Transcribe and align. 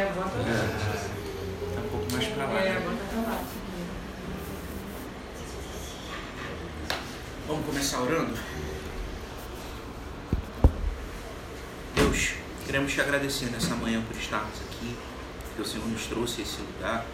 É, 0.00 0.12
bota 0.14 0.34
lá. 0.38 0.44
Tá 1.74 1.80
um 1.82 1.88
pouco 1.90 2.12
mais 2.12 2.26
pra 2.28 2.46
lá. 2.46 2.60
É, 2.60 2.72
né? 2.72 2.80
bota 2.80 3.04
pra 3.04 3.20
lá. 3.20 3.44
Vamos 7.46 7.66
começar 7.66 8.00
orando? 8.00 8.34
Deus, 11.94 12.32
queremos 12.64 12.90
te 12.94 13.00
agradecer 13.02 13.50
nessa 13.50 13.74
manhã 13.74 14.02
por 14.08 14.16
estarmos 14.16 14.54
aqui, 14.62 14.96
porque 15.44 15.60
o 15.60 15.66
Senhor 15.66 15.86
nos 15.86 16.06
trouxe 16.06 16.40
a 16.40 16.44
esse 16.44 16.62
lugar. 16.62 17.04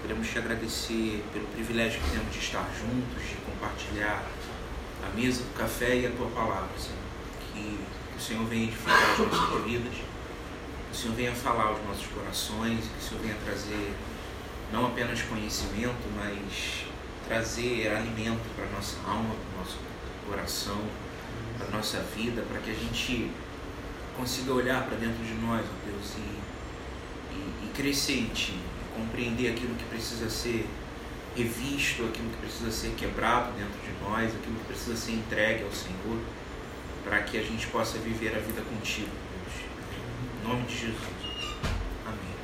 Queremos 0.00 0.28
te 0.28 0.38
agradecer 0.38 1.22
pelo 1.34 1.46
privilégio 1.48 2.00
que 2.00 2.10
temos 2.10 2.32
de 2.32 2.38
estar 2.38 2.66
juntos, 2.80 3.22
de 3.22 3.36
compartilhar 3.44 4.24
a 5.06 5.14
mesa 5.14 5.42
do 5.42 5.54
café 5.58 5.94
e 5.94 6.06
a 6.06 6.10
tua 6.10 6.28
palavra, 6.28 6.70
Senhor. 6.78 6.96
Que, 7.52 7.78
que 8.12 8.16
o 8.16 8.20
Senhor 8.20 8.46
venha 8.46 8.64
edificar 8.64 9.10
as 9.10 9.18
nossas 9.18 9.64
vidas, 9.64 9.92
que 9.92 10.02
o 10.02 10.17
Senhor 10.98 11.14
venha 11.14 11.32
falar 11.32 11.66
aos 11.66 11.78
nossos 11.86 12.08
corações, 12.08 12.80
que 12.80 12.98
o 12.98 13.08
Senhor 13.08 13.22
venha 13.22 13.36
trazer 13.44 13.94
não 14.72 14.86
apenas 14.86 15.22
conhecimento, 15.22 16.02
mas 16.16 16.86
trazer 17.28 17.88
alimento 17.94 18.42
para 18.56 18.64
a 18.64 18.70
nossa 18.70 18.96
alma, 19.06 19.32
para 19.32 19.54
o 19.54 19.58
nosso 19.60 19.78
coração, 20.28 20.80
para 21.56 21.68
a 21.68 21.70
nossa 21.70 22.00
vida, 22.16 22.42
para 22.50 22.60
que 22.60 22.72
a 22.72 22.74
gente 22.74 23.30
consiga 24.16 24.52
olhar 24.52 24.86
para 24.86 24.96
dentro 24.96 25.24
de 25.24 25.34
nós, 25.34 25.64
ó 25.64 25.88
Deus, 25.88 26.14
e, 26.16 27.34
e, 27.34 27.66
e 27.66 27.72
crescer 27.76 28.18
em 28.18 28.26
Ti, 28.30 28.58
compreender 28.96 29.52
aquilo 29.52 29.76
que 29.76 29.84
precisa 29.84 30.28
ser 30.28 30.66
revisto, 31.36 32.06
aquilo 32.06 32.28
que 32.30 32.38
precisa 32.38 32.72
ser 32.72 32.90
quebrado 32.96 33.52
dentro 33.52 33.78
de 33.82 33.92
nós, 34.02 34.34
aquilo 34.34 34.56
que 34.56 34.64
precisa 34.66 34.96
ser 34.96 35.12
entregue 35.12 35.62
ao 35.62 35.70
Senhor, 35.70 36.20
para 37.04 37.22
que 37.22 37.38
a 37.38 37.42
gente 37.42 37.68
possa 37.68 37.98
viver 37.98 38.34
a 38.34 38.40
vida 38.40 38.62
contigo, 38.62 39.27
nome 40.48 40.62
de 40.62 40.74
Jesus. 40.78 40.96
Amém. 42.06 42.34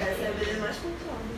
Essa 0.00 0.22
é 0.22 0.28
a 0.28 0.32
vida 0.38 0.60
mais 0.60 0.76
controle. 0.76 1.34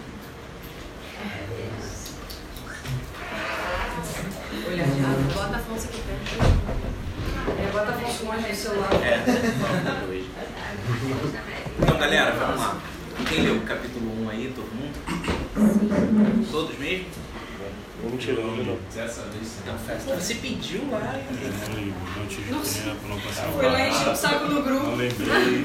Olha, 4.68 4.84
bota 5.34 5.56
Afonso 5.56 5.88
aqui 5.88 6.02
perto. 6.02 6.36
Bota 7.72 7.90
Afonso 7.92 8.24
longe 8.26 8.48
do 8.48 8.54
celular. 8.54 8.90
É, 9.02 9.24
dois. 10.06 10.26
Então, 11.80 11.98
galera, 11.98 12.32
vamos 12.32 12.60
lá. 12.60 12.78
Quem 13.26 13.40
leu 13.40 13.56
o 13.56 13.62
capítulo 13.62 14.24
1 14.24 14.28
aí, 14.28 14.52
todo 14.54 14.66
mundo? 14.74 14.92
Todos 16.50 16.78
mesmo? 16.78 17.06
Vamos 18.10 18.66
não. 18.66 18.78
Vez 18.92 19.10
sim. 19.12 19.58
Então, 19.62 19.78
festa. 19.78 20.14
Você 20.16 20.34
pediu 20.34 20.90
lá. 20.90 21.14
hein? 21.16 21.94
Não 22.14 22.22
não 22.22 22.26
tive 22.28 22.50
tempo, 22.82 23.08
não 23.08 23.20
consegui 23.20 23.52
Foi 23.52 23.66
lá 23.66 23.88
encher 23.88 24.08
o 24.08 24.16
saco 24.16 24.46
no 24.46 24.62
grupo. 24.62 24.86
Não 24.86 24.96
lembrei, 24.96 25.62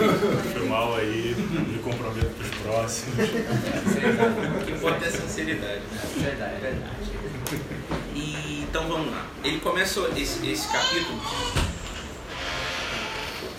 foi 0.54 0.68
mal 0.68 0.96
aí, 0.96 1.36
me 1.38 1.80
comprometo 1.80 2.28
para 2.28 2.46
os 2.46 2.56
próximos. 2.62 3.16
O 3.20 4.66
que 4.66 4.72
importa 4.72 5.06
é 5.06 5.08
a 5.08 5.12
sinceridade, 5.12 5.82
né? 5.92 6.02
Verdade, 6.18 6.62
verdade. 6.62 6.96
E, 8.16 8.66
então 8.68 8.88
vamos 8.88 9.12
lá. 9.12 9.26
Ele 9.44 9.60
começa 9.60 10.00
esse, 10.16 10.46
esse 10.50 10.68
capítulo 10.68 11.20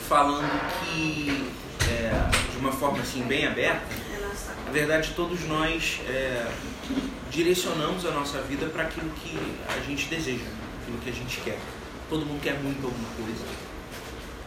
falando 0.09 0.51
que, 0.81 1.51
é, 1.89 2.13
de 2.53 2.59
uma 2.59 2.73
forma 2.73 3.01
assim 3.01 3.23
bem 3.23 3.47
aberta, 3.47 3.83
na 4.67 4.73
verdade 4.73 5.13
todos 5.15 5.47
nós 5.47 6.01
é, 6.09 6.51
direcionamos 7.31 8.05
a 8.05 8.11
nossa 8.11 8.41
vida 8.43 8.67
para 8.67 8.85
aquilo 8.85 9.11
que 9.11 9.37
a 9.69 9.81
gente 9.81 10.07
deseja, 10.07 10.45
aquilo 10.83 10.99
que 10.99 11.11
a 11.11 11.13
gente 11.13 11.41
quer. 11.41 11.59
Todo 12.09 12.27
mundo 12.27 12.41
quer 12.43 12.59
muito 12.61 12.85
alguma 12.85 13.09
coisa. 13.11 13.45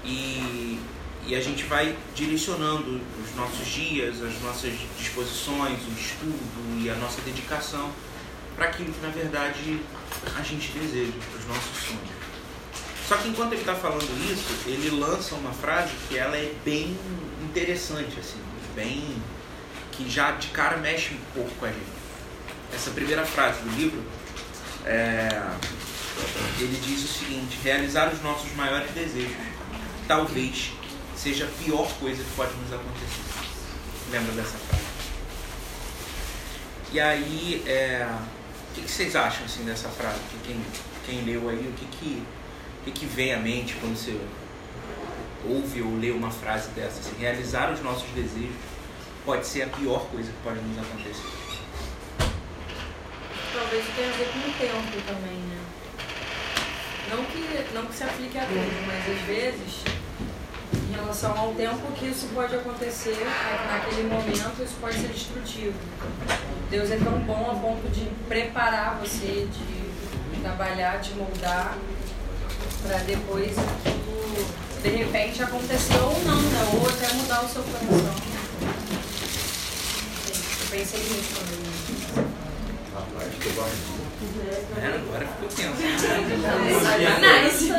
E, 0.04 0.80
e 1.26 1.36
a 1.36 1.42
gente 1.42 1.64
vai 1.64 1.96
direcionando 2.14 3.02
os 3.24 3.36
nossos 3.36 3.68
dias, 3.68 4.22
as 4.22 4.40
nossas 4.42 4.74
disposições, 4.98 5.80
o 5.88 6.00
estudo 6.00 6.84
e 6.84 6.90
a 6.90 6.96
nossa 6.96 7.22
dedicação 7.22 7.92
para 8.56 8.66
aquilo 8.66 8.94
que 8.94 9.02
na 9.02 9.10
verdade 9.10 9.80
a 10.38 10.42
gente 10.42 10.72
deseja, 10.72 11.12
para 11.32 11.40
os 11.40 11.48
nossos 11.48 11.88
sonhos. 11.88 12.16
Só 13.08 13.18
que 13.18 13.28
enquanto 13.28 13.54
ele 13.54 13.62
está 13.62 13.76
falando 13.76 14.04
isso, 14.32 14.68
ele 14.68 14.90
lança 14.90 15.36
uma 15.36 15.52
frase 15.52 15.92
que 16.08 16.18
ela 16.18 16.36
é 16.36 16.54
bem 16.64 16.98
interessante, 17.44 18.20
assim, 18.20 18.40
bem 18.76 19.16
que 19.96 20.10
já 20.10 20.32
de 20.32 20.48
cara 20.50 20.78
mexe 20.78 21.14
um 21.14 21.34
pouco 21.34 21.52
com 21.56 21.66
a 21.66 21.70
gente. 21.70 21.96
Essa 22.74 22.92
primeira 22.92 23.26
frase 23.26 23.62
do 23.62 23.70
livro, 23.76 24.04
é, 24.86 25.30
ele 26.60 26.80
diz 26.84 27.04
o 27.04 27.08
seguinte: 27.08 27.58
realizar 27.64 28.12
os 28.14 28.22
nossos 28.22 28.54
maiores 28.56 28.92
desejos, 28.92 29.36
talvez 30.08 30.74
seja 31.16 31.46
a 31.46 31.64
pior 31.64 31.88
coisa 32.00 32.24
que 32.24 32.30
pode 32.36 32.54
nos 32.56 32.74
acontecer. 32.74 33.24
Lembra 34.12 34.34
dessa 34.34 34.58
frase? 34.58 34.86
E 36.92 37.00
aí, 37.00 37.64
é, 37.66 38.08
o 38.72 38.74
que, 38.76 38.90
vocês 38.90 39.16
acham 39.16 39.46
assim 39.46 39.64
dessa 39.64 39.90
frase? 39.90 40.20
Que 40.30 40.48
quem, 40.48 40.62
quem 41.06 41.26
leu 41.26 41.50
aí, 41.50 41.68
o 41.68 41.74
que, 41.74 41.86
que, 41.98 42.24
que, 42.86 42.92
que 42.92 43.06
vem 43.06 43.34
à 43.34 43.40
mente 43.40 43.76
quando 43.80 43.98
você 43.98 44.20
ouve 45.48 45.82
ou 45.82 45.98
lê 45.98 46.12
uma 46.12 46.32
frase 46.32 46.70
dessa? 46.70 47.00
Assim, 47.00 47.16
realizar 47.20 47.72
os 47.72 47.82
nossos 47.82 48.08
desejos 48.10 48.75
pode 49.26 49.46
ser 49.48 49.64
a 49.64 49.68
pior 49.68 50.06
coisa 50.12 50.32
que 50.32 50.38
pode 50.44 50.60
nos 50.60 50.78
acontecer. 50.78 51.24
Talvez 53.54 53.86
tenha 53.96 54.10
a 54.10 54.12
ver 54.12 54.28
com 54.28 54.40
o 54.40 54.54
tempo 54.54 55.02
também, 55.08 55.38
né? 55.38 55.58
Não 57.10 57.26
que, 57.26 57.74
não 57.74 57.86
que 57.88 57.96
se 57.96 58.04
aplique 58.04 58.38
a 58.38 58.46
tudo, 58.46 58.88
mas 58.88 59.18
às 59.18 59.26
vezes, 59.26 59.84
em 60.74 60.96
relação 60.96 61.38
ao 61.38 61.54
tempo 61.54 61.92
que 61.94 62.06
isso 62.06 62.28
pode 62.34 62.56
acontecer, 62.56 63.12
é 63.12 63.58
que 63.58 63.74
naquele 63.74 64.10
momento 64.10 64.62
isso 64.64 64.76
pode 64.80 64.96
ser 65.00 65.08
destrutivo. 65.08 65.74
Deus 66.70 66.92
é 66.92 66.98
tão 66.98 67.20
bom 67.20 67.50
a 67.52 67.56
ponto 67.56 67.90
de 67.90 68.06
preparar 68.28 69.00
você, 69.00 69.48
de 69.52 70.42
trabalhar, 70.42 70.98
de 70.98 71.14
moldar, 71.14 71.78
para 72.84 72.98
depois 73.00 73.58
aquilo, 73.58 74.46
de 74.84 74.90
repente 74.90 75.42
acontecer 75.42 75.98
ou 75.98 76.24
não, 76.24 76.42
né? 76.42 76.70
Ou 76.74 76.88
até 76.88 77.14
mudar 77.14 77.44
o 77.44 77.50
seu 77.50 77.64
coração. 77.64 78.45
Acho 80.76 80.92
que 83.40 83.48
eu 83.48 83.54
gosto 83.54 83.96
É, 84.78 84.88
agora 84.88 85.26
ficou 85.26 85.48
tenso. 85.48 85.82
Nice. 87.22 87.72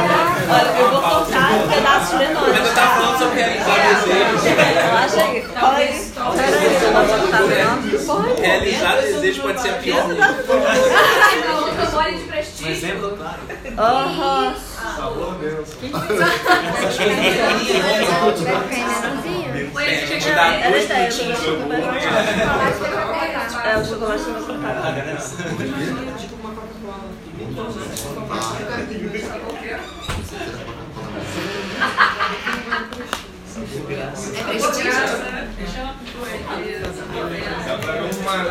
Olha, 0.00 0.70
eu 0.78 0.90
vou 0.90 1.02
cortar 1.02 1.52
um 1.52 1.68
pedaço 1.68 2.16
menor. 2.16 2.48
Mas 2.48 2.66
eu 2.66 2.74
tava 2.74 2.94
falando 2.94 3.18
sobre 3.18 3.42
realizar 3.42 3.76
desejos. 4.04 4.42
Relaxa 4.44 5.20
aí. 5.22 5.42
Fala 5.42 5.76
aí. 5.76 6.10
Peraí, 6.36 6.64
eu 6.82 6.92
vou 6.92 7.04
cortar 7.18 7.42
menor. 7.42 7.78
Realizar 8.40 8.96
desejos 8.96 9.42
pode 9.42 9.60
ser 9.60 9.70
a 9.70 9.74
pior. 9.74 10.08
Memória 12.00 12.16
de 12.16 12.24
prestígio. 12.24 12.66
Um 12.66 12.70
exemplo 12.70 13.16
claro. 13.16 13.40
Aham. 13.76 14.54
Sabor 14.96 15.38
mesmo. 15.38 15.64
É, 17.00 17.42
a 17.42 17.56
a 19.06 19.29
dá 20.34 20.54
Era 20.54 20.70
dois 20.70 20.88
vou 20.88 21.26
do 21.26 21.36
cortar. 22.96 23.66
É, 23.66 23.76
o 23.76 23.84
chocolate 23.84 24.24
vou 24.24 24.42
cortar. 24.42 24.98
É 24.98 25.16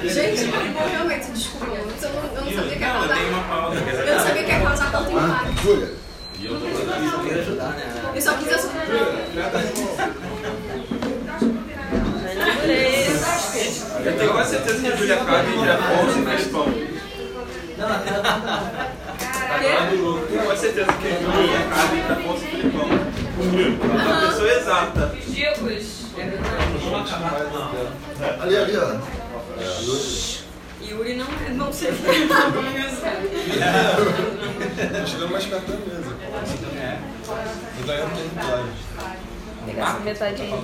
Gente, 0.04 0.44
bom, 0.72 0.88
realmente, 0.88 1.30
desculpa. 1.30 1.66
Eu 1.66 1.86
não, 1.86 1.94
eu 1.94 2.44
não 2.44 2.52
sabia 2.52 2.76
que 2.76 2.78
ia 2.78 2.92
Não, 2.92 3.00
causar. 3.00 3.22
Eu 3.22 4.14
não 4.14 4.26
sabia 4.26 4.42
que 4.44 4.50
ia 4.50 4.60
causar 4.60 4.90
tanto 4.90 5.10
impacto. 5.10 5.62
Júlia, 5.62 6.05
E 6.38 6.46
eu 6.46 6.60
tô 6.60 6.66
aqui 6.66 7.22
queria 7.24 7.42
ajudar, 7.42 7.70
né? 7.70 8.12
Eu 8.14 8.22
só 8.22 8.34
quis 8.34 8.52
assustar. 8.52 8.86
Eu 14.04 14.18
tenho 14.18 14.32
quase 14.32 14.50
certeza 14.50 14.80
que 14.80 14.86
a 14.86 14.96
Júlia 14.96 15.16
Carmen 15.16 15.64
já 15.64 15.78
fomos 15.78 16.16
e 16.16 16.22
fez 16.22 16.46
pão. 16.48 16.66
Eu 19.62 20.26
tenho 20.28 20.44
quase 20.44 20.60
certeza 20.60 20.92
que 20.92 21.06
a 21.06 21.10
Júlia 21.20 21.66
Carmen 21.70 22.02
já 22.06 22.16
fomos 22.16 22.42
e 22.42 22.46
fez 22.46 22.72
pão. 22.72 22.88
É 23.38 24.12
a 24.12 24.28
pessoa 24.28 24.52
exata. 24.52 25.16
Dicos. 25.26 26.06
ali, 28.40 28.56
ali, 28.56 28.76
ó. 28.76 28.96
Yuri 30.88 31.16
não, 31.16 31.26
não 31.54 31.72
sei 31.72 31.90
o 31.92 31.96
que 31.96 32.08
ele 32.08 32.28
tá 32.28 32.46
organizando. 32.46 33.28
Tô 35.00 35.06
chegando 35.06 35.32
mais 35.32 35.46
perto 35.46 35.66
da 35.72 35.76
mesa. 35.78 36.16
Tô 37.78 37.86
ganhando 37.86 38.14
território. 38.14 38.72
Pegar 39.66 39.88
essa 39.88 40.00
metadinha. 40.00 40.56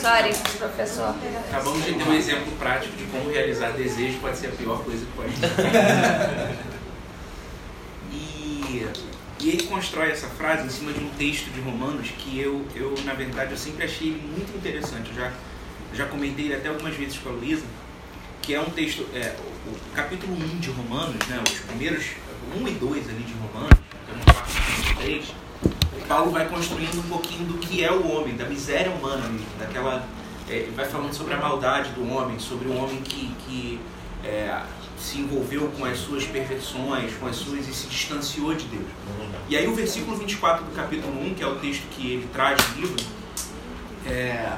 Sorry, 0.00 0.34
professor. 0.58 1.14
Acabamos 1.50 1.84
de 1.84 1.94
ter 1.94 2.08
um 2.08 2.12
exemplo 2.12 2.52
prático 2.58 2.96
de 2.96 3.04
como 3.04 3.28
realizar 3.30 3.70
desejo 3.72 4.18
pode 4.20 4.36
ser 4.38 4.48
a 4.48 4.50
pior 4.50 4.82
coisa 4.84 5.04
que 5.04 5.12
pode 5.12 5.30
acontecer. 5.34 6.56
E 8.12 8.86
E 9.40 9.48
ele 9.50 9.64
constrói 9.64 10.10
essa 10.10 10.28
frase 10.28 10.66
em 10.66 10.70
cima 10.70 10.92
de 10.92 11.00
um 11.00 11.08
texto 11.10 11.50
de 11.50 11.60
Romanos 11.60 12.10
que 12.18 12.38
eu, 12.38 12.64
eu 12.74 12.94
na 13.04 13.14
verdade, 13.14 13.50
eu 13.50 13.56
sempre 13.58 13.84
achei 13.84 14.10
muito 14.12 14.56
interessante. 14.56 15.10
Eu 15.10 15.16
já, 15.16 15.32
já 15.92 16.06
comentei 16.06 16.46
ele 16.46 16.54
até 16.54 16.68
algumas 16.68 16.94
vezes 16.94 17.18
com 17.18 17.28
a 17.30 17.32
Luísa, 17.32 17.64
que 18.46 18.54
é 18.54 18.60
um 18.60 18.70
texto, 18.70 19.04
é, 19.12 19.34
o, 19.66 19.92
capítulo 19.92 20.32
1 20.32 20.60
de 20.60 20.70
Romanos, 20.70 21.26
né, 21.26 21.42
os 21.44 21.58
primeiros 21.58 22.12
1 22.56 22.68
e 22.68 22.70
2 22.70 23.08
ali 23.08 23.24
de 23.24 23.32
Romanos, 23.32 23.78
então 24.04 24.34
parte 24.34 24.94
3, 25.02 25.34
Paulo 26.06 26.30
vai 26.30 26.48
construindo 26.48 27.00
um 27.00 27.08
pouquinho 27.08 27.44
do 27.46 27.58
que 27.58 27.82
é 27.82 27.90
o 27.90 28.06
homem, 28.08 28.36
da 28.36 28.44
miséria 28.44 28.92
humana 28.92 29.28
daquela. 29.58 30.06
É, 30.48 30.68
vai 30.76 30.86
falando 30.86 31.12
sobre 31.12 31.34
a 31.34 31.38
maldade 31.38 31.90
do 31.90 32.08
homem, 32.08 32.38
sobre 32.38 32.68
o 32.68 32.76
homem 32.76 33.00
que, 33.02 33.34
que 33.44 33.80
é, 34.24 34.62
se 34.96 35.18
envolveu 35.18 35.66
com 35.76 35.84
as 35.84 35.98
suas 35.98 36.24
perversões, 36.24 37.12
com 37.14 37.26
as 37.26 37.34
suas 37.34 37.66
e 37.66 37.74
se 37.74 37.88
distanciou 37.88 38.54
de 38.54 38.66
Deus. 38.66 38.86
E 39.48 39.56
aí 39.56 39.66
o 39.66 39.74
versículo 39.74 40.16
24 40.16 40.64
do 40.64 40.70
capítulo 40.70 41.20
1, 41.20 41.34
que 41.34 41.42
é 41.42 41.46
o 41.48 41.56
texto 41.56 41.82
que 41.90 42.12
ele 42.12 42.28
traz 42.32 42.56
no 42.68 42.80
livro, 42.80 43.04
é, 44.06 44.52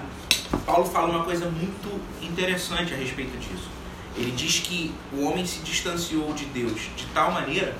Paulo 0.67 0.85
fala 0.85 1.09
uma 1.09 1.25
coisa 1.25 1.47
muito 1.47 1.99
interessante 2.23 2.93
a 2.93 2.97
respeito 2.99 3.35
disso. 3.39 3.78
Ele 4.19 4.33
diz 4.33 4.59
que 4.59 4.93
o 5.13 5.23
homem 5.23 5.47
se 5.47 5.61
distanciou 5.61 6.33
de 6.33 6.45
Deus 6.47 6.91
de 6.97 7.07
tal 7.15 7.31
maneira 7.31 7.77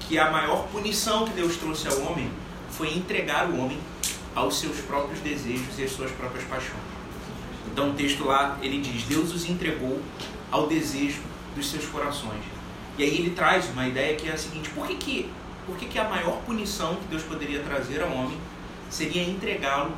que 0.00 0.18
a 0.18 0.30
maior 0.30 0.66
punição 0.68 1.26
que 1.26 1.34
Deus 1.34 1.56
trouxe 1.56 1.86
ao 1.86 2.00
homem 2.00 2.30
foi 2.70 2.94
entregar 2.94 3.50
o 3.50 3.58
homem 3.58 3.78
aos 4.34 4.58
seus 4.58 4.78
próprios 4.78 5.20
desejos 5.20 5.78
e 5.78 5.84
às 5.84 5.92
suas 5.92 6.10
próprias 6.12 6.44
paixões. 6.44 6.80
Então 7.70 7.90
o 7.90 7.92
texto 7.92 8.24
lá, 8.24 8.56
ele 8.62 8.80
diz: 8.80 9.02
Deus 9.02 9.34
os 9.34 9.46
entregou 9.46 10.00
ao 10.50 10.66
desejo 10.66 11.20
dos 11.54 11.70
seus 11.70 11.84
corações. 11.84 12.42
E 12.96 13.02
aí 13.02 13.18
ele 13.18 13.30
traz 13.30 13.68
uma 13.68 13.86
ideia 13.86 14.16
que 14.16 14.26
é 14.26 14.32
a 14.32 14.38
seguinte: 14.38 14.70
por 14.70 14.86
que, 14.86 14.94
que, 14.94 15.30
por 15.66 15.76
que, 15.76 15.84
que 15.84 15.98
a 15.98 16.08
maior 16.08 16.40
punição 16.46 16.94
que 16.96 17.08
Deus 17.08 17.22
poderia 17.24 17.62
trazer 17.62 18.02
ao 18.02 18.10
homem 18.10 18.38
seria 18.88 19.22
entregá-lo 19.22 19.92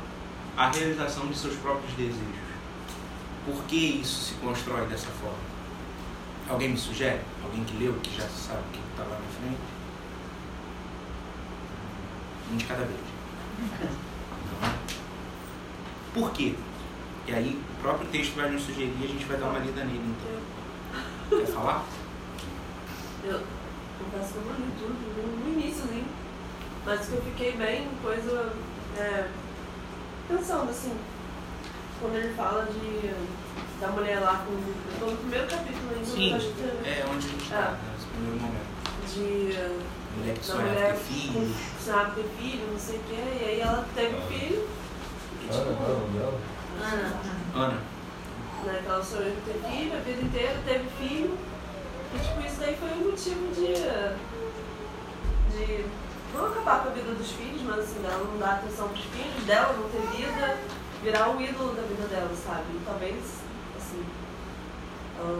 à 0.57 0.69
realização 0.69 1.27
de 1.27 1.37
seus 1.37 1.55
próprios 1.55 1.93
desejos? 1.93 2.41
Por 3.45 3.63
que 3.63 4.01
isso 4.01 4.25
se 4.25 4.33
constrói 4.35 4.85
dessa 4.87 5.07
forma? 5.07 5.50
Alguém 6.49 6.69
me 6.69 6.77
sugere? 6.77 7.21
Alguém 7.43 7.63
que 7.63 7.77
leu, 7.77 7.93
que 8.01 8.15
já 8.15 8.27
sabe 8.27 8.59
o 8.59 8.71
que 8.71 8.79
está 8.91 9.03
lá 9.03 9.19
na 9.19 9.27
frente? 9.39 9.61
Um 12.51 12.57
de 12.57 12.65
cada 12.65 12.83
vez. 12.83 12.99
Por 16.13 16.31
quê? 16.31 16.55
E 17.27 17.33
aí 17.33 17.61
o 17.77 17.81
próprio 17.81 18.09
texto 18.09 18.35
vai 18.35 18.49
nos 18.49 18.63
sugerir 18.63 18.93
e 18.99 19.05
a 19.05 19.07
gente 19.07 19.25
vai 19.25 19.37
dar 19.37 19.47
uma 19.47 19.59
lida 19.59 19.83
nele 19.83 20.15
então. 20.17 21.39
Quer 21.39 21.47
falar? 21.47 21.85
Eu 23.23 23.41
confesso 23.99 24.33
que 24.33 24.37
eu 24.39 24.45
não 24.45 24.55
li 24.55 24.71
tudo 24.77 25.45
no 25.45 25.53
início, 25.53 25.85
nem. 25.85 26.03
Mas 26.85 27.07
que 27.07 27.13
eu 27.13 27.21
fiquei 27.21 27.53
bem 27.53 27.87
coisa. 28.01 28.53
É, 28.97 29.29
pensando 30.27 30.69
assim, 30.69 30.93
quando 32.01 32.15
ele 32.15 32.33
fala 32.33 32.65
de 32.65 33.13
da 33.79 33.87
mulher 33.87 34.19
lá 34.19 34.43
com. 34.45 34.51
Eu 34.53 34.99
tô 34.99 35.05
no 35.11 35.17
primeiro 35.17 35.47
capítulo 35.47 35.89
ainda, 35.95 36.05
Sim, 36.05 36.33
acho 36.35 36.47
que. 36.51 36.61
é 36.63 37.05
onde 37.09 37.25
a 37.27 37.29
gente 37.29 37.43
está, 37.43 37.57
Ah. 37.57 37.77
nesse 37.93 38.07
primeiro 38.07 38.39
momento. 38.41 38.71
De. 39.13 39.81
Mulher 40.17 40.33
que 40.33 40.39
da 40.39 40.45
sonhava 40.45 40.69
mulher 40.69 40.93
ter 40.93 40.99
filhos. 40.99 41.33
com- 41.55 41.83
sonhava 41.85 42.11
ter 42.11 42.25
filho, 42.37 42.67
não 42.71 42.79
sei 42.79 42.95
o 42.97 43.03
quê, 43.03 43.15
e 43.41 43.45
aí 43.45 43.61
ela 43.61 43.85
teve 43.95 44.15
um 44.15 44.21
filho. 44.27 44.67
E, 45.41 45.47
Ah, 45.49 45.53
não, 45.53 45.57
tipo, 45.57 45.83
não, 45.83 46.31
não. 47.55 47.63
Ana, 47.63 47.77
né, 48.65 48.79
que 48.83 48.89
ela 48.89 49.03
sonhou 49.03 49.31
ter 49.45 49.61
filho, 49.69 49.93
a 49.95 49.99
vida 49.99 50.21
inteira 50.21 50.59
teve 50.65 50.85
filho. 50.99 51.37
E 52.13 52.19
tipo, 52.19 52.45
isso 52.45 52.59
daí 52.59 52.75
foi 52.75 52.89
um 52.89 53.09
motivo 53.11 53.55
de. 53.55 53.73
de 55.55 55.85
não 56.33 56.45
acabar 56.45 56.83
com 56.83 56.89
a 56.89 56.91
vida 56.93 57.11
dos 57.13 57.31
filhos, 57.31 57.61
mas 57.63 57.79
assim, 57.79 58.01
dela 58.01 58.23
não 58.23 58.37
dar 58.37 58.51
atenção 58.55 58.87
pros 58.89 59.03
filhos, 59.05 59.43
dela 59.45 59.73
não 59.73 59.89
ter 59.89 60.17
vida, 60.17 60.57
virar 61.03 61.29
o 61.29 61.41
ídolo 61.41 61.73
da 61.73 61.81
vida 61.81 62.07
dela, 62.07 62.31
sabe? 62.35 62.79
Talvez, 62.85 63.15
assim, 63.77 64.03
ela 65.19 65.37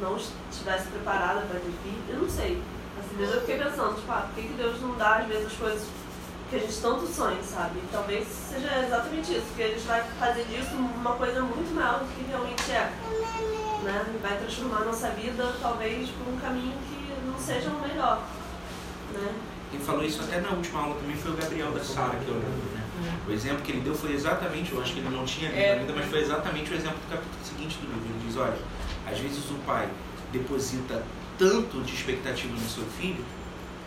não, 0.00 0.16
estivesse 0.16 0.88
preparada 0.88 1.40
para 1.42 1.60
ter 1.60 1.72
filho, 1.82 2.02
eu 2.08 2.18
não 2.18 2.30
sei. 2.30 2.62
Assim, 2.98 3.16
mas 3.18 3.34
eu 3.34 3.40
fiquei 3.40 3.58
pensando, 3.58 3.96
tipo, 3.96 4.12
ah, 4.12 4.26
por 4.26 4.34
que, 4.34 4.48
que 4.48 4.54
Deus 4.54 4.80
não 4.80 4.94
dá 4.96 5.16
às 5.16 5.26
vezes 5.26 5.46
as 5.46 5.52
coisas 5.52 5.88
que 6.48 6.56
a 6.56 6.58
gente 6.58 6.80
tanto 6.80 7.06
sonha, 7.06 7.42
sabe? 7.42 7.80
Talvez 7.90 8.26
seja 8.28 8.84
exatamente 8.84 9.32
isso, 9.32 9.46
porque 9.48 9.62
a 9.62 9.68
gente 9.68 9.86
vai 9.86 10.02
fazer 10.18 10.44
disso 10.44 10.74
uma 10.76 11.12
coisa 11.14 11.42
muito 11.42 11.74
maior 11.74 12.00
do 12.00 12.06
que 12.14 12.30
realmente 12.30 12.70
é. 12.70 12.92
Né? 13.82 14.18
Vai 14.22 14.38
transformar 14.38 14.82
a 14.82 14.84
nossa 14.84 15.10
vida, 15.10 15.54
talvez, 15.60 16.08
por 16.10 16.32
um 16.32 16.36
caminho 16.38 16.74
que 16.88 17.26
não 17.26 17.38
seja 17.38 17.70
o 17.70 17.80
melhor. 17.80 18.22
Né? 19.12 19.34
quem 19.74 19.80
falou 19.80 20.04
isso 20.04 20.22
até 20.22 20.40
na 20.40 20.50
última 20.50 20.82
aula 20.82 20.94
também 20.94 21.16
foi 21.16 21.32
o 21.32 21.36
Gabriel 21.36 21.72
da 21.72 21.82
Sara 21.82 22.16
que 22.16 22.28
eu 22.28 22.34
lembro? 22.34 22.73
O 23.26 23.32
exemplo 23.32 23.62
que 23.62 23.72
ele 23.72 23.80
deu 23.80 23.94
foi 23.94 24.12
exatamente, 24.12 24.72
eu 24.72 24.82
acho 24.82 24.92
que 24.92 24.98
ele 25.00 25.08
não 25.08 25.24
tinha 25.24 25.48
lido 25.48 25.60
É. 25.60 25.78
ainda, 25.78 25.92
mas 25.94 26.06
foi 26.06 26.20
exatamente 26.20 26.70
o 26.70 26.74
exemplo 26.74 26.98
do 26.98 27.10
capítulo 27.10 27.44
seguinte 27.44 27.78
do 27.78 27.86
livro. 27.86 28.04
Ele 28.04 28.26
diz, 28.26 28.36
olha, 28.36 28.58
às 29.06 29.18
vezes 29.18 29.50
o 29.50 29.54
pai 29.66 29.88
deposita 30.32 31.02
tanto 31.38 31.80
de 31.82 31.94
expectativa 31.94 32.52
no 32.52 32.68
seu 32.68 32.84
filho 32.98 33.24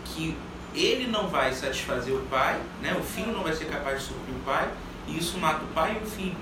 que 0.04 0.36
ele 0.74 1.06
não 1.06 1.28
vai 1.28 1.52
satisfazer 1.52 2.14
o 2.14 2.20
pai, 2.22 2.60
né? 2.82 2.96
O 2.98 3.02
filho 3.02 3.32
não 3.32 3.42
vai 3.42 3.52
ser 3.52 3.66
capaz 3.66 4.00
de 4.00 4.06
suprir 4.08 4.34
o 4.34 4.44
pai, 4.44 4.68
e 5.06 5.18
isso 5.18 5.38
mata 5.38 5.64
o 5.64 5.68
pai 5.68 5.98
e 6.00 6.04
o 6.04 6.10
filho. 6.10 6.36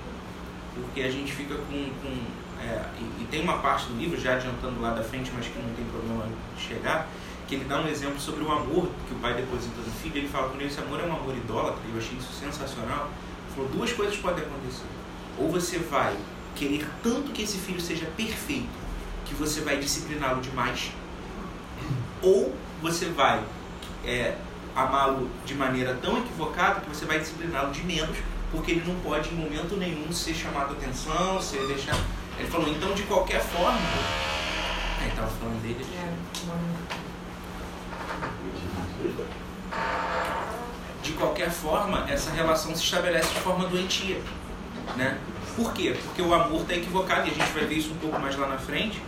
Porque 0.73 1.01
a 1.01 1.11
gente 1.11 1.31
fica 1.31 1.55
com. 1.55 1.89
com 2.01 2.17
é, 2.61 2.83
e, 2.99 3.23
e 3.23 3.27
tem 3.29 3.41
uma 3.41 3.59
parte 3.59 3.85
do 3.87 3.97
livro, 3.97 4.19
já 4.19 4.33
adiantando 4.35 4.81
lá 4.81 4.91
da 4.91 5.03
frente, 5.03 5.31
mas 5.35 5.45
que 5.47 5.57
não 5.59 5.73
tem 5.75 5.85
problema 5.85 6.25
de 6.55 6.63
chegar, 6.63 7.07
que 7.47 7.55
ele 7.55 7.65
dá 7.65 7.79
um 7.79 7.87
exemplo 7.87 8.19
sobre 8.19 8.43
o 8.43 8.51
amor 8.51 8.89
que 9.07 9.13
o 9.13 9.19
pai 9.21 9.33
deposita 9.33 9.77
no 9.77 9.91
filho. 10.01 10.17
Ele 10.17 10.27
fala 10.27 10.49
que 10.49 10.63
esse 10.63 10.79
amor 10.79 10.99
é 10.99 11.03
um 11.03 11.13
amor 11.13 11.35
idólatra, 11.35 11.79
e 11.87 11.91
eu 11.91 11.97
achei 11.97 12.17
isso 12.17 12.33
sensacional. 12.33 13.09
Ele 13.45 13.55
falou: 13.55 13.69
duas 13.71 13.93
coisas 13.93 14.17
podem 14.17 14.43
acontecer. 14.43 14.85
Ou 15.37 15.49
você 15.49 15.79
vai 15.79 16.15
querer 16.55 16.87
tanto 17.01 17.31
que 17.31 17.43
esse 17.43 17.57
filho 17.57 17.79
seja 17.79 18.05
perfeito, 18.17 18.67
que 19.25 19.33
você 19.35 19.61
vai 19.61 19.77
discipliná-lo 19.77 20.41
demais, 20.41 20.91
ou 22.21 22.53
você 22.81 23.05
vai 23.05 23.43
é, 24.03 24.35
amá-lo 24.75 25.29
de 25.45 25.55
maneira 25.55 25.97
tão 26.01 26.17
equivocada 26.17 26.81
que 26.81 26.89
você 26.89 27.05
vai 27.05 27.19
discipliná-lo 27.19 27.71
de 27.71 27.83
menos, 27.83 28.17
porque 28.51 28.71
ele 28.71 28.83
não 28.85 28.99
pode 29.01 29.29
em 29.29 29.35
momento 29.35 29.77
nenhum 29.77 30.11
ser 30.11 30.33
chamado 30.33 30.73
a 30.73 30.77
atenção, 30.77 31.41
ser 31.41 31.65
deixado. 31.67 32.03
Ele 32.37 32.47
falou, 32.47 32.67
então 32.67 32.93
de 32.93 33.03
qualquer 33.03 33.41
forma. 33.41 33.79
É, 34.99 35.03
ele 35.03 35.09
estava 35.09 35.27
falando 35.27 35.61
dele. 35.61 35.85
De 41.03 41.13
qualquer 41.13 41.49
forma, 41.49 42.05
essa 42.09 42.31
relação 42.31 42.75
se 42.75 42.83
estabelece 42.83 43.33
de 43.33 43.39
forma 43.39 43.65
doentia. 43.67 44.19
Né? 44.95 45.17
Por 45.55 45.73
quê? 45.73 45.95
Porque 46.03 46.21
o 46.21 46.33
amor 46.33 46.61
está 46.61 46.75
equivocado, 46.75 47.27
e 47.27 47.31
a 47.31 47.33
gente 47.33 47.51
vai 47.51 47.65
ver 47.65 47.75
isso 47.75 47.91
um 47.91 47.97
pouco 47.97 48.19
mais 48.19 48.35
lá 48.37 48.47
na 48.47 48.57
frente. 48.57 49.01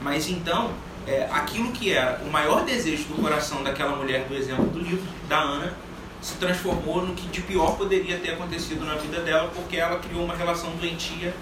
Mas 0.00 0.28
então, 0.28 0.70
é, 1.06 1.28
aquilo 1.30 1.72
que 1.72 1.92
era 1.92 2.20
o 2.24 2.30
maior 2.30 2.64
desejo 2.64 3.04
do 3.04 3.22
coração 3.22 3.62
daquela 3.62 3.96
mulher 3.96 4.26
do 4.28 4.34
exemplo 4.34 4.66
do 4.66 4.78
livro, 4.78 5.06
da 5.28 5.38
Ana, 5.38 5.74
se 6.20 6.34
transformou 6.34 7.04
no 7.04 7.14
que 7.14 7.26
de 7.28 7.40
pior 7.42 7.76
poderia 7.76 8.18
ter 8.18 8.32
acontecido 8.32 8.84
na 8.84 8.94
vida 8.94 9.20
dela, 9.20 9.50
porque 9.54 9.76
ela 9.76 9.98
criou 9.98 10.24
uma 10.24 10.34
relação 10.34 10.70
doentia 10.72 11.34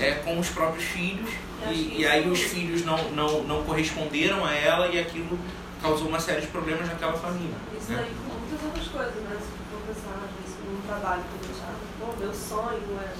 é, 0.00 0.12
com 0.12 0.38
os 0.38 0.48
próprios 0.48 0.84
filhos, 0.84 1.30
e, 1.70 2.00
e 2.00 2.06
aí 2.06 2.28
os 2.28 2.40
filhos 2.40 2.84
não, 2.84 2.96
não, 3.10 3.42
não 3.42 3.62
corresponderam 3.62 4.44
a 4.44 4.52
ela, 4.52 4.88
e 4.88 4.98
aquilo 4.98 5.38
causou 5.82 6.08
uma 6.08 6.20
série 6.20 6.40
de 6.42 6.46
problemas 6.48 6.86
naquela 6.88 7.14
família. 7.14 7.56
Isso 7.78 7.92
né? 7.92 7.98
daí 7.98 8.14
com 8.14 8.38
muitas 8.38 8.64
outras 8.64 8.88
coisas, 8.88 9.22
né? 9.22 9.36
Se 9.40 9.48
for 9.70 9.80
pensar, 9.86 10.28
vezes, 10.40 10.56
num 10.64 10.80
trabalho 10.86 11.22
que 11.22 11.44
a 11.44 11.46
gente 11.46 11.60
acha, 11.62 11.86
pô, 12.00 12.16
meu 12.18 12.34
sonho 12.34 13.00
é 13.00 13.14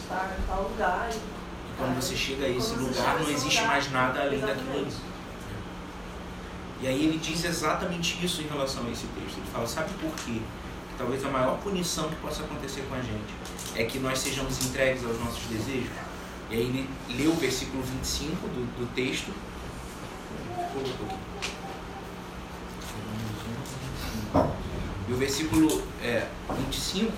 estar 0.00 0.36
em 0.38 0.46
tal 0.46 0.62
lugar. 0.62 1.10
E, 1.12 1.18
Quando 1.76 1.96
você 1.96 2.16
chega 2.16 2.46
a 2.46 2.48
esse 2.48 2.74
lugar, 2.76 3.20
não 3.20 3.28
existe 3.28 3.60
lugar, 3.60 3.66
mais 3.66 3.92
nada 3.92 4.20
além 4.20 4.38
exatamente. 4.38 4.66
daquilo. 4.66 5.14
E 6.80 6.86
aí 6.86 7.04
ele 7.04 7.18
diz 7.18 7.44
exatamente 7.44 8.24
isso 8.24 8.42
em 8.42 8.46
relação 8.46 8.86
a 8.86 8.90
esse 8.90 9.06
texto. 9.06 9.38
Ele 9.38 9.46
fala, 9.50 9.66
sabe 9.66 9.90
por 9.94 10.10
quê? 10.16 10.40
Que 10.88 10.98
talvez 10.98 11.24
a 11.24 11.30
maior 11.30 11.58
punição 11.58 12.08
que 12.08 12.16
possa 12.16 12.42
acontecer 12.42 12.82
com 12.88 12.94
a 12.94 13.00
gente 13.00 13.34
é 13.74 13.84
que 13.84 13.98
nós 13.98 14.18
sejamos 14.18 14.64
entregues 14.66 15.04
aos 15.04 15.18
nossos 15.18 15.42
desejos. 15.44 15.90
E 16.50 16.54
aí 16.54 16.60
ele 16.60 16.90
leu 17.16 17.30
o 17.32 17.36
versículo 17.36 17.82
25 17.82 18.48
do, 18.48 18.78
do 18.78 18.94
texto. 18.94 19.32
E 25.08 25.12
o 25.12 25.16
versículo 25.16 25.82
é, 26.02 26.26
25, 26.56 27.12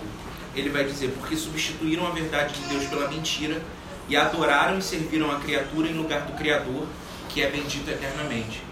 ele 0.55 0.71
vai 0.71 0.85
dizer, 0.85 1.15
porque 1.19 1.37
substituíram 1.37 2.07
a 2.07 2.11
verdade 2.11 2.55
de 2.55 2.69
Deus 2.69 2.87
pela 2.87 3.09
mentira 3.09 3.63
e 4.09 4.17
adoraram 4.17 4.79
e 4.79 4.83
serviram 4.83 5.31
a 5.31 5.41
criatura 5.41 5.89
em 5.89 5.95
lugar 5.95 6.23
do 6.23 6.37
Criador, 6.37 6.87
que 7.29 7.43
é 7.43 7.51
bendito 7.51 7.89
eternamente. 7.89 8.63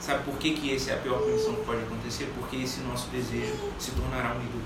Sabe 0.00 0.22
por 0.24 0.36
que, 0.36 0.54
que 0.54 0.74
essa 0.74 0.90
é 0.90 0.94
a 0.94 0.98
pior 0.98 1.18
punição 1.18 1.54
que 1.54 1.64
pode 1.64 1.82
acontecer? 1.82 2.30
Porque 2.38 2.56
esse 2.56 2.80
nosso 2.80 3.08
desejo 3.08 3.54
se 3.78 3.90
tornará 3.92 4.34
um 4.34 4.42
ídolo. 4.42 4.62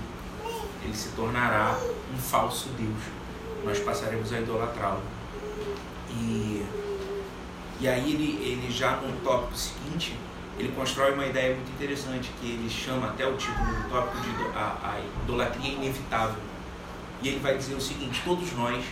Ele 0.83 0.97
se 0.97 1.11
tornará 1.11 1.79
um 2.13 2.19
falso 2.19 2.69
Deus. 2.71 2.99
Nós 3.65 3.79
passaremos 3.79 4.33
a 4.33 4.41
idolatrá-lo. 4.41 5.03
E, 6.11 6.65
e 7.81 7.89
aí 7.89 8.13
ele, 8.13 8.43
ele 8.43 8.73
já 8.73 8.97
no 8.97 9.13
tópico 9.21 9.57
seguinte, 9.57 10.17
ele 10.59 10.73
constrói 10.73 11.13
uma 11.13 11.25
ideia 11.25 11.55
muito 11.55 11.71
interessante 11.71 12.29
que 12.41 12.47
ele 12.47 12.69
chama 12.69 13.09
até 13.09 13.25
o 13.27 13.37
título 13.37 13.67
do 13.67 13.89
tópico 13.89 14.21
de 14.21 14.59
a, 14.59 14.77
a 14.83 15.01
idolatria 15.23 15.73
inevitável. 15.73 16.41
E 17.23 17.29
ele 17.29 17.39
vai 17.39 17.57
dizer 17.57 17.75
o 17.75 17.81
seguinte: 17.81 18.21
todos 18.25 18.53
nós, 18.55 18.85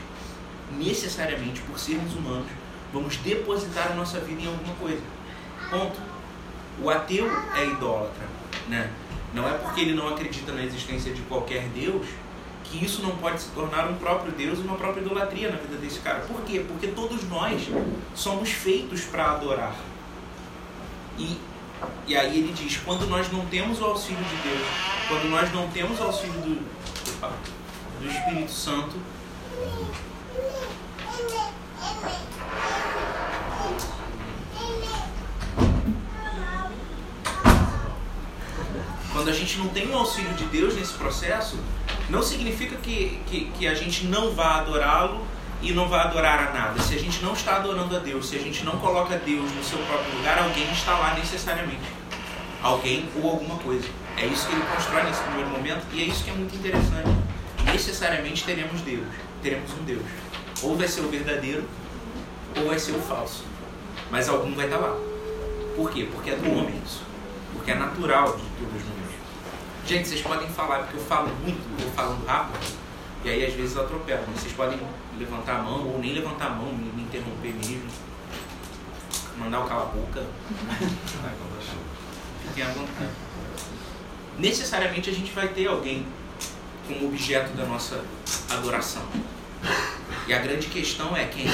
necessariamente 0.78 1.61
por 1.62 1.78
sermos 1.78 2.14
humanos, 2.14 2.47
vamos 2.93 3.16
depositar 3.16 3.90
a 3.90 3.95
nossa 3.95 4.21
vida 4.21 4.43
em 4.43 4.47
alguma 4.47 4.75
coisa. 4.76 5.02
Ponto. 5.69 5.99
O 6.81 6.90
ateu 6.90 7.26
é 7.57 7.66
idólatra, 7.66 8.25
né? 8.69 8.90
Não 9.33 9.49
é 9.49 9.52
porque 9.59 9.81
ele 9.81 9.95
não 9.95 10.09
acredita 10.09 10.52
na 10.52 10.62
existência 10.62 11.12
de 11.12 11.23
qualquer 11.23 11.62
Deus 11.69 12.07
que 12.70 12.85
isso 12.85 13.02
não 13.02 13.16
pode 13.16 13.40
se 13.40 13.49
tornar 13.50 13.88
um 13.88 13.94
próprio 13.96 14.32
Deus 14.32 14.58
e 14.58 14.62
uma 14.62 14.76
própria 14.76 15.00
idolatria 15.00 15.50
na 15.50 15.56
vida 15.56 15.76
desse 15.76 16.00
cara. 16.00 16.20
Por 16.20 16.42
quê? 16.42 16.64
Porque 16.66 16.88
todos 16.88 17.28
nós 17.28 17.68
somos 18.14 18.50
feitos 18.50 19.02
para 19.02 19.32
adorar. 19.32 19.76
E, 21.18 21.38
e 22.06 22.16
aí 22.16 22.38
ele 22.38 22.52
diz, 22.52 22.76
quando 22.78 23.06
nós 23.06 23.30
não 23.30 23.46
temos 23.46 23.80
o 23.80 23.85
auxílio 23.85 24.23
de 24.25 24.37
Deus, 24.49 24.66
quando 25.08 25.30
nós 25.30 25.52
não 25.52 25.68
temos 25.68 25.99
o 26.00 26.02
auxílio 26.02 26.40
do, 26.40 26.61
do 28.00 28.08
Espírito 28.08 28.50
Santo, 28.50 28.96
quando 39.12 39.28
a 39.30 39.32
gente 39.32 39.58
não 39.58 39.68
tem 39.68 39.88
o 39.88 39.96
auxílio 39.96 40.35
de 40.35 40.44
Deus 40.46 40.75
nesse 40.75 40.92
processo, 40.92 41.58
não 42.09 42.23
significa 42.23 42.77
que, 42.77 43.21
que, 43.27 43.51
que 43.59 43.67
a 43.67 43.75
gente 43.75 44.07
não 44.07 44.33
vá 44.33 44.57
adorá-lo 44.57 45.27
e 45.63 45.73
não 45.73 45.89
vá 45.89 46.03
adorar 46.03 46.49
a 46.49 46.53
nada. 46.53 46.81
Se 46.83 46.95
a 46.95 46.99
gente 46.99 47.23
não 47.23 47.33
está 47.33 47.57
adorando 47.57 47.97
a 47.97 47.99
Deus, 47.99 48.29
se 48.29 48.37
a 48.37 48.39
gente 48.39 48.65
não 48.65 48.79
coloca 48.79 49.17
Deus 49.19 49.51
no 49.53 49.65
seu 49.65 49.79
próprio 49.79 50.17
lugar, 50.17 50.39
alguém 50.39 50.71
está 50.71 50.97
lá 50.99 51.15
necessariamente. 51.15 51.83
Alguém 52.63 53.09
ou 53.21 53.31
alguma 53.31 53.57
coisa. 53.57 53.89
É 54.17 54.27
isso 54.27 54.47
que 54.47 54.55
ele 54.55 54.65
constrói 54.75 55.03
nesse 55.03 55.23
primeiro 55.23 55.51
momento 55.51 55.85
e 55.93 56.03
é 56.03 56.05
isso 56.05 56.25
que 56.25 56.31
é 56.31 56.35
muito 56.35 56.55
interessante. 56.55 57.11
Necessariamente 57.65 58.45
teremos 58.45 58.81
Deus, 58.83 59.07
teremos 59.43 59.71
um 59.73 59.85
Deus. 59.85 60.03
Ou 60.63 60.77
vai 60.77 60.89
ser 60.89 61.01
o 61.01 61.09
verdadeiro, 61.09 61.65
ou 62.57 62.69
vai 62.69 62.79
ser 62.79 62.93
o 62.93 63.01
falso. 63.01 63.45
Mas 64.11 64.29
algum 64.29 64.55
vai 64.55 64.67
estar 64.67 64.79
lá. 64.79 64.97
Por 65.75 65.91
quê? 65.91 66.09
Porque 66.11 66.31
é 66.31 66.37
do 66.37 66.51
homem 66.51 66.81
isso. 66.85 67.03
Porque 67.53 67.71
é 67.71 67.75
natural 67.75 68.37
de 68.37 68.45
todos 68.65 68.85
nós. 68.87 68.96
Gente, 69.87 70.09
vocês 70.09 70.21
podem 70.21 70.49
falar, 70.49 70.81
porque 70.81 70.97
eu 70.97 71.05
falo 71.05 71.28
muito, 71.45 71.61
eu 71.78 71.87
vou 71.87 71.93
falando 71.93 72.26
rápido, 72.26 72.59
e 73.25 73.31
aí 73.31 73.47
às 73.47 73.55
vezes 73.55 73.76
eu 73.76 73.83
atropelo. 73.83 74.25
Mas 74.26 74.40
vocês 74.40 74.52
podem 74.52 74.81
levantar 75.16 75.61
a 75.61 75.62
mão, 75.62 75.87
ou 75.87 76.00
nem 76.00 76.12
levantar 76.12 76.47
a 76.47 76.50
mão, 76.50 76.73
me, 76.73 76.90
me 76.90 77.02
interromper 77.02 77.55
mesmo. 77.55 77.88
Mandar 79.38 79.61
o 79.61 79.69
cala-boca. 79.69 80.26
Fiquem 82.49 82.64
à 82.64 82.69
vontade. 82.69 83.11
Necessariamente 84.40 85.09
a 85.09 85.12
gente 85.12 85.31
vai 85.31 85.49
ter 85.49 85.69
alguém 85.69 86.05
como 86.88 87.07
objeto 87.07 87.52
da 87.57 87.64
nossa 87.64 88.05
adoração. 88.50 89.05
E 90.26 90.35
a 90.35 90.38
grande 90.40 90.66
questão 90.66 91.16
é 91.16 91.26
quem? 91.26 91.47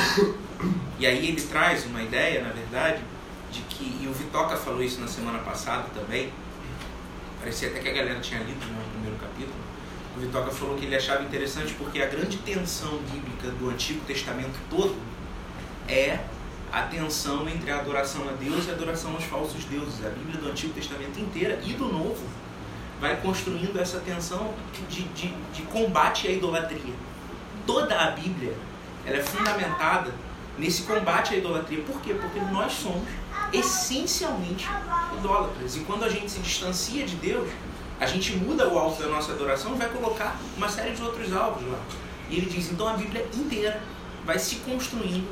E 0.98 1.06
aí 1.06 1.28
ele 1.28 1.42
traz 1.42 1.84
uma 1.84 2.02
ideia, 2.02 2.42
na 2.42 2.50
verdade, 2.50 3.02
de 3.50 3.60
que, 3.62 3.98
e 4.00 4.08
o 4.08 4.12
Vitoca 4.14 4.56
falou 4.56 4.82
isso 4.82 5.00
na 5.00 5.08
semana 5.08 5.40
passada 5.40 5.84
também, 5.94 6.32
parecia 7.42 7.70
até 7.70 7.80
que 7.80 7.88
a 7.88 7.92
galera 7.92 8.20
tinha 8.20 8.40
lido 8.40 8.64
no 8.66 8.90
primeiro 8.90 9.18
capítulo, 9.18 9.58
o 10.16 10.20
Vitoca 10.20 10.50
falou 10.52 10.76
que 10.76 10.84
ele 10.84 10.94
achava 10.94 11.24
interessante 11.24 11.74
porque 11.74 12.00
a 12.00 12.06
grande 12.06 12.36
tensão 12.38 12.98
bíblica 13.10 13.50
do 13.50 13.68
Antigo 13.68 14.04
Testamento 14.06 14.58
todo 14.70 14.94
é 15.88 16.20
a 16.70 16.82
tensão 16.82 17.48
entre 17.48 17.70
a 17.70 17.80
adoração 17.80 18.28
a 18.28 18.32
Deus 18.32 18.66
e 18.66 18.70
a 18.70 18.74
adoração 18.74 19.12
aos 19.14 19.24
falsos 19.24 19.64
deuses. 19.64 20.06
A 20.06 20.10
Bíblia 20.10 20.40
do 20.40 20.48
Antigo 20.48 20.72
Testamento 20.72 21.18
inteira 21.18 21.60
e 21.64 21.72
do 21.72 21.88
Novo 21.88 22.24
vai 23.00 23.16
construindo 23.20 23.76
essa 23.80 23.98
tensão 23.98 24.54
de, 24.88 25.02
de, 25.02 25.34
de 25.52 25.62
combate 25.62 26.28
à 26.28 26.30
idolatria. 26.30 26.94
Toda 27.66 27.98
a 27.98 28.12
Bíblia 28.12 28.54
ela 29.04 29.16
é 29.16 29.22
fundamentada 29.22 30.14
nesse 30.56 30.82
combate 30.82 31.34
à 31.34 31.38
idolatria. 31.38 31.82
Por 31.82 32.00
quê? 32.00 32.14
Porque 32.14 32.38
nós 32.52 32.72
somos 32.72 33.08
essencialmente 33.52 34.66
idólatras. 35.18 35.76
E 35.76 35.80
quando 35.80 36.04
a 36.04 36.08
gente 36.08 36.30
se 36.30 36.40
distancia 36.40 37.04
de 37.04 37.16
Deus, 37.16 37.48
a 38.00 38.06
gente 38.06 38.34
muda 38.36 38.68
o 38.68 38.78
alvo 38.78 39.00
da 39.00 39.08
nossa 39.08 39.32
adoração 39.32 39.74
e 39.74 39.78
vai 39.78 39.88
colocar 39.88 40.36
uma 40.56 40.68
série 40.68 40.92
de 40.92 41.02
outros 41.02 41.32
alvos 41.32 41.62
lá. 41.70 41.78
E 42.28 42.36
ele 42.36 42.46
diz, 42.46 42.70
então 42.70 42.88
a 42.88 42.94
Bíblia 42.94 43.26
inteira 43.34 43.80
vai 44.24 44.38
se 44.38 44.56
construindo 44.56 45.28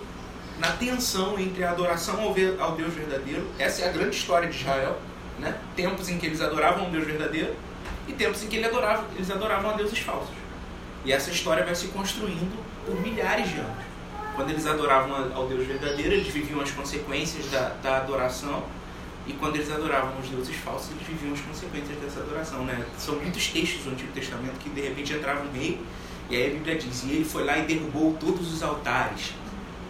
na 0.58 0.72
tensão 0.72 1.38
entre 1.38 1.64
a 1.64 1.70
adoração 1.70 2.20
ao, 2.20 2.72
Deus 2.72 2.92
verdadeiro. 2.92 3.48
Essa 3.58 3.82
é 3.82 3.88
a 3.88 3.92
grande 3.92 4.14
história 4.16 4.48
de 4.48 4.56
Israel. 4.56 4.98
Né? 5.38 5.58
Tempos 5.74 6.08
em 6.10 6.18
que 6.18 6.26
eles 6.26 6.40
adoravam 6.42 6.86
um 6.86 6.90
Deus 6.90 7.06
verdadeiro 7.06 7.56
e 8.06 8.12
tempos 8.12 8.42
em 8.42 8.48
que 8.48 8.56
ele 8.56 8.66
adorava- 8.66 9.06
eles 9.16 9.30
adoravam 9.30 9.70
a 9.70 9.72
deuses 9.72 9.98
falsos. 9.98 10.34
E 11.02 11.12
essa 11.12 11.30
história 11.30 11.64
vai 11.64 11.74
se 11.74 11.88
construindo 11.88 12.62
por 12.84 13.00
milhares 13.00 13.48
de 13.48 13.56
anos. 13.56 13.89
Quando 14.34 14.50
eles 14.50 14.66
adoravam 14.66 15.32
ao 15.34 15.46
Deus 15.46 15.66
verdadeiro, 15.66 16.14
eles 16.14 16.28
viviam 16.28 16.60
as 16.60 16.70
consequências 16.70 17.46
da, 17.50 17.74
da 17.82 17.96
adoração. 17.98 18.64
E 19.26 19.32
quando 19.34 19.56
eles 19.56 19.70
adoravam 19.70 20.18
os 20.18 20.28
deuses 20.28 20.56
falsos, 20.56 20.90
eles 20.90 21.06
viviam 21.06 21.34
as 21.34 21.40
consequências 21.40 21.96
dessa 21.98 22.20
adoração. 22.20 22.64
Né? 22.64 22.84
São 22.98 23.16
muitos 23.16 23.48
textos 23.48 23.84
do 23.84 23.90
Antigo 23.90 24.12
Testamento 24.12 24.58
que 24.58 24.70
de 24.70 24.80
repente 24.80 25.12
entravam 25.12 25.44
no 25.44 25.52
meio. 25.52 25.78
E 26.28 26.36
aí 26.36 26.46
a 26.46 26.50
Bíblia 26.54 26.76
diz: 26.76 27.04
E 27.04 27.10
ele 27.10 27.24
foi 27.24 27.44
lá 27.44 27.58
e 27.58 27.62
derrubou 27.62 28.16
todos 28.18 28.52
os 28.52 28.62
altares. 28.62 29.34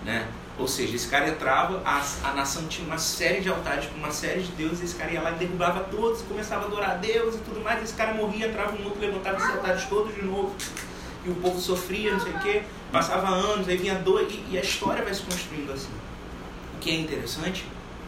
Né? 0.04 0.26
Ou 0.61 0.68
seja, 0.68 0.94
esse 0.94 1.09
cara 1.09 1.28
entrava, 1.28 1.80
a, 1.87 2.02
a 2.23 2.35
nação 2.35 2.66
tinha 2.66 2.87
uma 2.87 2.99
série 2.99 3.40
de 3.40 3.49
altares 3.49 3.87
com 3.87 3.97
uma 3.97 4.11
série 4.11 4.42
de 4.42 4.52
deuses, 4.52 4.82
esse 4.82 4.94
cara 4.94 5.11
ia 5.11 5.23
lá 5.23 5.30
e 5.32 5.37
derrubava 5.37 5.80
todos, 5.85 6.20
começava 6.20 6.64
a 6.64 6.66
adorar 6.66 6.90
a 6.90 6.94
Deus 6.97 7.37
e 7.37 7.38
tudo 7.38 7.62
mais, 7.62 7.82
esse 7.82 7.94
cara 7.94 8.12
morria, 8.12 8.47
entrava 8.47 8.76
um 8.76 8.85
outro, 8.85 9.00
levantava 9.00 9.38
esses 9.38 9.50
altares 9.50 9.85
todos 9.87 10.14
de 10.14 10.23
novo, 10.23 10.54
e 11.25 11.31
o 11.31 11.35
povo 11.37 11.61
sofria, 11.61 12.12
não 12.12 12.21
sei 12.21 12.33
o 12.33 12.39
quê, 12.39 12.62
passava 12.91 13.29
anos, 13.29 13.69
aí 13.69 13.77
vinha 13.77 13.97
dor, 13.97 14.23
e, 14.23 14.45
e 14.50 14.59
a 14.59 14.62
história 14.62 15.03
vai 15.03 15.12
se 15.12 15.23
construindo 15.23 15.73
assim. 15.73 15.93
O 16.77 16.79
que 16.81 16.91
é 16.91 16.95
interessante, 17.00 17.65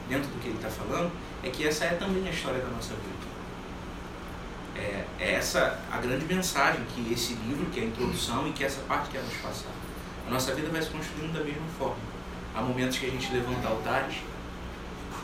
dentro 0.08 0.30
do 0.30 0.40
que 0.40 0.48
ele 0.48 0.56
está 0.56 0.70
falando, 0.70 1.10
é 1.42 1.50
que 1.50 1.66
essa 1.66 1.84
é 1.84 1.94
também 1.94 2.26
a 2.26 2.30
história 2.30 2.60
da 2.60 2.68
nossa 2.68 2.94
vida. 2.94 3.22
É, 4.74 5.04
é 5.20 5.32
essa 5.34 5.78
a 5.90 5.98
grande 5.98 6.24
mensagem 6.24 6.82
que 6.94 7.12
esse 7.12 7.34
livro, 7.34 7.66
que 7.66 7.80
é 7.80 7.82
a 7.82 7.86
introdução 7.86 8.48
e 8.48 8.52
que 8.52 8.64
essa 8.64 8.80
parte 8.82 9.10
quer 9.10 9.22
nos 9.22 9.34
passar. 9.34 9.70
A 10.26 10.30
nossa 10.30 10.54
vida 10.54 10.68
vai 10.70 10.80
se 10.80 10.88
construindo 10.88 11.34
da 11.34 11.44
mesma 11.44 11.66
forma. 11.78 11.96
Há 12.54 12.62
momentos 12.62 12.96
que 12.96 13.06
a 13.06 13.10
gente 13.10 13.30
levanta 13.32 13.68
altares, 13.68 14.16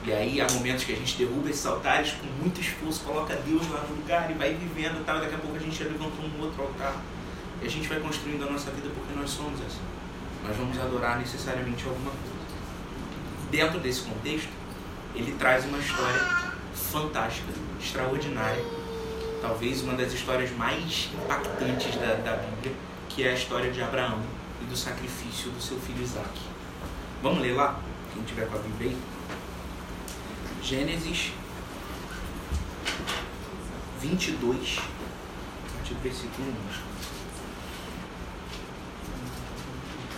e 0.05 0.13
aí 0.13 0.41
há 0.41 0.47
momentos 0.53 0.85
que 0.85 0.93
a 0.93 0.97
gente 0.97 1.17
derruba 1.17 1.51
esses 1.51 1.65
altares 1.67 2.13
com 2.13 2.27
muito 2.43 2.61
esforço, 2.61 3.01
coloca 3.01 3.35
Deus 3.37 3.69
lá 3.71 3.81
no 3.83 3.97
lugar 3.97 4.31
e 4.31 4.35
vai 4.35 4.55
vivendo 4.55 5.01
e 5.01 5.05
tal. 5.05 5.21
Daqui 5.21 5.35
a 5.35 5.39
pouco 5.39 5.57
a 5.57 5.61
gente 5.61 5.77
já 5.77 5.85
levantou 5.85 6.25
um 6.25 6.43
outro 6.43 6.63
altar. 6.63 6.95
E 7.61 7.67
a 7.67 7.71
gente 7.71 7.89
vai 7.89 7.99
construindo 8.01 8.47
a 8.47 8.51
nossa 8.51 8.71
vida 8.71 8.89
porque 8.95 9.15
nós 9.19 9.31
somos 9.31 9.61
assim. 9.61 9.81
Nós 10.47 10.57
vamos 10.57 10.79
adorar 10.79 11.19
necessariamente 11.19 11.85
alguma 11.85 12.11
coisa. 12.11 12.39
Dentro 13.51 13.81
desse 13.81 14.03
contexto, 14.03 14.51
ele 15.15 15.33
traz 15.33 15.65
uma 15.65 15.79
história 15.79 16.53
fantástica, 16.73 17.53
extraordinária. 17.81 18.65
Talvez 19.41 19.83
uma 19.83 19.95
das 19.95 20.13
histórias 20.13 20.51
mais 20.53 21.11
impactantes 21.15 21.95
da, 21.97 22.15
da 22.15 22.37
Bíblia, 22.37 22.75
que 23.09 23.25
é 23.25 23.31
a 23.31 23.35
história 23.35 23.71
de 23.71 23.83
Abraão 23.83 24.21
e 24.63 24.65
do 24.65 24.77
sacrifício 24.77 25.51
do 25.51 25.61
seu 25.61 25.79
filho 25.81 26.03
Isaac. 26.03 26.41
Vamos 27.23 27.41
ler 27.41 27.55
lá? 27.55 27.81
Quem 28.13 28.23
tiver 28.23 28.47
com 28.49 28.57
a 28.57 28.61
Bíblia 28.61 28.91
aí. 28.91 28.99
Gênesis 30.63 31.33
22, 34.01 34.79
a 34.79 35.77
partir 35.77 35.95
do 35.95 36.03
versículo 36.03 36.49
1. 36.85 36.88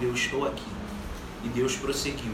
respondeu: 0.00 0.14
Estou 0.14 0.46
aqui. 0.46 0.64
E 1.44 1.48
Deus 1.48 1.76
prosseguiu. 1.76 2.32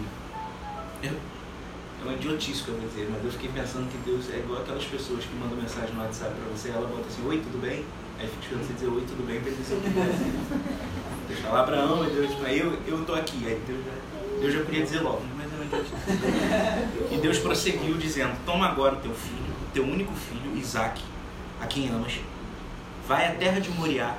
Eu, 1.02 1.12
é 1.12 2.02
uma 2.02 2.12
idiotice 2.14 2.62
que 2.62 2.68
eu 2.68 2.76
vou 2.76 2.88
dizer, 2.88 3.08
mas 3.10 3.24
eu 3.24 3.30
fiquei 3.30 3.50
pensando 3.50 3.90
que 3.90 3.98
Deus 3.98 4.30
é 4.32 4.38
igual 4.38 4.62
aquelas 4.62 4.84
pessoas 4.84 5.24
que 5.24 5.34
mandam 5.34 5.56
mensagem 5.56 5.94
no 5.94 6.02
WhatsApp 6.02 6.34
pra 6.34 6.56
você, 6.56 6.70
ela 6.70 6.86
bota 6.86 7.08
assim: 7.08 7.26
Oi, 7.26 7.38
tudo 7.38 7.60
bem? 7.60 7.84
Aí 8.18 8.28
fica 8.28 8.42
esperando 8.42 8.66
você 8.66 8.72
dizer: 8.74 8.86
Oi, 8.86 9.04
tudo 9.06 9.26
bem? 9.26 9.40
Pra 9.40 9.50
dizer 9.50 9.74
o 9.74 9.80
que 9.80 11.46
Abraão, 11.56 12.02
aí 12.02 12.10
Deus 12.10 12.30
eu, 12.48 12.78
eu 12.86 13.04
tô 13.04 13.14
aqui. 13.14 13.44
Aí 13.46 13.60
Deus 13.66 13.84
já, 13.84 14.40
Deus 14.40 14.54
já 14.54 14.64
podia 14.64 14.82
dizer 14.84 15.00
logo, 15.00 15.22
mas 15.36 15.52
eu 15.52 15.58
não 15.58 15.64
entendi. 15.64 17.14
E 17.14 17.18
Deus 17.18 17.38
prosseguiu 17.38 17.96
dizendo, 17.96 18.36
toma 18.44 18.66
agora 18.66 18.94
o 18.94 18.98
teu 18.98 19.12
filho, 19.12 19.54
o 19.68 19.72
teu 19.72 19.84
único 19.84 20.12
filho, 20.14 20.56
Isaac, 20.56 21.02
a 21.60 21.66
quem 21.66 21.88
amas, 21.88 22.20
vai 23.06 23.26
à 23.26 23.34
terra 23.34 23.60
de 23.60 23.70
Moriá 23.70 24.16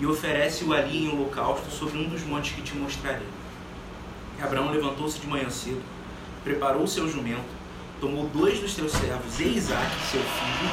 e 0.00 0.06
oferece-o 0.06 0.72
ali 0.72 1.04
em 1.04 1.08
holocausto 1.08 1.70
sobre 1.70 1.98
um 1.98 2.08
dos 2.08 2.22
montes 2.24 2.54
que 2.54 2.62
te 2.62 2.74
mostrarei. 2.76 3.26
Abraão 4.42 4.70
levantou-se 4.70 5.20
de 5.20 5.26
manhã 5.26 5.48
cedo, 5.48 5.82
preparou 6.42 6.82
o 6.82 6.88
seu 6.88 7.08
jumento, 7.08 7.44
tomou 8.00 8.28
dois 8.28 8.58
dos 8.60 8.74
seus 8.74 8.92
servos 8.92 9.38
e 9.38 9.44
Isaac, 9.44 9.90
seu 10.10 10.20
filho, 10.20 10.70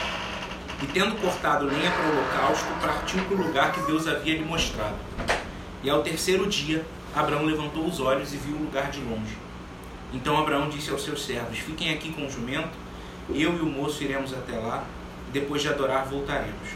e 0.83 0.87
tendo 0.87 1.15
cortado 1.21 1.65
lenha 1.65 1.91
para 1.91 2.05
o 2.05 2.11
holocausto, 2.11 2.65
partiu 2.81 3.23
para 3.25 3.35
o 3.35 3.47
lugar 3.47 3.71
que 3.71 3.81
Deus 3.81 4.07
havia 4.07 4.37
lhe 4.37 4.43
mostrado. 4.43 4.95
E 5.83 5.89
ao 5.89 6.01
terceiro 6.01 6.47
dia, 6.47 6.83
Abraão 7.15 7.45
levantou 7.45 7.85
os 7.85 7.99
olhos 7.99 8.33
e 8.33 8.37
viu 8.37 8.55
o 8.55 8.63
lugar 8.63 8.89
de 8.89 8.99
longe. 9.01 9.37
Então 10.13 10.37
Abraão 10.37 10.69
disse 10.69 10.89
aos 10.89 11.03
seus 11.03 11.23
servos: 11.23 11.59
Fiquem 11.59 11.93
aqui 11.93 12.11
com 12.11 12.25
o 12.25 12.29
jumento, 12.29 12.71
eu 13.29 13.55
e 13.55 13.61
o 13.61 13.65
moço 13.65 14.03
iremos 14.03 14.33
até 14.33 14.57
lá, 14.57 14.83
e 15.29 15.31
depois 15.31 15.61
de 15.61 15.69
adorar 15.69 16.05
voltaremos. 16.05 16.69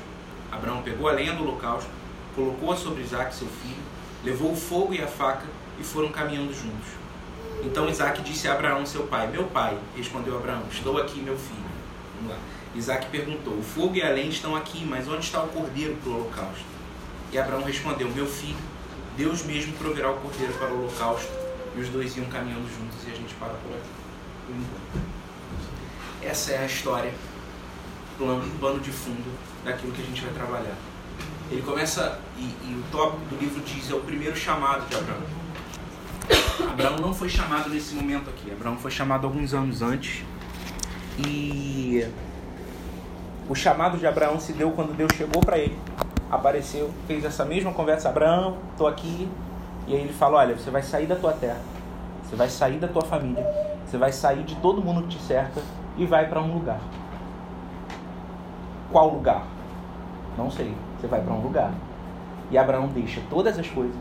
Abraão 0.52 0.82
pegou 0.82 1.10
a 1.10 1.14
lenha 1.14 1.34
do 1.34 1.44
holocausto, 1.44 1.90
colocou-a 2.36 2.76
sobre 2.76 3.02
Isaac, 3.02 3.34
seu 3.34 3.48
filho, 3.48 3.82
levou 4.24 4.52
o 4.52 4.56
fogo 4.56 4.94
e 4.94 5.02
a 5.02 5.08
faca 5.08 5.46
e 5.80 5.84
foram 5.84 6.10
caminhando 6.10 6.54
juntos. 6.54 6.90
Então 7.64 7.90
Isaac 7.90 8.22
disse 8.22 8.48
a 8.48 8.54
Abraão, 8.54 8.86
seu 8.86 9.04
pai: 9.04 9.28
Meu 9.28 9.46
pai, 9.46 9.78
respondeu 9.96 10.38
Abraão, 10.38 10.64
estou 10.70 10.98
aqui, 10.98 11.20
meu 11.20 11.38
filho. 11.38 11.66
Vamos 12.16 12.32
lá. 12.32 12.38
Isaac 12.76 13.08
perguntou: 13.08 13.54
O 13.54 13.64
fogo 13.64 13.96
e 13.96 14.04
a 14.04 14.10
lenha 14.10 14.30
estão 14.30 14.56
aqui, 14.56 14.86
mas 14.86 15.08
onde 15.08 15.26
está 15.26 15.42
o 15.42 15.48
cordeiro 15.48 15.96
para 16.04 16.12
o 16.12 16.16
holocausto? 16.16 16.66
E 17.32 17.38
Abraão 17.38 17.64
respondeu: 17.64 18.10
Meu 18.10 18.28
filho, 18.28 18.58
Deus 19.18 19.44
mesmo 19.44 19.74
proverá 19.74 20.12
o 20.12 20.18
cordeiro 20.18 20.54
para 20.54 20.72
o 20.72 20.80
holocausto. 20.80 21.32
E 21.76 21.82
os 21.82 21.90
dois 21.90 22.16
iam 22.16 22.26
caminhando 22.28 22.68
juntos 22.70 23.06
e 23.06 23.12
a 23.12 23.16
gente 23.16 23.34
para 23.36 23.50
por 23.50 23.72
aqui. 23.72 24.06
Essa 26.22 26.54
é 26.54 26.58
a 26.60 26.66
história, 26.66 27.14
plano, 28.18 28.50
plano 28.60 28.80
de 28.80 28.92
fundo 28.92 29.38
daquilo 29.64 29.92
que 29.92 30.02
a 30.02 30.06
gente 30.06 30.22
vai 30.22 30.34
trabalhar. 30.34 30.76
Ele 31.52 31.62
começa, 31.62 32.20
e, 32.38 32.42
e 32.42 32.74
o 32.80 32.92
tópico 32.92 33.26
do 33.26 33.38
livro 33.38 33.62
diz, 33.62 33.90
é 33.92 33.94
o 33.94 34.02
primeiro 34.02 34.36
chamado 34.36 34.88
de 34.90 34.96
Abraão. 34.96 35.22
Abraão 36.72 36.96
não 36.98 37.14
foi 37.14 37.30
chamado 37.30 37.70
nesse 37.70 37.94
momento 37.94 38.30
aqui. 38.30 38.52
Abraão 38.52 38.78
foi 38.78 38.90
chamado 38.90 39.28
alguns 39.28 39.54
anos 39.54 39.82
antes. 39.82 40.24
E 41.18 42.06
o 43.48 43.56
chamado 43.56 43.98
de 43.98 44.08
Abraão 44.08 44.40
se 44.40 44.54
deu 44.54 44.72
quando 44.72 44.96
Deus 44.96 45.14
chegou 45.16 45.42
para 45.42 45.58
ele, 45.58 45.78
apareceu, 46.32 46.92
fez 47.08 47.24
essa 47.24 47.46
mesma 47.46 47.72
conversa. 47.72 48.10
Abraão, 48.10 48.58
estou 48.72 48.88
aqui. 48.88 49.30
E 49.88 49.96
aí 49.96 50.02
ele 50.02 50.14
fala: 50.14 50.40
Olha, 50.40 50.58
você 50.58 50.72
vai 50.72 50.82
sair 50.82 51.06
da 51.06 51.16
tua 51.16 51.32
terra, 51.32 51.62
você 52.24 52.36
vai 52.36 52.50
sair 52.50 52.80
da 52.80 52.88
tua 52.88 53.04
família, 53.04 53.46
você 53.86 53.98
vai 53.98 54.12
sair 54.12 54.44
de 54.44 54.56
todo 54.56 54.82
mundo 54.82 55.04
que 55.04 55.18
te 55.18 55.22
cerca 55.22 55.62
e 55.96 56.06
vai 56.06 56.28
para 56.28 56.42
um 56.42 56.54
lugar. 56.54 56.80
Qual 58.92 59.14
lugar? 59.14 59.46
Não 60.38 60.50
sei. 60.50 60.74
Você 61.00 61.08
vai 61.08 61.22
para 61.22 61.34
um 61.34 61.42
lugar. 61.42 61.72
E 62.52 62.58
Abraão 62.58 62.88
deixa 62.88 63.22
todas 63.30 63.58
as 63.58 63.68
coisas, 63.68 63.96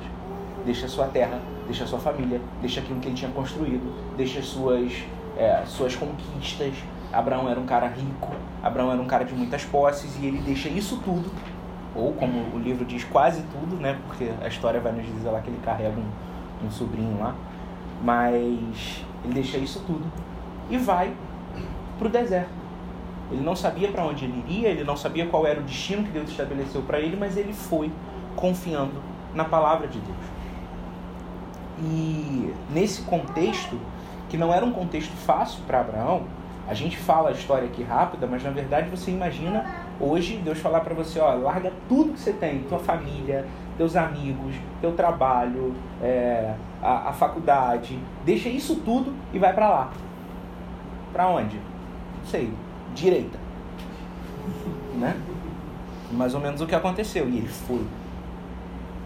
deixa 0.64 0.86
sua 0.86 1.06
terra, 1.06 1.40
deixa 1.66 1.86
sua 1.86 1.98
família, 1.98 2.40
deixa 2.60 2.80
aquilo 2.80 3.00
que 3.00 3.08
ele 3.08 3.16
tinha 3.16 3.30
construído, 3.30 4.16
deixa 4.16 4.42
suas, 4.42 4.92
é, 5.36 5.62
suas 5.66 5.96
conquistas. 5.96 6.74
Abraão 7.12 7.48
era 7.48 7.58
um 7.58 7.64
cara 7.64 7.86
rico, 7.86 8.30
Abraão 8.62 8.92
era 8.92 9.00
um 9.00 9.06
cara 9.06 9.24
de 9.24 9.34
muitas 9.34 9.64
posses 9.64 10.18
e 10.20 10.26
ele 10.26 10.38
deixa 10.38 10.68
isso 10.68 11.00
tudo, 11.04 11.30
ou 11.94 12.12
como 12.12 12.54
o 12.54 12.58
livro 12.58 12.84
diz, 12.84 13.04
quase 13.04 13.42
tudo, 13.44 13.76
né? 13.76 13.98
Porque 14.06 14.30
a 14.42 14.48
história 14.48 14.80
vai 14.80 14.92
nos 14.92 15.06
dizer 15.06 15.30
lá 15.30 15.40
que 15.40 15.48
ele 15.48 15.60
carrega 15.64 15.96
um, 15.96 16.66
um 16.66 16.70
sobrinho 16.70 17.18
lá, 17.18 17.34
mas 18.02 19.04
ele 19.24 19.34
deixa 19.34 19.56
isso 19.58 19.82
tudo 19.86 20.04
e 20.68 20.76
vai 20.76 21.14
para 21.98 22.08
o 22.08 22.10
deserto. 22.10 22.63
Ele 23.30 23.42
não 23.42 23.56
sabia 23.56 23.88
para 23.88 24.04
onde 24.04 24.24
ele 24.24 24.44
iria, 24.46 24.68
ele 24.68 24.84
não 24.84 24.96
sabia 24.96 25.26
qual 25.26 25.46
era 25.46 25.60
o 25.60 25.62
destino 25.62 26.04
que 26.04 26.10
Deus 26.10 26.30
estabeleceu 26.30 26.82
para 26.82 27.00
ele, 27.00 27.16
mas 27.16 27.36
ele 27.36 27.52
foi 27.52 27.90
confiando 28.36 29.02
na 29.34 29.44
palavra 29.44 29.88
de 29.88 29.98
Deus. 29.98 30.16
E 31.80 32.54
nesse 32.70 33.02
contexto, 33.02 33.78
que 34.28 34.36
não 34.36 34.52
era 34.52 34.64
um 34.64 34.72
contexto 34.72 35.12
fácil 35.12 35.60
para 35.66 35.80
Abraão, 35.80 36.24
a 36.66 36.72
gente 36.72 36.96
fala 36.96 37.28
a 37.28 37.32
história 37.32 37.66
aqui 37.66 37.82
rápida, 37.82 38.26
mas 38.26 38.42
na 38.42 38.50
verdade 38.50 38.88
você 38.88 39.10
imagina 39.10 39.66
hoje 40.00 40.38
Deus 40.38 40.58
falar 40.58 40.80
para 40.80 40.94
você, 40.94 41.20
ó, 41.20 41.34
larga 41.34 41.72
tudo 41.88 42.14
que 42.14 42.20
você 42.20 42.32
tem, 42.32 42.60
tua 42.60 42.78
família, 42.78 43.44
teus 43.76 43.96
amigos, 43.96 44.54
teu 44.80 44.92
trabalho, 44.92 45.74
é, 46.02 46.54
a, 46.82 47.10
a 47.10 47.12
faculdade, 47.12 47.98
deixa 48.24 48.48
isso 48.48 48.76
tudo 48.76 49.12
e 49.32 49.38
vai 49.38 49.52
para 49.52 49.68
lá. 49.68 49.90
Para 51.12 51.28
onde? 51.28 51.56
Não 51.56 52.26
sei, 52.26 52.50
direita. 52.94 53.38
Né? 54.98 55.16
Mais 56.12 56.34
ou 56.34 56.40
menos 56.40 56.60
o 56.60 56.66
que 56.66 56.74
aconteceu. 56.74 57.28
E 57.28 57.38
ele 57.38 57.48
foi. 57.48 57.84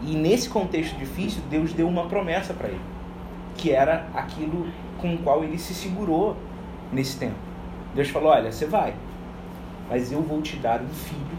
E 0.01 0.15
nesse 0.15 0.49
contexto 0.49 0.97
difícil, 0.97 1.41
Deus 1.49 1.73
deu 1.73 1.87
uma 1.87 2.05
promessa 2.07 2.53
para 2.53 2.69
ele, 2.69 2.81
que 3.57 3.71
era 3.71 4.07
aquilo 4.13 4.67
com 4.99 5.13
o 5.13 5.17
qual 5.17 5.43
ele 5.43 5.57
se 5.57 5.73
segurou 5.73 6.37
nesse 6.91 7.17
tempo. 7.17 7.35
Deus 7.93 8.09
falou: 8.09 8.29
Olha, 8.29 8.51
você 8.51 8.65
vai, 8.65 8.93
mas 9.89 10.11
eu 10.11 10.21
vou 10.21 10.41
te 10.41 10.55
dar 10.55 10.81
um 10.81 10.87
filho, 10.87 11.37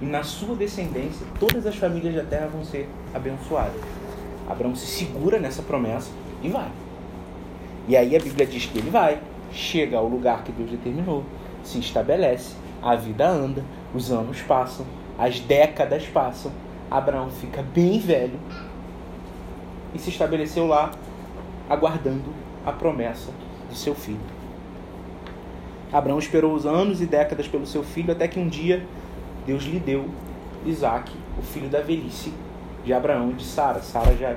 e 0.00 0.06
na 0.06 0.24
sua 0.24 0.56
descendência 0.56 1.24
todas 1.38 1.64
as 1.64 1.76
famílias 1.76 2.14
da 2.14 2.24
terra 2.24 2.48
vão 2.48 2.64
ser 2.64 2.88
abençoadas. 3.14 3.80
Abraão 4.48 4.74
se 4.74 4.86
segura 4.86 5.38
nessa 5.38 5.62
promessa 5.62 6.10
e 6.42 6.48
vai. 6.48 6.70
E 7.86 7.96
aí 7.96 8.16
a 8.16 8.20
Bíblia 8.20 8.46
diz 8.46 8.66
que 8.66 8.78
ele 8.78 8.90
vai, 8.90 9.20
chega 9.52 9.96
ao 9.96 10.08
lugar 10.08 10.42
que 10.42 10.50
Deus 10.50 10.70
determinou, 10.70 11.24
se 11.62 11.78
estabelece, 11.78 12.54
a 12.82 12.94
vida 12.96 13.28
anda, 13.28 13.64
os 13.94 14.10
anos 14.10 14.40
passam, 14.42 14.84
as 15.18 15.40
décadas 15.40 16.04
passam, 16.06 16.50
Abraão 16.90 17.30
fica 17.30 17.62
bem 17.62 17.98
velho 17.98 18.38
e 19.94 19.98
se 19.98 20.10
estabeleceu 20.10 20.66
lá, 20.66 20.90
aguardando 21.68 22.32
a 22.66 22.72
promessa 22.72 23.30
de 23.70 23.78
seu 23.78 23.94
filho. 23.94 24.20
Abraão 25.92 26.18
esperou 26.18 26.54
os 26.54 26.64
anos 26.64 27.02
e 27.02 27.06
décadas 27.06 27.46
pelo 27.46 27.66
seu 27.66 27.82
filho, 27.82 28.12
até 28.12 28.26
que 28.26 28.40
um 28.40 28.48
dia 28.48 28.84
Deus 29.46 29.64
lhe 29.64 29.78
deu 29.78 30.08
Isaac, 30.64 31.12
o 31.38 31.42
filho 31.42 31.68
da 31.68 31.80
velhice 31.80 32.32
de 32.84 32.92
Abraão 32.92 33.30
e 33.30 33.34
de 33.34 33.44
Sara. 33.44 33.80
Sara 33.80 34.16
já 34.16 34.36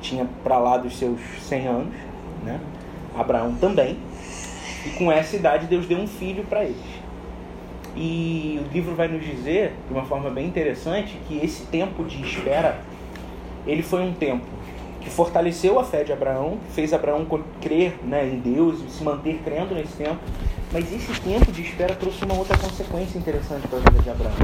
tinha 0.00 0.26
para 0.42 0.58
lá 0.58 0.76
dos 0.76 0.96
seus 0.96 1.20
100 1.42 1.66
anos, 1.66 1.94
né? 2.42 2.60
Abraão 3.14 3.54
também. 3.54 3.98
E 4.84 4.90
com 4.90 5.10
essa 5.10 5.36
idade 5.36 5.66
Deus 5.66 5.86
deu 5.86 5.98
um 5.98 6.06
filho 6.06 6.44
para 6.44 6.64
eles. 6.64 7.04
E 7.96 8.60
o 8.64 8.72
livro 8.72 8.94
vai 8.94 9.06
nos 9.06 9.24
dizer, 9.24 9.72
de 9.86 9.94
uma 9.94 10.04
forma 10.04 10.28
bem 10.28 10.46
interessante, 10.46 11.16
que 11.28 11.38
esse 11.38 11.64
tempo 11.66 12.04
de 12.04 12.20
espera, 12.22 12.80
ele 13.66 13.82
foi 13.82 14.02
um 14.02 14.12
tempo 14.12 14.44
que 15.00 15.10
fortaleceu 15.10 15.78
a 15.78 15.84
fé 15.84 16.02
de 16.02 16.12
Abraão, 16.12 16.58
fez 16.70 16.92
Abraão 16.92 17.26
crer 17.60 17.98
né, 18.02 18.26
em 18.26 18.38
Deus 18.38 18.80
e 18.80 18.90
se 18.90 19.04
manter 19.04 19.40
crendo 19.44 19.74
nesse 19.74 19.92
tempo. 19.96 20.18
Mas 20.72 20.92
esse 20.92 21.20
tempo 21.20 21.52
de 21.52 21.62
espera 21.62 21.94
trouxe 21.94 22.24
uma 22.24 22.34
outra 22.34 22.56
consequência 22.58 23.18
interessante 23.18 23.68
para 23.68 23.78
a 23.78 23.82
vida 23.82 24.02
de 24.02 24.10
Abraão. 24.10 24.34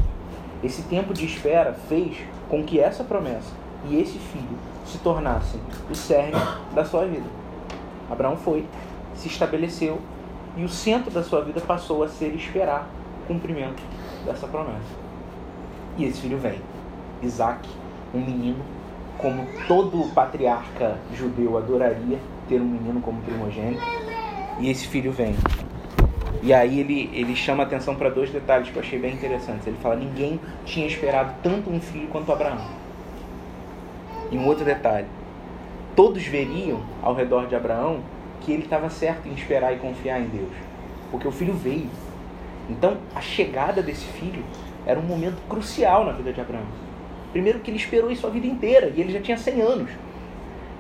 Esse 0.63 0.83
tempo 0.83 1.13
de 1.13 1.25
espera 1.25 1.73
fez 1.89 2.19
com 2.49 2.63
que 2.63 2.79
essa 2.79 3.03
promessa 3.03 3.51
e 3.89 3.99
esse 3.99 4.19
filho 4.19 4.59
se 4.85 4.99
tornassem 4.99 5.61
o 5.91 5.95
cerne 5.95 6.39
da 6.75 6.85
sua 6.85 7.07
vida. 7.07 7.27
Abraão 8.11 8.37
foi, 8.37 8.65
se 9.15 9.27
estabeleceu 9.27 9.99
e 10.57 10.65
o 10.65 10.69
centro 10.69 11.11
da 11.11 11.23
sua 11.23 11.43
vida 11.43 11.61
passou 11.61 12.03
a 12.03 12.09
ser 12.09 12.35
esperar 12.35 12.89
o 13.23 13.27
cumprimento 13.27 13.83
dessa 14.25 14.47
promessa. 14.47 15.01
E 15.97 16.05
esse 16.05 16.21
filho 16.21 16.39
vem, 16.39 16.61
Isaac, 17.23 17.69
um 18.15 18.21
menino, 18.21 18.65
como 19.19 19.47
todo 19.69 20.13
patriarca 20.15 20.99
judeu 21.15 21.59
adoraria 21.59 22.19
ter 22.49 22.61
um 22.61 22.65
menino 22.65 23.01
como 23.01 23.21
primogênito. 23.23 23.83
E 24.59 24.71
esse 24.71 24.87
filho 24.89 25.13
vem. 25.13 25.35
E 26.43 26.53
aí 26.53 26.81
ele, 26.81 27.11
ele 27.13 27.37
chama 27.37 27.63
atenção 27.63 27.95
para 27.95 28.09
dois 28.09 28.31
detalhes 28.31 28.71
que 28.71 28.77
eu 28.77 28.83
achei 28.83 28.99
bem 28.99 29.13
interessantes. 29.13 29.67
Ele 29.67 29.77
fala: 29.83 29.97
ninguém 29.97 30.41
tinha 30.65 30.87
esperado 30.87 31.35
tanto 31.43 31.71
um 31.71 31.81
filho 31.81 32.09
quanto 32.09 32.33
Abraão. 32.33 32.59
E 34.31 34.39
um 34.39 34.47
outro 34.47 34.65
detalhe: 34.65 35.07
todos 35.95 36.23
veriam 36.25 36.81
ao 37.03 37.15
redor 37.15 37.47
de 37.47 37.55
Abraão 37.55 38.01
que 38.41 38.53
ele 38.53 38.65
estava 38.65 38.89
certo 38.89 39.29
em 39.29 39.33
esperar 39.33 39.73
e 39.73 39.79
confiar 39.79 40.21
em 40.21 40.27
Deus, 40.27 40.53
porque 41.11 41.29
o 41.29 41.33
filho 41.33 41.55
veio. 41.55 41.89
Então, 42.69 42.99
a 43.15 43.21
chegada 43.21 43.83
desse 43.83 44.07
filho 44.07 44.43
era 44.87 44.99
um 44.99 45.03
momento 45.03 45.41
crucial 45.49 46.05
na 46.05 46.13
vida 46.13 46.33
de 46.33 46.41
Abraão. 46.41 46.65
Primeiro, 47.33 47.61
que 47.61 47.71
ele 47.71 47.79
esperou 47.79 48.11
isso 48.11 48.27
a 48.27 48.31
vida 48.31 48.47
inteira 48.47 48.93
e 48.95 49.01
ele 49.01 49.13
já 49.13 49.21
tinha 49.21 49.37
100 49.37 49.61
anos. 49.61 49.91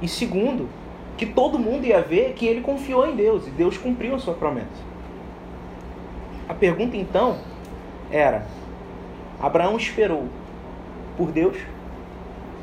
E 0.01 0.09
segundo, 0.09 0.68
que 1.16 1.27
todo 1.27 1.59
mundo 1.59 1.87
ia 1.87 2.01
ver 2.01 2.33
que 2.33 2.46
ele 2.46 2.61
confiou 2.61 3.07
em 3.07 3.14
Deus 3.14 3.46
e 3.46 3.51
Deus 3.51 3.77
cumpriu 3.77 4.14
a 4.14 4.18
sua 4.18 4.35
promessa. 4.35 4.90
A 6.49 6.55
pergunta 6.55 6.96
então 6.96 7.38
era: 8.11 8.46
Abraão 9.40 9.77
esperou 9.77 10.29
por 11.16 11.31
Deus 11.31 11.57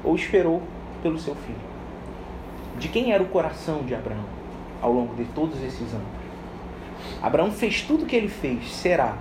ou 0.04 0.16
esperou 0.16 0.62
pelo 1.02 1.20
seu 1.20 1.36
filho. 1.36 1.68
De 2.78 2.88
quem 2.88 3.12
era 3.14 3.24
o 3.24 3.28
coração 3.28 3.84
de 3.84 3.94
Abraão 3.96 4.37
ao 4.82 4.92
longo 4.92 5.16
de 5.16 5.26
todos 5.26 5.62
esses 5.64 5.94
anos? 5.94 6.08
Abraão 7.22 7.52
fez 7.52 7.82
tudo 7.82 8.04
o 8.04 8.06
que 8.06 8.16
ele 8.16 8.28
fez, 8.28 8.72
será 8.72 9.18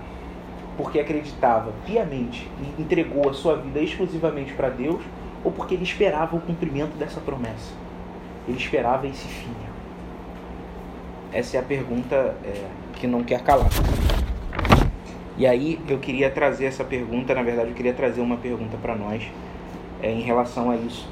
porque 0.77 0.99
acreditava 0.99 1.73
piamente 1.85 2.47
e 2.61 2.81
entregou 2.81 3.29
a 3.29 3.33
sua 3.33 3.57
vida 3.57 3.79
exclusivamente 3.79 4.53
para 4.53 4.69
Deus 4.69 5.01
ou 5.43 5.51
porque 5.51 5.73
ele 5.73 5.83
esperava 5.83 6.35
o 6.35 6.39
cumprimento 6.39 6.95
dessa 6.97 7.19
promessa? 7.19 7.73
Ele 8.47 8.57
esperava 8.57 9.07
esse 9.07 9.27
fim. 9.27 9.51
Essa 11.33 11.57
é 11.57 11.59
a 11.59 11.63
pergunta 11.63 12.15
é, 12.45 12.65
que 12.93 13.07
não 13.07 13.23
quer 13.23 13.41
calar. 13.41 13.69
E 15.37 15.45
aí 15.45 15.79
eu 15.87 15.99
queria 15.99 16.31
trazer 16.31 16.65
essa 16.65 16.83
pergunta, 16.83 17.35
na 17.35 17.43
verdade 17.43 17.69
eu 17.69 17.75
queria 17.75 17.93
trazer 17.93 18.21
uma 18.21 18.37
pergunta 18.37 18.77
para 18.77 18.95
nós 18.95 19.23
é, 20.01 20.11
em 20.11 20.21
relação 20.21 20.71
a 20.71 20.75
isso, 20.75 21.07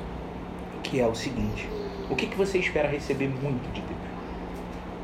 que 0.82 1.00
é 1.00 1.08
o 1.08 1.14
seguinte: 1.14 1.68
o 2.10 2.16
que, 2.16 2.28
que 2.28 2.36
você 2.36 2.58
espera 2.58 2.88
receber 2.88 3.28
muito 3.28 3.72
de 3.74 3.82
Deus? 3.82 3.95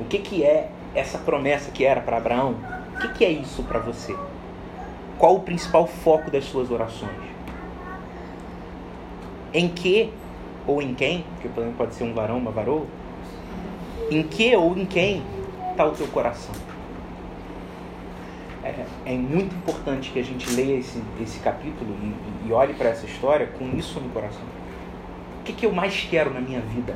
O 0.02 0.06
que, 0.06 0.18
que 0.18 0.44
é 0.44 0.68
essa 0.96 1.20
promessa 1.20 1.70
que 1.70 1.86
era 1.86 2.02
para 2.02 2.18
Abraão? 2.18 2.56
O 2.96 3.00
que, 3.00 3.08
que 3.10 3.24
é 3.24 3.30
isso 3.30 3.62
para 3.64 3.78
você? 3.78 4.16
Qual 5.20 5.36
o 5.36 5.42
principal 5.42 5.86
foco 5.86 6.32
das 6.32 6.46
suas 6.46 6.72
orações? 6.72 7.12
Em 9.54 9.70
que 9.70 10.12
ou 10.66 10.82
em 10.82 10.96
quem, 10.96 11.24
porque 11.36 11.50
pode 11.78 11.94
ser 11.94 12.04
um 12.04 12.14
varão, 12.16 12.40
uma 12.40 12.50
varoa, 12.50 12.88
em 14.10 14.24
que 14.24 14.56
ou 14.56 14.76
em 14.76 14.86
quem 14.86 15.22
está 15.70 15.86
o 15.86 15.92
teu 15.92 16.08
coração? 16.08 16.56
É, 18.64 18.86
é, 19.06 19.14
muito 19.14 19.56
importante 19.56 20.10
que 20.10 20.20
a 20.20 20.24
gente 20.24 20.50
leia 20.56 20.78
esse, 20.80 21.00
esse 21.22 21.40
capítulo 21.40 21.96
e, 22.02 22.48
e 22.48 22.52
olhe 22.52 22.74
para 22.74 22.90
essa 22.90 23.06
história 23.06 23.46
com 23.46 23.70
isso 23.78 24.00
no 24.00 24.10
coração. 24.10 24.42
O 25.40 25.44
que, 25.44 25.54
que 25.54 25.66
eu 25.68 25.72
mais 25.72 26.08
quero 26.10 26.34
na 26.34 26.42
minha 26.42 26.62
vida? 26.62 26.96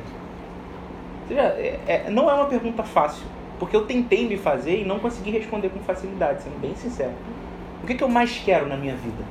Seja, 1.28 1.42
é, 1.42 1.80
é, 1.86 2.10
não 2.10 2.30
é 2.30 2.34
uma 2.34 2.46
pergunta 2.46 2.82
fácil, 2.82 3.24
porque 3.58 3.74
eu 3.74 3.84
tentei 3.84 4.28
me 4.28 4.36
fazer 4.36 4.80
e 4.80 4.84
não 4.84 4.98
consegui 4.98 5.30
responder 5.30 5.70
com 5.70 5.80
facilidade, 5.80 6.42
sendo 6.42 6.60
bem 6.60 6.74
sincero. 6.76 7.12
O 7.82 7.86
que, 7.86 7.94
que 7.94 8.04
eu 8.04 8.08
mais 8.08 8.38
quero 8.44 8.66
na 8.66 8.76
minha 8.76 8.94
vida 8.94 9.24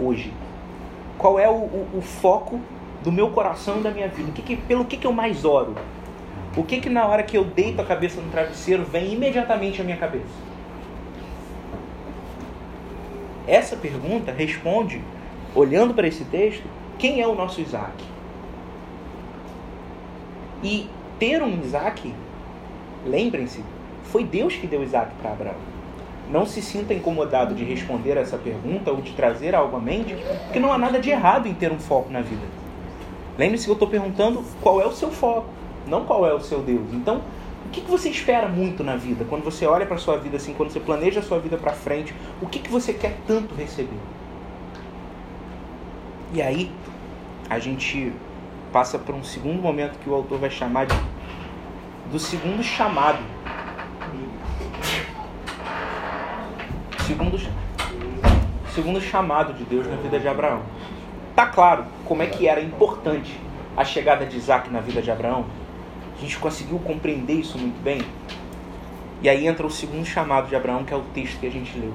hoje? 0.00 0.32
Qual 1.18 1.38
é 1.38 1.48
o, 1.48 1.52
o, 1.52 1.88
o 1.98 2.00
foco 2.00 2.60
do 3.02 3.12
meu 3.12 3.30
coração 3.30 3.80
e 3.80 3.82
da 3.82 3.90
minha 3.90 4.08
vida? 4.08 4.32
Que 4.32 4.42
que, 4.42 4.56
pelo 4.56 4.84
que, 4.84 4.96
que 4.96 5.06
eu 5.06 5.12
mais 5.12 5.44
oro? 5.44 5.74
O 6.56 6.62
que 6.62 6.80
que 6.80 6.90
na 6.90 7.06
hora 7.06 7.22
que 7.22 7.36
eu 7.36 7.44
deito 7.44 7.80
a 7.80 7.84
cabeça 7.84 8.20
no 8.20 8.30
travesseiro 8.30 8.84
vem 8.84 9.12
imediatamente 9.12 9.80
à 9.80 9.84
minha 9.84 9.96
cabeça? 9.96 10.52
Essa 13.46 13.76
pergunta 13.76 14.32
responde, 14.32 15.02
olhando 15.54 15.94
para 15.94 16.06
esse 16.06 16.24
texto, 16.24 16.64
quem 16.98 17.20
é 17.20 17.26
o 17.26 17.34
nosso 17.34 17.60
Isaac? 17.60 18.04
E 20.62 20.88
ter 21.22 21.40
um 21.40 21.60
Isaac, 21.62 22.12
lembrem-se, 23.06 23.62
foi 24.02 24.24
Deus 24.24 24.56
que 24.56 24.66
deu 24.66 24.82
Isaac 24.82 25.12
para 25.22 25.30
Abraão. 25.30 25.54
Não 26.28 26.44
se 26.44 26.60
sinta 26.60 26.92
incomodado 26.92 27.54
de 27.54 27.62
responder 27.62 28.16
essa 28.16 28.36
pergunta 28.36 28.90
ou 28.90 29.00
de 29.00 29.12
trazer 29.12 29.54
algo 29.54 29.76
à 29.76 29.80
mente, 29.80 30.16
porque 30.42 30.58
não 30.58 30.72
há 30.72 30.78
nada 30.78 30.98
de 30.98 31.10
errado 31.10 31.46
em 31.46 31.54
ter 31.54 31.70
um 31.70 31.78
foco 31.78 32.10
na 32.10 32.22
vida. 32.22 32.42
Lembre-se 33.38 33.66
que 33.66 33.70
eu 33.70 33.74
estou 33.74 33.86
perguntando 33.86 34.42
qual 34.60 34.80
é 34.80 34.84
o 34.84 34.90
seu 34.90 35.12
foco, 35.12 35.46
não 35.86 36.04
qual 36.04 36.26
é 36.26 36.34
o 36.34 36.40
seu 36.40 36.58
Deus. 36.58 36.92
Então, 36.92 37.22
o 37.66 37.68
que, 37.70 37.82
que 37.82 37.88
você 37.88 38.08
espera 38.08 38.48
muito 38.48 38.82
na 38.82 38.96
vida? 38.96 39.24
Quando 39.28 39.44
você 39.44 39.64
olha 39.64 39.86
para 39.86 39.94
a 39.94 40.00
sua 40.00 40.16
vida 40.16 40.38
assim, 40.38 40.52
quando 40.54 40.72
você 40.72 40.80
planeja 40.80 41.20
a 41.20 41.22
sua 41.22 41.38
vida 41.38 41.56
para 41.56 41.72
frente, 41.72 42.12
o 42.40 42.48
que, 42.48 42.58
que 42.58 42.68
você 42.68 42.92
quer 42.92 43.16
tanto 43.28 43.54
receber? 43.54 44.00
E 46.34 46.42
aí, 46.42 46.68
a 47.48 47.60
gente 47.60 48.12
passa 48.72 48.98
para 48.98 49.14
um 49.14 49.22
segundo 49.22 49.62
momento 49.62 49.98
que 50.00 50.10
o 50.10 50.14
autor 50.14 50.38
vai 50.38 50.50
chamar 50.50 50.86
de 50.86 50.94
do 52.12 52.18
segundo 52.18 52.62
chamado 52.62 53.18
segundo, 57.06 57.38
segundo 58.74 59.00
chamado 59.00 59.54
de 59.54 59.64
Deus 59.64 59.86
na 59.86 59.96
vida 59.96 60.20
de 60.20 60.28
Abraão. 60.28 60.60
Tá 61.34 61.46
claro 61.46 61.86
como 62.04 62.22
é 62.22 62.26
que 62.26 62.46
era 62.46 62.60
importante 62.60 63.40
a 63.74 63.82
chegada 63.82 64.26
de 64.26 64.36
Isaac 64.36 64.68
na 64.70 64.80
vida 64.80 65.00
de 65.00 65.10
Abraão? 65.10 65.46
A 66.14 66.20
gente 66.20 66.38
conseguiu 66.38 66.78
compreender 66.80 67.32
isso 67.32 67.58
muito 67.58 67.82
bem? 67.82 68.02
E 69.22 69.28
aí 69.28 69.46
entra 69.46 69.66
o 69.66 69.70
segundo 69.70 70.04
chamado 70.04 70.48
de 70.48 70.54
Abraão, 70.54 70.84
que 70.84 70.92
é 70.92 70.96
o 70.96 71.02
texto 71.14 71.40
que 71.40 71.46
a 71.46 71.50
gente 71.50 71.78
leu. 71.78 71.94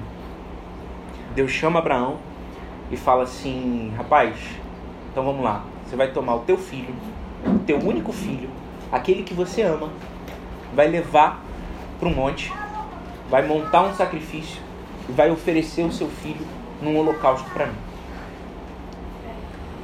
Deus 1.36 1.52
chama 1.52 1.78
Abraão 1.78 2.16
e 2.90 2.96
fala 2.96 3.22
assim: 3.22 3.92
rapaz, 3.96 4.36
então 5.12 5.24
vamos 5.24 5.44
lá. 5.44 5.64
Você 5.86 5.94
vai 5.94 6.10
tomar 6.10 6.34
o 6.34 6.40
teu 6.40 6.58
filho, 6.58 6.92
o 7.46 7.60
teu 7.60 7.78
único 7.78 8.12
filho, 8.12 8.50
aquele 8.90 9.22
que 9.22 9.34
você 9.34 9.62
ama, 9.62 9.90
vai 10.74 10.88
levar 10.88 11.42
para 11.98 12.08
um 12.08 12.14
monte, 12.14 12.52
vai 13.30 13.46
montar 13.46 13.82
um 13.82 13.94
sacrifício 13.94 14.60
e 15.08 15.12
vai 15.12 15.30
oferecer 15.30 15.82
o 15.82 15.92
seu 15.92 16.08
filho 16.08 16.46
num 16.80 16.96
holocausto 16.96 17.48
para 17.50 17.66
mim. 17.66 17.76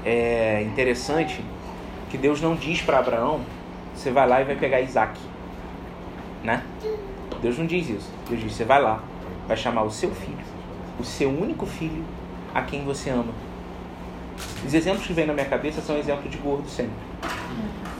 É 0.04 0.62
interessante 0.62 1.42
que 2.10 2.18
Deus 2.18 2.40
não 2.40 2.54
diz 2.54 2.80
para 2.82 2.98
Abraão, 2.98 3.40
você 3.94 4.10
vai 4.10 4.28
lá 4.28 4.40
e 4.40 4.44
vai 4.44 4.56
pegar 4.56 4.80
Isaac. 4.80 5.18
Né? 6.42 6.62
Deus 7.40 7.58
não 7.58 7.66
diz 7.66 7.88
isso. 7.88 8.10
Deus 8.28 8.40
diz, 8.40 8.52
você 8.52 8.64
vai 8.64 8.80
lá, 8.80 9.02
vai 9.48 9.56
chamar 9.56 9.82
o 9.82 9.90
seu 9.90 10.10
filho, 10.10 10.44
o 10.98 11.04
seu 11.04 11.30
único 11.30 11.66
filho, 11.66 12.04
a 12.54 12.62
quem 12.62 12.84
você 12.84 13.10
ama. 13.10 13.32
Os 14.64 14.74
exemplos 14.74 15.06
que 15.06 15.12
vêm 15.12 15.26
na 15.26 15.32
minha 15.32 15.46
cabeça 15.46 15.80
são 15.80 15.98
exemplos 15.98 16.30
de 16.30 16.38
gordo 16.38 16.68
sempre. 16.68 16.94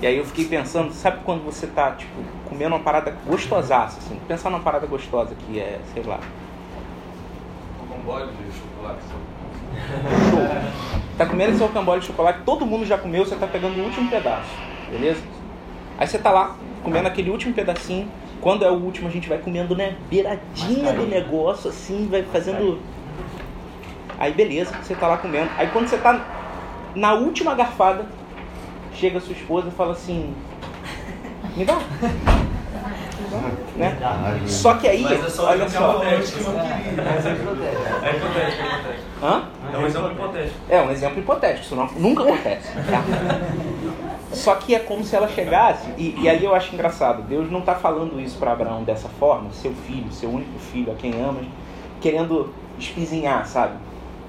E 0.00 0.06
aí 0.06 0.16
eu 0.18 0.24
fiquei 0.24 0.44
pensando, 0.44 0.92
sabe 0.92 1.20
quando 1.24 1.44
você 1.44 1.66
tá, 1.66 1.92
tipo, 1.92 2.22
comendo 2.48 2.74
uma 2.74 2.82
parada 2.82 3.16
gostosaça, 3.26 3.98
assim? 3.98 4.20
Pensar 4.28 4.50
numa 4.50 4.62
parada 4.62 4.86
gostosa 4.86 5.34
que 5.34 5.58
é, 5.58 5.80
sei 5.94 6.02
lá, 6.02 6.20
rocambole 8.04 8.30
de 8.32 8.52
chocolate. 8.52 9.00
tá 11.16 11.26
comendo 11.26 11.52
esse 11.52 11.62
rocambole 11.62 12.00
de 12.00 12.06
chocolate, 12.06 12.40
todo 12.44 12.66
mundo 12.66 12.84
já 12.84 12.98
comeu, 12.98 13.24
você 13.24 13.36
tá 13.36 13.46
pegando 13.46 13.80
o 13.80 13.84
último 13.84 14.10
pedaço, 14.10 14.50
beleza? 14.90 15.22
Aí 15.98 16.06
você 16.06 16.18
tá 16.18 16.30
lá, 16.30 16.56
comendo 16.82 17.08
aquele 17.08 17.30
último 17.30 17.54
pedacinho. 17.54 18.08
Quando 18.40 18.64
é 18.64 18.70
o 18.70 18.74
último, 18.74 19.08
a 19.08 19.10
gente 19.10 19.28
vai 19.28 19.38
comendo, 19.38 19.74
né? 19.74 19.96
Beiradinha 20.10 20.92
do 20.92 21.06
negócio, 21.06 21.70
assim, 21.70 22.08
vai 22.10 22.22
fazendo. 22.24 22.78
Aí 24.18 24.32
beleza, 24.32 24.74
você 24.82 24.94
tá 24.94 25.06
lá 25.06 25.16
comendo. 25.16 25.50
Aí 25.56 25.68
quando 25.68 25.88
você 25.88 25.96
tá 25.96 26.20
na 26.94 27.14
última 27.14 27.54
garfada, 27.54 28.06
chega 28.94 29.20
sua 29.20 29.32
esposa 29.34 29.68
e 29.68 29.72
fala 29.72 29.92
assim: 29.92 30.34
Me 31.56 31.64
dá. 31.64 31.78
Né? 33.76 33.98
Só 34.46 34.74
que 34.74 34.86
aí, 34.86 35.02
Mas 35.02 35.24
é 35.24 35.28
só 35.28 35.48
olha 35.48 35.64
um 35.64 35.68
só. 35.68 35.90
hipotético. 35.90 36.50
É 38.02 38.16
hipotético. 38.16 38.64
Hã? 39.22 39.44
É 39.72 39.78
um 39.78 39.86
exemplo 39.86 40.12
hipotético. 40.12 40.56
É 40.68 40.80
um 40.82 40.90
exemplo 40.90 41.18
hipotético, 41.18 41.64
isso 41.64 41.76
não, 41.76 41.86
nunca 41.96 42.22
acontece. 42.22 42.72
Tá? 42.72 43.02
Só 44.32 44.54
que 44.56 44.74
é 44.74 44.78
como 44.78 45.04
se 45.04 45.14
ela 45.14 45.28
chegasse, 45.28 45.88
e, 45.96 46.20
e 46.20 46.28
aí 46.28 46.44
eu 46.44 46.54
acho 46.54 46.74
engraçado, 46.74 47.22
Deus 47.22 47.50
não 47.50 47.60
está 47.60 47.74
falando 47.74 48.20
isso 48.20 48.36
para 48.38 48.52
Abraão 48.52 48.82
dessa 48.82 49.08
forma, 49.08 49.50
seu 49.52 49.72
filho, 49.72 50.10
seu 50.12 50.28
único 50.28 50.58
filho, 50.58 50.92
a 50.92 50.94
quem 50.94 51.12
ama, 51.20 51.40
querendo 52.00 52.52
espizinhar, 52.78 53.46
sabe? 53.46 53.74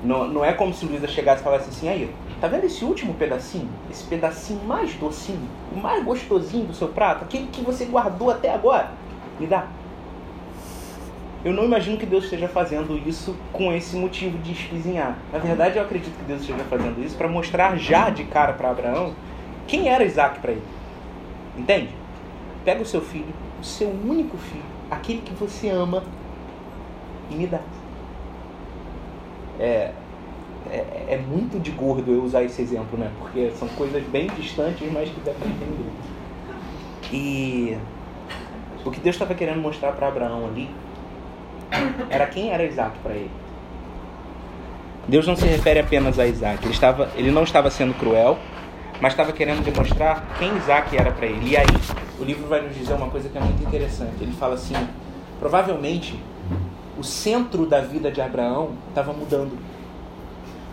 Não, 0.03 0.27
não 0.27 0.45
é 0.45 0.53
como 0.53 0.73
se 0.73 0.85
Luísa 0.85 1.07
chegasse 1.07 1.41
e 1.41 1.43
falasse 1.43 1.69
assim, 1.69 1.89
aí, 1.89 2.09
tá 2.41 2.47
vendo 2.47 2.65
esse 2.65 2.83
último 2.83 3.13
pedacinho? 3.13 3.69
Esse 3.89 4.03
pedacinho 4.03 4.63
mais 4.65 4.93
docinho, 4.95 5.47
o 5.73 5.77
mais 5.77 6.03
gostosinho 6.03 6.65
do 6.65 6.73
seu 6.73 6.89
prato, 6.89 7.23
aquele 7.23 7.47
que 7.47 7.61
você 7.61 7.85
guardou 7.85 8.29
até 8.29 8.53
agora? 8.53 8.91
Me 9.39 9.47
dá. 9.47 9.67
Eu 11.43 11.53
não 11.53 11.63
imagino 11.65 11.95
que 11.97 12.07
Deus 12.07 12.23
esteja 12.23 12.47
fazendo 12.47 12.97
isso 13.07 13.35
com 13.53 13.71
esse 13.71 13.95
motivo 13.95 14.37
de 14.39 14.51
espizinhar. 14.51 15.15
Na 15.31 15.37
verdade, 15.37 15.77
eu 15.77 15.83
acredito 15.83 16.17
que 16.17 16.23
Deus 16.23 16.41
esteja 16.41 16.63
fazendo 16.63 17.03
isso 17.05 17.15
para 17.15 17.27
mostrar 17.27 17.77
já 17.77 18.09
de 18.09 18.23
cara 18.23 18.53
para 18.53 18.71
Abraão 18.71 19.13
quem 19.67 19.87
era 19.87 20.03
Isaac 20.03 20.39
para 20.39 20.53
ele. 20.53 20.63
Entende? 21.55 21.89
Pega 22.63 22.81
o 22.81 22.85
seu 22.85 23.01
filho, 23.01 23.33
o 23.61 23.63
seu 23.63 23.89
único 23.89 24.37
filho, 24.37 24.63
aquele 24.89 25.21
que 25.21 25.33
você 25.35 25.69
ama, 25.69 26.03
e 27.29 27.35
me 27.35 27.47
dá. 27.47 27.59
É, 29.59 29.91
é, 30.71 31.13
é 31.13 31.17
muito 31.17 31.59
de 31.59 31.71
gordo 31.71 32.11
eu 32.11 32.23
usar 32.23 32.43
esse 32.43 32.61
exemplo, 32.61 32.97
né? 32.97 33.11
Porque 33.19 33.51
são 33.57 33.67
coisas 33.69 34.03
bem 34.03 34.27
distantes, 34.27 34.91
mas 34.91 35.09
que 35.09 35.19
dá 35.21 35.31
para 35.31 35.47
entender. 35.47 35.89
E 37.11 37.77
o 38.83 38.91
que 38.91 38.99
Deus 38.99 39.15
estava 39.15 39.33
querendo 39.33 39.61
mostrar 39.61 39.91
para 39.93 40.07
Abraão 40.07 40.45
ali 40.45 40.69
era 42.09 42.25
quem 42.27 42.51
era 42.51 42.63
Isaac 42.63 42.97
para 42.99 43.13
ele. 43.13 43.31
Deus 45.07 45.27
não 45.27 45.35
se 45.35 45.45
refere 45.45 45.79
apenas 45.79 46.17
a 46.17 46.25
Isaac. 46.25 46.63
Ele, 46.63 46.73
estava, 46.73 47.09
ele 47.15 47.31
não 47.31 47.43
estava 47.43 47.69
sendo 47.69 47.93
cruel, 47.93 48.37
mas 48.99 49.13
estava 49.13 49.31
querendo 49.31 49.63
demonstrar 49.63 50.25
quem 50.39 50.55
Isaac 50.57 50.97
era 50.97 51.11
para 51.11 51.27
ele. 51.27 51.51
E 51.51 51.57
aí, 51.57 51.65
o 52.19 52.23
livro 52.23 52.47
vai 52.47 52.61
nos 52.61 52.75
dizer 52.75 52.93
uma 52.93 53.09
coisa 53.09 53.29
que 53.29 53.37
é 53.37 53.41
muito 53.41 53.63
interessante. 53.63 54.15
Ele 54.19 54.31
fala 54.31 54.55
assim: 54.55 54.75
provavelmente 55.39 56.19
o 56.97 57.03
centro 57.03 57.65
da 57.65 57.81
vida 57.81 58.11
de 58.11 58.21
Abraão 58.21 58.71
estava 58.89 59.13
mudando. 59.13 59.57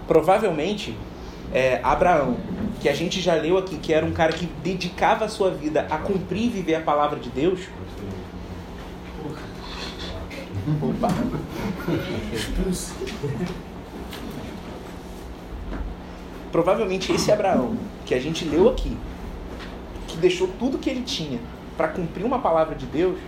Provavelmente, 0.07 0.97
é, 1.53 1.81
Abraão, 1.83 2.37
que 2.81 2.89
a 2.89 2.95
gente 2.95 3.21
já 3.21 3.35
leu 3.35 3.59
aqui, 3.59 3.77
que 3.77 3.93
era 3.93 4.05
um 4.05 4.13
cara 4.13 4.33
que 4.33 4.47
dedicava 4.63 5.25
a 5.25 5.29
sua 5.29 5.51
vida 5.51 5.87
a 5.91 5.99
cumprir 5.99 6.47
e 6.47 6.49
viver 6.49 6.75
a 6.75 6.81
palavra 6.81 7.19
de 7.19 7.31
Deus. 7.31 7.61
Opa. 10.81 11.09
Provavelmente 16.51 17.13
esse 17.13 17.33
Abraão, 17.33 17.77
que 18.05 18.15
a 18.15 18.21
gente 18.21 18.45
leu 18.45 18.69
aqui, 18.69 18.97
que 20.07 20.17
deixou 20.19 20.49
tudo 20.59 20.79
que 20.79 20.91
ele 20.91 21.03
tinha 21.03 21.41
para 21.77 21.89
cumprir 21.89 22.25
uma 22.25 22.39
palavra 22.39 22.75
de 22.75 22.87
Deus, 22.87 23.19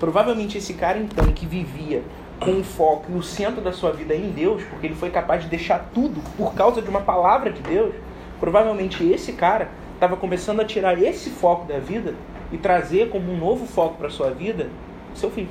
provavelmente 0.00 0.56
esse 0.56 0.74
cara 0.74 0.98
então 0.98 1.32
que 1.32 1.44
vivia 1.44 2.02
com 2.44 2.60
o 2.60 2.64
foco 2.64 3.10
e 3.10 3.14
o 3.14 3.22
centro 3.22 3.60
da 3.60 3.72
sua 3.72 3.92
vida 3.92 4.14
em 4.14 4.30
Deus, 4.30 4.62
porque 4.64 4.86
ele 4.86 4.94
foi 4.94 5.10
capaz 5.10 5.42
de 5.42 5.48
deixar 5.48 5.90
tudo 5.94 6.20
por 6.36 6.54
causa 6.54 6.82
de 6.82 6.88
uma 6.88 7.00
palavra 7.00 7.50
de 7.50 7.62
Deus, 7.62 7.94
provavelmente 8.40 9.04
esse 9.08 9.32
cara 9.32 9.70
estava 9.94 10.16
começando 10.16 10.60
a 10.60 10.64
tirar 10.64 11.00
esse 11.00 11.30
foco 11.30 11.66
da 11.66 11.78
vida 11.78 12.14
e 12.50 12.58
trazer 12.58 13.08
como 13.10 13.32
um 13.32 13.36
novo 13.38 13.66
foco 13.66 13.96
para 13.96 14.10
sua 14.10 14.30
vida 14.30 14.68
seu 15.14 15.30
filho, 15.30 15.48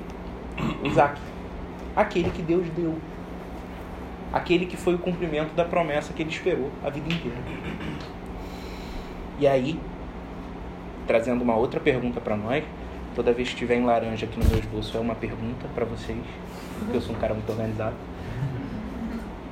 Isaac, 0.84 1.20
aquele 1.96 2.30
que 2.32 2.42
Deus 2.42 2.68
deu, 2.76 2.96
aquele 4.34 4.66
que 4.66 4.76
foi 4.76 4.96
o 4.96 5.00
cumprimento 5.00 5.54
da 5.54 5.64
promessa 5.64 6.14
que 6.14 6.24
ele 6.24 6.30
esperou 6.30 6.72
a 6.84 6.90
vida 6.90 7.14
inteira. 7.14 7.38
E 9.40 9.48
aí, 9.48 9.80
trazendo 11.08 11.44
uma 11.44 11.56
outra 11.56 11.80
pergunta 11.80 12.20
para 12.20 12.36
nós, 12.36 12.64
toda 13.16 13.34
vez 13.34 13.50
que 13.50 13.56
tiver 13.56 13.76
em 13.76 13.86
laranja 13.86 14.26
aqui 14.26 14.40
no 14.40 14.46
meu 14.46 14.60
esboço 14.60 14.98
é 14.98 15.00
uma 15.00 15.16
pergunta 15.16 15.68
para 15.74 15.86
vocês, 15.86 16.18
porque 16.86 16.98
eu 16.98 17.02
sou 17.02 17.16
um 17.16 17.20
cara 17.20 17.34
muito 17.34 17.50
organizado. 17.50 17.96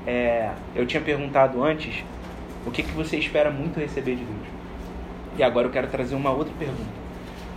É, 0.06 0.52
eu 0.76 0.86
tinha 0.86 1.02
perguntado 1.02 1.64
antes 1.64 2.04
o 2.66 2.72
que, 2.72 2.84
que 2.84 2.92
você 2.92 3.18
espera 3.18 3.52
muito 3.52 3.80
receber 3.80 4.16
de 4.16 4.24
Deus. 4.24 4.48
E 5.38 5.44
agora 5.44 5.68
eu 5.68 5.72
quero 5.72 5.88
trazer 5.88 6.16
uma 6.16 6.32
outra 6.32 6.54
pergunta. 6.58 6.90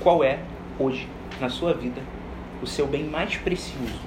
Qual 0.03 0.23
é, 0.23 0.39
hoje, 0.79 1.09
na 1.41 1.49
sua 1.49 1.73
vida, 1.73 2.01
o 2.63 2.67
seu 2.67 2.87
bem 2.87 3.05
mais 3.05 3.37
precioso? 3.37 4.01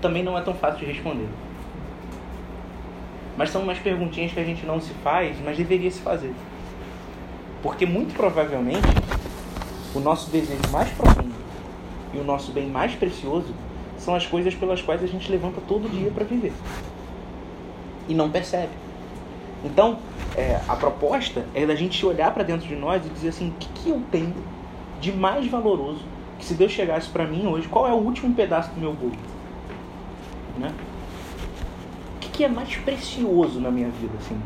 Também 0.00 0.22
não 0.22 0.36
é 0.36 0.42
tão 0.42 0.54
fácil 0.54 0.80
de 0.80 0.86
responder. 0.86 1.28
Mas 3.36 3.50
são 3.50 3.62
umas 3.62 3.78
perguntinhas 3.78 4.32
que 4.32 4.40
a 4.40 4.44
gente 4.44 4.66
não 4.66 4.80
se 4.80 4.92
faz, 4.94 5.36
mas 5.44 5.56
deveria 5.56 5.90
se 5.90 6.00
fazer. 6.00 6.32
Porque 7.62 7.86
muito 7.86 8.14
provavelmente 8.14 8.86
o 9.94 10.00
nosso 10.00 10.30
desejo 10.30 10.62
mais 10.70 10.90
profundo 10.90 11.43
e 12.14 12.18
o 12.18 12.24
nosso 12.24 12.52
bem 12.52 12.68
mais 12.68 12.94
precioso 12.94 13.54
são 13.98 14.14
as 14.14 14.26
coisas 14.26 14.54
pelas 14.54 14.82
quais 14.82 15.02
a 15.02 15.06
gente 15.06 15.30
levanta 15.30 15.60
todo 15.66 15.88
dia 15.90 16.10
para 16.10 16.24
viver 16.24 16.52
e 18.08 18.14
não 18.14 18.30
percebe. 18.30 18.72
Então, 19.64 19.98
é, 20.36 20.60
a 20.68 20.76
proposta 20.76 21.46
é 21.54 21.64
da 21.64 21.74
gente 21.74 22.04
olhar 22.04 22.32
para 22.32 22.42
dentro 22.42 22.66
de 22.66 22.76
nós 22.76 23.04
e 23.04 23.08
dizer 23.08 23.28
assim: 23.28 23.48
o 23.48 23.52
que, 23.52 23.68
que 23.68 23.90
eu 23.90 24.02
tenho 24.10 24.34
de 25.00 25.12
mais 25.12 25.46
valoroso 25.46 26.02
que 26.38 26.44
se 26.44 26.54
Deus 26.54 26.72
chegasse 26.72 27.08
para 27.08 27.26
mim 27.26 27.46
hoje, 27.46 27.68
qual 27.68 27.86
é 27.88 27.92
o 27.92 27.96
último 27.96 28.34
pedaço 28.34 28.70
do 28.70 28.80
meu 28.80 28.92
bolo? 28.92 29.16
Né? 30.58 30.72
O 32.16 32.20
que, 32.20 32.28
que 32.28 32.44
é 32.44 32.48
mais 32.48 32.76
precioso 32.76 33.60
na 33.60 33.70
minha 33.70 33.88
vida? 33.88 34.12
Assim? 34.18 34.38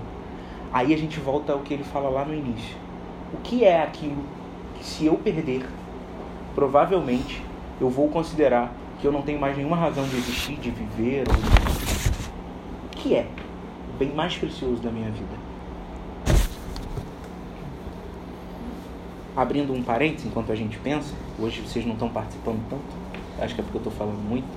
Aí 0.72 0.92
a 0.92 0.98
gente 0.98 1.18
volta 1.18 1.52
ao 1.52 1.60
que 1.60 1.74
ele 1.74 1.84
fala 1.84 2.08
lá 2.08 2.24
no 2.24 2.34
início. 2.34 2.76
O 3.32 3.38
que 3.38 3.64
é 3.64 3.82
aquilo 3.82 4.22
que 4.76 4.84
se 4.84 5.06
eu 5.06 5.14
perder, 5.14 5.66
provavelmente 6.54 7.42
eu 7.80 7.88
vou 7.88 8.08
considerar 8.08 8.72
que 9.00 9.06
eu 9.06 9.12
não 9.12 9.22
tenho 9.22 9.40
mais 9.40 9.56
nenhuma 9.56 9.76
razão 9.76 10.04
de 10.04 10.16
existir, 10.16 10.56
de 10.56 10.70
viver? 10.70 11.24
Ou... 11.28 11.34
Que 12.90 13.14
é 13.14 13.28
o 13.94 13.98
bem 13.98 14.12
mais 14.12 14.36
precioso 14.36 14.82
da 14.82 14.90
minha 14.90 15.10
vida? 15.10 15.48
Abrindo 19.36 19.72
um 19.72 19.82
parênteses 19.82 20.26
enquanto 20.26 20.50
a 20.50 20.56
gente 20.56 20.76
pensa, 20.78 21.14
hoje 21.38 21.60
vocês 21.60 21.86
não 21.86 21.92
estão 21.92 22.08
participando 22.08 22.60
tanto, 22.68 22.82
acho 23.40 23.54
que 23.54 23.60
é 23.60 23.64
porque 23.64 23.76
eu 23.76 23.82
estou 23.82 23.92
falando 23.92 24.18
muito. 24.28 24.48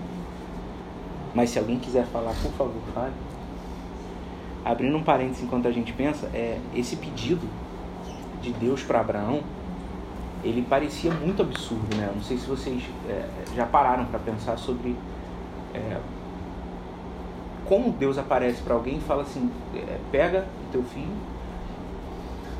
Mas 1.36 1.52
se 1.52 1.60
alguém 1.60 1.78
quiser 1.78 2.06
falar, 2.08 2.34
por 2.42 2.52
favor, 2.54 2.82
fale. 2.94 3.14
Abrindo 4.66 4.98
um 4.98 5.04
parênteses 5.04 5.44
enquanto 5.44 5.68
a 5.68 5.72
gente 5.72 5.94
pensa, 5.94 6.30
é 6.34 6.60
esse 6.76 6.96
pedido 6.96 7.48
de 8.42 8.52
Deus 8.54 8.82
para 8.82 9.00
Abraão, 9.00 9.42
ele 10.43 10.62
parecia 10.62 11.12
muito 11.12 11.41
absurdo, 11.41 11.95
né? 11.95 12.12
Não 12.13 12.23
sei 12.23 12.38
se 12.38 12.47
vocês 12.47 12.84
é, 13.08 13.27
já 13.56 13.65
pararam 13.65 14.06
para 14.06 14.19
pensar 14.19 14.58
sobre 14.58 14.95
é, 15.73 15.97
como 17.65 17.91
Deus 17.91 18.17
aparece 18.17 18.62
para 18.62 18.73
alguém 18.73 18.97
e 18.97 19.01
fala 19.01 19.23
assim: 19.23 19.49
é, 19.75 19.97
pega 20.12 20.45
o 20.67 20.71
teu 20.71 20.84
filho 20.84 21.15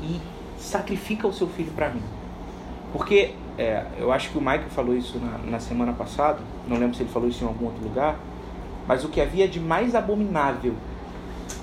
e 0.02 0.20
sacrifica 0.58 1.26
o 1.26 1.32
seu 1.32 1.48
filho 1.48 1.72
para 1.72 1.90
mim. 1.90 2.02
Porque 2.92 3.34
é, 3.58 3.84
eu 3.98 4.12
acho 4.12 4.30
que 4.30 4.38
o 4.38 4.40
Michael 4.40 4.70
falou 4.70 4.96
isso 4.96 5.18
na, 5.18 5.38
na 5.50 5.60
semana 5.60 5.92
passada, 5.92 6.38
não 6.68 6.78
lembro 6.78 6.96
se 6.96 7.02
ele 7.02 7.10
falou 7.10 7.28
isso 7.28 7.42
em 7.44 7.46
algum 7.46 7.66
outro 7.66 7.82
lugar, 7.82 8.16
mas 8.86 9.04
o 9.04 9.08
que 9.08 9.20
havia 9.20 9.48
de 9.48 9.60
mais 9.60 9.94
abominável 9.94 10.74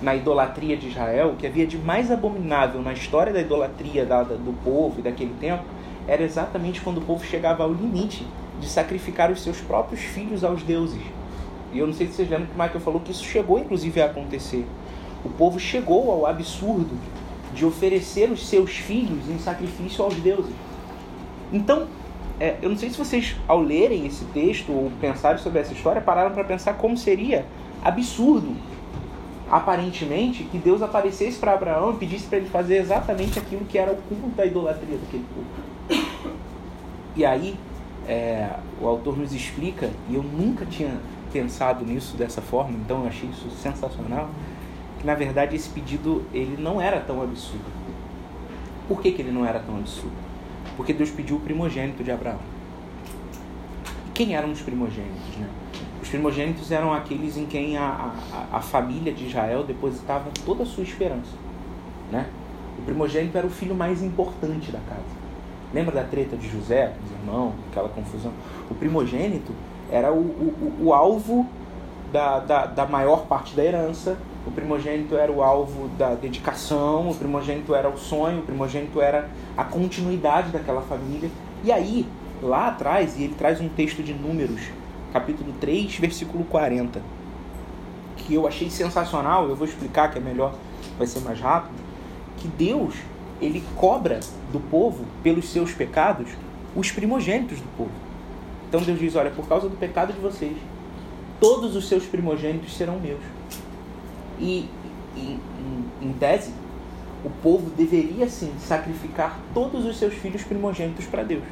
na 0.01 0.15
idolatria 0.15 0.77
de 0.77 0.87
Israel, 0.87 1.31
o 1.31 1.35
que 1.35 1.45
havia 1.45 1.65
de 1.65 1.77
mais 1.77 2.11
abominável 2.11 2.81
na 2.81 2.93
história 2.93 3.33
da 3.33 3.41
idolatria 3.41 4.05
da, 4.05 4.23
do 4.23 4.55
povo 4.63 4.99
e 4.99 5.01
daquele 5.01 5.33
tempo, 5.39 5.63
era 6.09 6.23
exatamente 6.23 6.81
quando 6.81 6.97
o 6.97 7.01
povo 7.01 7.23
chegava 7.23 7.63
ao 7.63 7.71
limite 7.71 8.25
de 8.59 8.67
sacrificar 8.67 9.31
os 9.31 9.43
seus 9.43 9.61
próprios 9.61 10.01
filhos 10.01 10.43
aos 10.43 10.63
deuses. 10.63 11.01
E 11.71 11.77
eu 11.77 11.85
não 11.85 11.93
sei 11.93 12.07
se 12.07 12.13
vocês 12.13 12.29
lembram 12.29 12.47
que 12.47 12.55
o 12.55 12.59
Michael 12.59 12.79
falou 12.79 12.99
que 12.99 13.11
isso 13.11 13.23
chegou 13.23 13.59
inclusive 13.59 14.01
a 14.01 14.05
acontecer. 14.05 14.65
O 15.23 15.29
povo 15.29 15.59
chegou 15.59 16.11
ao 16.11 16.25
absurdo 16.25 16.97
de 17.53 17.63
oferecer 17.63 18.31
os 18.31 18.47
seus 18.47 18.71
filhos 18.71 19.29
em 19.29 19.37
sacrifício 19.37 20.03
aos 20.03 20.15
deuses. 20.15 20.53
Então, 21.53 21.87
é, 22.39 22.55
eu 22.59 22.69
não 22.69 22.77
sei 22.77 22.89
se 22.89 22.97
vocês, 22.97 23.35
ao 23.47 23.61
lerem 23.61 24.07
esse 24.07 24.25
texto 24.25 24.71
ou 24.71 24.91
pensarem 24.99 25.37
sobre 25.37 25.59
essa 25.59 25.73
história, 25.73 26.01
pararam 26.01 26.31
para 26.31 26.43
pensar 26.43 26.73
como 26.73 26.97
seria 26.97 27.45
absurdo 27.83 28.55
aparentemente, 29.51 30.43
que 30.43 30.57
Deus 30.57 30.81
aparecesse 30.81 31.37
para 31.37 31.53
Abraão 31.53 31.91
e 31.91 31.97
pedisse 31.97 32.27
para 32.27 32.37
ele 32.39 32.49
fazer 32.49 32.77
exatamente 32.77 33.37
aquilo 33.37 33.65
que 33.65 33.77
era 33.77 33.91
o 33.91 33.95
culto 33.95 34.35
da 34.35 34.45
idolatria 34.45 34.97
daquele 34.97 35.25
povo. 35.35 35.68
E 37.15 37.25
aí, 37.25 37.57
é, 38.07 38.49
o 38.81 38.87
autor 38.87 39.17
nos 39.17 39.33
explica, 39.33 39.89
e 40.09 40.15
eu 40.15 40.23
nunca 40.23 40.65
tinha 40.65 40.97
pensado 41.31 41.85
nisso 41.85 42.17
dessa 42.17 42.41
forma, 42.41 42.77
então 42.77 43.01
eu 43.01 43.07
achei 43.07 43.29
isso 43.29 43.49
sensacional, 43.51 44.29
que 44.99 45.05
na 45.05 45.15
verdade 45.15 45.55
esse 45.55 45.69
pedido 45.69 46.23
ele 46.33 46.61
não 46.61 46.81
era 46.81 46.99
tão 46.99 47.21
absurdo. 47.21 47.65
Por 48.87 49.01
que, 49.01 49.11
que 49.11 49.21
ele 49.21 49.31
não 49.31 49.45
era 49.45 49.59
tão 49.59 49.77
absurdo? 49.77 50.15
Porque 50.75 50.93
Deus 50.93 51.11
pediu 51.11 51.37
o 51.37 51.39
primogênito 51.39 52.03
de 52.03 52.11
Abraão. 52.11 52.39
E 54.07 54.11
quem 54.13 54.35
eram 54.35 54.51
os 54.51 54.61
primogênitos, 54.61 55.37
né? 55.37 55.47
Os 56.01 56.07
primogênitos 56.07 56.71
eram 56.71 56.93
aqueles 56.93 57.37
em 57.37 57.45
quem 57.45 57.77
a, 57.77 58.13
a, 58.51 58.57
a, 58.57 58.61
família 58.61 59.13
de 59.13 59.25
Israel 59.25 59.63
depositava 59.63 60.31
toda 60.45 60.63
a 60.63 60.65
sua 60.65 60.83
esperança. 60.83 61.35
Né? 62.11 62.25
O 62.77 62.81
primogênito 62.81 63.37
era 63.37 63.45
o 63.45 63.49
filho 63.49 63.75
mais 63.75 64.01
importante 64.01 64.71
da 64.71 64.79
casa. 64.79 65.28
Lembra 65.73 65.95
da 65.95 66.03
treta 66.03 66.35
de 66.35 66.49
José, 66.49 66.93
dos 67.01 67.11
irmãos, 67.11 67.53
aquela 67.69 67.89
confusão? 67.89 68.31
O 68.69 68.75
primogênito 68.75 69.53
era 69.91 70.11
o, 70.11 70.17
o, 70.17 70.77
o 70.85 70.93
alvo 70.93 71.45
da, 72.11 72.39
da, 72.39 72.65
da 72.65 72.85
maior 72.87 73.25
parte 73.27 73.55
da 73.55 73.63
herança, 73.63 74.17
o 74.47 74.51
primogênito 74.51 75.15
era 75.15 75.31
o 75.31 75.43
alvo 75.43 75.89
da 75.89 76.15
dedicação, 76.15 77.09
o 77.09 77.15
primogênito 77.15 77.75
era 77.75 77.87
o 77.87 77.97
sonho, 77.97 78.39
o 78.39 78.41
primogênito 78.43 78.99
era 78.99 79.29
a 79.55 79.63
continuidade 79.63 80.49
daquela 80.49 80.81
família. 80.81 81.29
E 81.63 81.71
aí, 81.71 82.07
lá 82.41 82.69
atrás, 82.69 83.17
e 83.17 83.23
ele 83.23 83.35
traz 83.35 83.61
um 83.61 83.69
texto 83.69 84.01
de 84.01 84.13
números 84.13 84.61
capítulo 85.11 85.53
3, 85.59 85.97
versículo 85.97 86.43
40, 86.45 87.01
que 88.17 88.33
eu 88.33 88.47
achei 88.47 88.69
sensacional, 88.69 89.47
eu 89.49 89.55
vou 89.55 89.67
explicar 89.67 90.11
que 90.11 90.17
é 90.17 90.21
melhor, 90.21 90.53
vai 90.97 91.07
ser 91.07 91.19
mais 91.21 91.39
rápido, 91.39 91.75
que 92.37 92.47
Deus, 92.47 92.95
ele 93.41 93.63
cobra 93.75 94.19
do 94.51 94.59
povo, 94.59 95.05
pelos 95.23 95.49
seus 95.49 95.71
pecados, 95.71 96.29
os 96.75 96.91
primogênitos 96.91 97.59
do 97.59 97.67
povo. 97.77 97.91
Então 98.67 98.81
Deus 98.81 98.99
diz, 98.99 99.15
olha, 99.15 99.31
por 99.31 99.47
causa 99.47 99.67
do 99.67 99.75
pecado 99.75 100.13
de 100.13 100.19
vocês, 100.19 100.55
todos 101.39 101.75
os 101.75 101.87
seus 101.87 102.05
primogênitos 102.05 102.75
serão 102.75 102.99
meus. 102.99 103.21
E, 104.39 104.69
em, 105.17 105.39
em 106.01 106.13
tese, 106.13 106.53
o 107.23 107.29
povo 107.41 107.69
deveria 107.71 108.29
sim 108.29 108.51
sacrificar 108.59 109.39
todos 109.53 109.85
os 109.85 109.97
seus 109.97 110.13
filhos 110.13 110.43
primogênitos 110.43 111.05
para 111.05 111.23
Deus. 111.23 111.43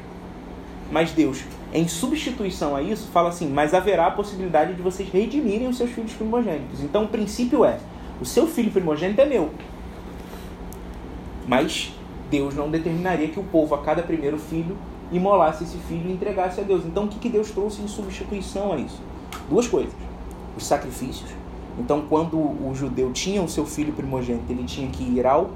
Mas 0.89 1.11
Deus, 1.11 1.43
em 1.73 1.87
substituição 1.87 2.75
a 2.75 2.81
isso, 2.81 3.07
fala 3.07 3.29
assim: 3.29 3.49
mas 3.49 3.73
haverá 3.73 4.07
a 4.07 4.11
possibilidade 4.11 4.73
de 4.73 4.81
vocês 4.81 5.09
redimirem 5.09 5.67
os 5.67 5.75
seus 5.77 5.91
filhos 5.91 6.13
primogênitos. 6.13 6.81
Então 6.81 7.03
o 7.03 7.07
princípio 7.07 7.65
é: 7.65 7.77
o 8.21 8.25
seu 8.25 8.47
filho 8.47 8.71
primogênito 8.71 9.19
é 9.19 9.25
meu. 9.25 9.51
Mas 11.47 11.93
Deus 12.29 12.53
não 12.53 12.69
determinaria 12.69 13.29
que 13.29 13.39
o 13.39 13.43
povo, 13.43 13.73
a 13.73 13.79
cada 13.79 14.03
primeiro 14.03 14.37
filho, 14.37 14.77
imolasse 15.11 15.63
esse 15.63 15.77
filho 15.77 16.09
e 16.09 16.13
entregasse 16.13 16.59
a 16.59 16.63
Deus. 16.63 16.85
Então 16.85 17.05
o 17.05 17.07
que, 17.07 17.17
que 17.17 17.29
Deus 17.29 17.51
trouxe 17.51 17.81
em 17.81 17.87
substituição 17.87 18.73
a 18.73 18.77
isso? 18.77 19.01
Duas 19.49 19.67
coisas: 19.67 19.93
os 20.57 20.65
sacrifícios 20.65 21.29
Então, 21.79 22.03
quando 22.09 22.37
o 22.37 22.71
judeu 22.75 23.11
tinha 23.13 23.41
o 23.41 23.47
seu 23.47 23.65
filho 23.65 23.93
primogênito, 23.93 24.51
ele 24.51 24.63
tinha 24.63 24.89
que 24.89 25.03
ir 25.03 25.25
ao 25.25 25.51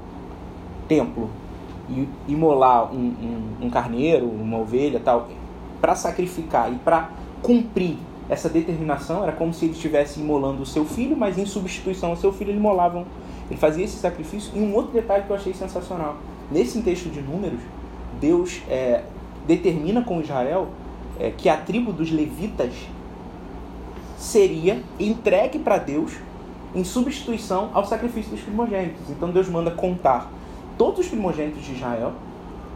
templo 0.88 1.28
e 1.88 2.08
imolar 2.28 2.92
um, 2.92 2.96
um, 3.60 3.66
um 3.66 3.70
carneiro, 3.70 4.26
uma 4.26 4.58
ovelha, 4.58 5.00
tal, 5.00 5.28
para 5.80 5.94
sacrificar 5.94 6.72
e 6.72 6.76
para 6.76 7.10
cumprir 7.42 7.96
essa 8.28 8.48
determinação. 8.48 9.22
Era 9.22 9.32
como 9.32 9.52
se 9.52 9.64
ele 9.64 9.74
estivesse 9.74 10.20
imolando 10.20 10.62
o 10.62 10.66
seu 10.66 10.84
filho, 10.84 11.16
mas 11.16 11.38
em 11.38 11.44
substituição 11.44 12.10
ao 12.10 12.16
seu 12.16 12.32
filho, 12.32 12.50
ele 12.50 12.58
imolavam, 12.58 13.04
ele 13.52 13.58
fazia 13.58 13.84
esse 13.84 13.98
sacrifício. 13.98 14.50
E 14.54 14.60
um 14.60 14.74
outro 14.74 14.92
detalhe 14.92 15.24
que 15.24 15.30
eu 15.30 15.36
achei 15.36 15.52
sensacional: 15.52 16.16
nesse 16.50 16.80
texto 16.80 17.10
de 17.10 17.20
Números, 17.20 17.60
Deus 18.18 18.62
é, 18.68 19.02
determina 19.46 20.02
com 20.02 20.20
Israel 20.20 20.68
é, 21.20 21.30
que 21.30 21.50
a 21.50 21.56
tribo 21.58 21.92
dos 21.92 22.10
levitas 22.10 22.72
seria 24.16 24.82
entregue 24.98 25.58
para 25.58 25.76
Deus 25.76 26.12
em 26.74 26.82
substituição 26.82 27.70
ao 27.74 27.84
sacrifício 27.84 28.30
dos 28.30 28.40
primogênitos. 28.40 29.10
Então 29.10 29.30
Deus 29.30 29.48
manda 29.48 29.70
contar 29.70 30.30
todos 30.78 31.00
os 31.00 31.08
primogênitos 31.08 31.62
de 31.62 31.74
Israel. 31.74 32.12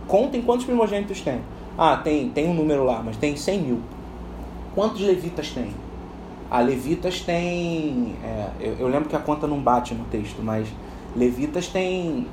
Contem 0.07 0.43
quantos 0.43 0.67
primogênitos 0.67 1.23
tem. 1.23 1.41
Ah, 1.79 1.97
tem, 1.97 2.29
tem 2.29 2.49
um 2.49 2.55
número 2.55 2.85
lá, 2.85 3.03
mas 3.03 3.17
tem 3.17 3.35
100 3.35 3.61
mil. 3.61 3.81
Quantos 4.75 5.01
levitas 5.01 5.51
tem? 5.51 5.71
Ah, 6.51 6.61
levitas 6.61 7.21
tem. 7.21 8.15
É, 8.23 8.51
eu, 8.61 8.77
eu 8.81 8.89
lembro 8.89 9.09
que 9.09 9.17
a 9.17 9.19
conta 9.19 9.47
não 9.47 9.59
bate 9.61 9.95
no 9.95 10.05
texto, 10.05 10.43
mas 10.43 10.69
levitas 11.15 11.69
tem 11.69 12.27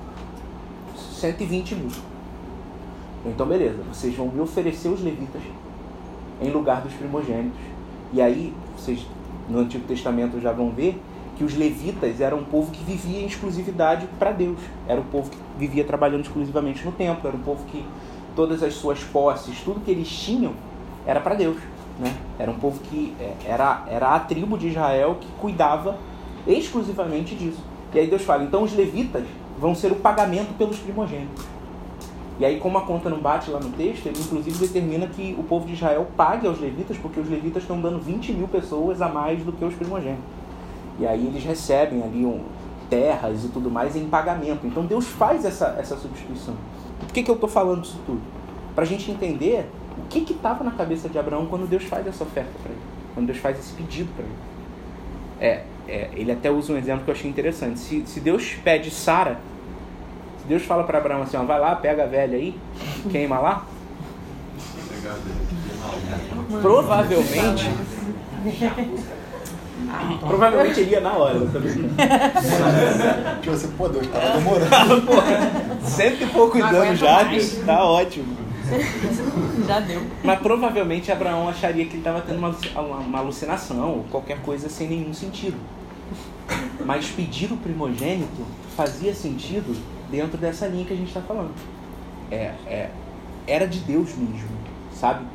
120 0.96 1.76
mil. 1.76 1.92
Então, 3.26 3.46
beleza, 3.46 3.82
vocês 3.92 4.14
vão 4.16 4.28
me 4.28 4.40
oferecer 4.42 4.90
os 4.90 5.02
levitas 5.02 5.42
em 6.42 6.52
lugar 6.52 6.82
dos 6.82 6.94
primogênitos. 6.94 7.60
E 8.12 8.22
aí, 8.22 8.54
vocês 8.78 9.06
no 9.50 9.60
Antigo 9.60 9.86
Testamento 9.88 10.40
já 10.40 10.52
vão 10.52 10.70
ver 10.70 11.02
que 11.38 11.44
os 11.44 11.56
levitas 11.56 12.22
eram 12.22 12.40
um 12.40 12.44
povo 12.44 12.72
que 12.72 12.84
vivia 12.84 13.22
em 13.22 13.26
exclusividade 13.26 14.08
para 14.20 14.32
Deus. 14.32 14.60
Era 14.88 15.00
o 15.00 15.04
povo 15.06 15.30
que 15.30 15.38
vivia 15.58 15.84
trabalhando 15.84 16.22
exclusivamente 16.22 16.86
no 16.86 16.92
templo. 16.92 17.28
Era 17.28 17.36
um 17.36 17.42
povo 17.42 17.66
que 17.66 17.84
todas 18.36 18.62
as 18.62 18.74
suas 18.74 19.04
posses, 19.04 19.60
tudo 19.62 19.80
que 19.80 19.90
eles 19.90 20.08
tinham, 20.08 20.54
era 21.06 21.20
para 21.20 21.36
Deus. 21.36 21.58
Né? 22.00 22.16
Era 22.40 22.50
um 22.50 22.58
povo 22.58 22.80
que 22.80 23.16
é, 23.20 23.34
era, 23.46 23.84
era 23.88 24.16
a 24.16 24.20
tribo 24.20 24.58
de 24.58 24.70
Israel 24.70 25.18
que 25.20 25.28
cuidava 25.40 25.98
exclusivamente 26.48 27.36
disso. 27.36 27.62
E 27.94 28.00
aí 28.00 28.08
Deus 28.08 28.24
fala: 28.24 28.44
então 28.44 28.64
os 28.64 28.76
levitas 28.76 29.24
vão 29.60 29.76
ser 29.76 29.92
o 29.92 29.96
pagamento 29.96 30.54
pelos 30.58 30.78
primogênitos. 30.80 31.46
E 32.40 32.46
aí, 32.46 32.60
como 32.60 32.80
a 32.80 32.82
conta 32.82 33.12
não 33.12 33.20
bate 33.20 33.52
lá 33.52 33.60
no 33.60 33.70
texto, 33.70 34.08
ele 34.08 34.20
inclusive 34.20 34.58
determina 34.58 35.06
que 35.06 35.36
o 35.38 35.44
povo 35.44 35.68
de 35.68 35.74
Israel 35.74 36.08
pague 36.18 36.48
aos 36.48 36.60
levitas, 36.60 36.98
porque 36.98 37.20
os 37.20 37.30
levitas 37.30 37.62
estão 37.62 37.80
dando 37.80 38.00
20 38.00 38.34
mil 38.34 38.48
pessoas 38.48 39.04
a 39.04 39.08
mais 39.08 39.44
do 39.44 39.52
que 39.52 39.64
os 39.64 39.76
primogênitos. 39.76 40.26
E 41.00 41.06
aí 41.06 41.28
eles 41.28 41.44
recebem 41.44 42.02
ali 42.02 42.26
um, 42.26 42.42
terras 42.90 43.44
e 43.44 43.48
tudo 43.48 43.72
mais 43.72 43.96
em 43.96 44.06
pagamento. 44.08 44.66
Então 44.66 44.86
Deus 44.86 45.08
faz 45.08 45.46
essa, 45.46 45.76
essa 45.80 45.98
substituição. 45.98 46.56
Por 47.00 47.12
que, 47.12 47.24
que 47.24 47.32
eu 47.32 47.36
estou 47.36 47.50
falando 47.50 47.84
isso 47.84 48.00
tudo? 48.06 48.22
Para 48.76 48.84
a 48.84 48.88
gente 48.88 49.10
entender 49.10 49.70
o 49.98 50.08
que 50.08 50.32
estava 50.32 50.64
na 50.64 50.72
cabeça 50.72 51.10
de 51.10 51.18
Abraão 51.18 51.46
quando 51.46 51.68
Deus 51.68 51.84
faz 51.84 52.06
essa 52.08 52.24
oferta 52.24 52.52
para 52.62 52.72
ele, 52.72 52.82
quando 53.14 53.28
Deus 53.28 53.38
faz 53.40 53.58
esse 53.60 53.74
pedido 53.74 54.10
para 54.16 54.26
ele. 54.26 54.36
É, 55.40 55.64
é, 55.88 56.10
ele 56.14 56.32
até 56.32 56.50
usa 56.50 56.74
um 56.74 56.78
exemplo 56.78 57.04
que 57.04 57.10
eu 57.10 57.16
achei 57.16 57.30
interessante. 57.30 57.80
Se, 57.80 58.04
se 58.06 58.20
Deus 58.20 58.56
pede 58.64 58.90
Sara 58.90 59.40
se 60.44 60.50
Deus 60.50 60.64
fala 60.64 60.84
para 60.84 60.98
Abraão 60.98 61.22
assim, 61.22 61.38
ó, 61.38 61.44
vai 61.44 61.58
lá, 61.58 61.74
pega 61.74 62.04
a 62.04 62.06
velha 62.06 62.38
aí, 62.38 62.54
queima 63.10 63.40
lá. 63.40 63.66
Provavelmente. 66.62 67.70
Provavelmente 70.20 70.80
ele 70.82 70.92
ia 70.92 71.00
na 71.00 71.14
hora. 71.14 71.40
Tipo 73.42 73.54
assim, 73.54 73.72
pô, 73.78 73.88
Deus, 73.88 74.06
tava 74.08 74.38
demorando. 74.38 74.70
cento 75.82 76.24
e 76.24 76.28
poucos 76.28 76.62
anos 76.62 77.00
já, 77.00 77.26
tá 77.66 77.86
ótimo. 77.86 78.43
Já 79.68 79.80
deu. 79.80 80.02
Mas 80.24 80.40
provavelmente 80.40 81.12
Abraão 81.12 81.48
acharia 81.50 81.86
que 81.86 81.92
ele 81.92 81.98
estava 82.00 82.22
tendo 82.22 82.38
uma, 82.38 82.56
uma 82.98 83.20
alucinação 83.20 83.98
ou 83.98 84.04
qualquer 84.06 84.42
coisa 84.42 84.70
sem 84.70 84.88
nenhum 84.88 85.14
sentido. 85.14 85.58
Mas 86.86 87.08
pedir 87.10 87.52
o 87.52 87.58
primogênito 87.58 88.46
fazia 88.76 89.14
sentido 89.14 89.76
dentro 90.10 90.38
dessa 90.38 90.68
linha 90.68 90.86
que 90.86 90.94
a 90.94 90.98
gente 90.98 91.08
está 91.08 91.22
falando. 91.22 91.54
É, 92.32 92.54
é, 92.66 92.90
era 93.48 93.68
de 93.68 93.80
Deus 93.80 94.16
mesmo, 94.16 94.50
sabe? 94.94 95.26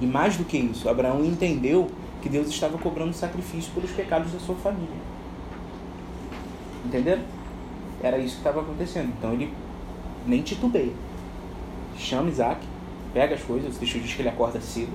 E 0.00 0.06
mais 0.06 0.36
do 0.36 0.44
que 0.44 0.56
isso, 0.58 0.88
Abraão 0.88 1.24
entendeu 1.24 1.90
que 2.22 2.28
Deus 2.28 2.48
estava 2.48 2.76
cobrando 2.78 3.12
sacrifício 3.12 3.72
pelos 3.72 3.90
pecados 3.90 4.32
da 4.32 4.38
sua 4.38 4.56
família. 4.56 4.96
Entenderam? 6.84 7.22
Era 8.02 8.18
isso 8.18 8.34
que 8.34 8.40
estava 8.40 8.60
acontecendo. 8.60 9.12
Então 9.18 9.32
ele 9.32 9.52
nem 10.26 10.42
titubeia. 10.42 10.92
Chama 11.96 12.28
Isaac, 12.28 12.60
pega 13.16 13.34
as 13.34 13.42
coisas, 13.42 13.74
o 13.74 13.78
texto 13.78 13.98
diz 13.98 14.12
que 14.12 14.20
ele 14.20 14.28
acorda 14.28 14.60
cedo, 14.60 14.92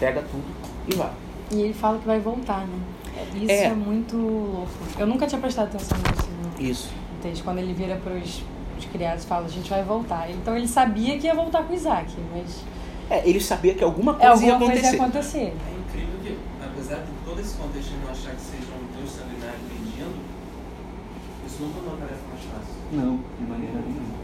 pega 0.00 0.20
tudo 0.22 0.44
e 0.92 0.96
vai. 0.96 1.12
E 1.52 1.60
ele 1.62 1.74
fala 1.74 1.98
que 2.00 2.06
vai 2.06 2.18
voltar, 2.18 2.66
né? 2.66 2.78
Isso 3.36 3.50
é, 3.52 3.64
é 3.66 3.74
muito 3.74 4.16
louco. 4.16 4.68
Eu 4.98 5.06
nunca 5.06 5.28
tinha 5.28 5.40
prestado 5.40 5.68
atenção 5.68 5.96
nisso. 5.98 6.28
Né? 6.28 6.70
Isso 6.70 7.00
desde 7.22 7.42
quando 7.42 7.58
ele 7.58 7.72
vira 7.72 7.96
para 7.96 8.14
os 8.14 8.42
criados 8.92 9.24
e 9.24 9.26
fala, 9.26 9.46
a 9.46 9.48
gente 9.48 9.68
vai 9.68 9.84
voltar. 9.84 10.30
Então 10.30 10.56
ele 10.56 10.66
sabia 10.66 11.18
que 11.18 11.26
ia 11.26 11.34
voltar 11.34 11.62
com 11.64 11.72
Isaac, 11.74 12.12
mas... 12.32 12.64
É, 13.08 13.28
ele 13.28 13.40
sabia 13.40 13.74
que 13.74 13.84
alguma 13.84 14.14
coisa, 14.14 14.26
é, 14.26 14.30
alguma 14.30 14.48
ia, 14.48 14.56
acontecer. 14.56 14.80
coisa 14.80 14.96
ia 14.96 15.02
acontecer. 15.02 15.38
É 15.38 15.78
incrível 15.78 16.18
que, 16.22 16.38
apesar 16.64 16.96
de 16.96 17.12
todo 17.24 17.40
esse 17.40 17.56
contexto 17.56 17.90
de 17.90 17.96
não 17.98 18.10
achar 18.10 18.34
que 18.34 18.40
seja 18.40 18.72
um 18.72 18.96
Deus 18.96 19.10
sanguinário 19.10 19.60
pedindo, 19.68 20.14
isso 21.46 21.62
não 21.62 21.70
tornou 21.70 21.94
a 21.94 21.96
tarefa 21.96 22.22
mais 22.30 22.44
fácil. 22.44 22.74
Não, 22.92 23.20
de 23.38 23.50
maneira 23.50 23.80
nenhuma. 23.86 24.19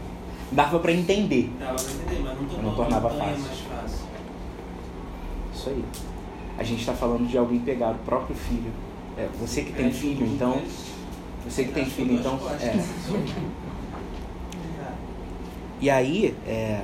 Dava 0.51 0.79
para 0.79 0.91
entender. 0.91 1.51
Dava 1.59 1.75
para 1.75 1.91
entender, 1.91 2.23
mas 2.23 2.53
não 2.53 2.63
não 2.63 2.75
tornava 2.75 3.09
fácil. 3.09 3.25
mais 3.25 3.59
fácil. 3.59 4.05
Isso 5.53 5.69
aí. 5.69 5.85
A 6.57 6.63
gente 6.63 6.79
está 6.79 6.93
falando 6.93 7.27
de 7.27 7.37
alguém 7.37 7.59
pegar 7.59 7.91
o 7.91 7.99
próprio 7.99 8.35
filho. 8.35 8.71
É, 9.17 9.27
você 9.39 9.61
que 9.61 9.73
tem 9.73 9.91
filho, 9.91 10.25
então... 10.25 10.61
Você 11.47 11.63
que 11.63 11.71
tem 11.71 11.85
filho, 11.85 12.15
então. 12.15 12.39
É. 12.61 13.57
E 15.79 15.91
aí 15.91 16.35
é, 16.47 16.81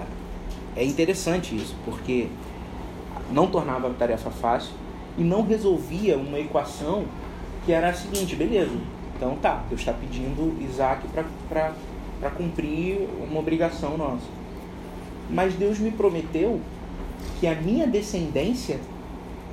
é 0.75 0.85
interessante 0.85 1.55
isso, 1.55 1.75
porque 1.83 2.27
não 3.31 3.47
tornava 3.47 3.89
a 3.89 3.93
tarefa 3.93 4.29
fácil 4.29 4.73
e 5.17 5.23
não 5.23 5.41
resolvia 5.43 6.15
uma 6.15 6.39
equação 6.39 7.05
que 7.65 7.71
era 7.71 7.89
a 7.89 7.93
seguinte, 7.93 8.35
beleza, 8.35 8.75
então 9.15 9.35
tá, 9.37 9.63
Deus 9.67 9.81
está 9.81 9.93
pedindo 9.93 10.61
Isaac 10.61 11.07
para 11.49 11.73
cumprir 12.29 13.07
uma 13.29 13.39
obrigação 13.39 13.97
nossa. 13.97 14.25
Mas 15.29 15.53
Deus 15.55 15.79
me 15.79 15.91
prometeu 15.91 16.59
que 17.39 17.47
a 17.47 17.55
minha 17.55 17.87
descendência 17.87 18.79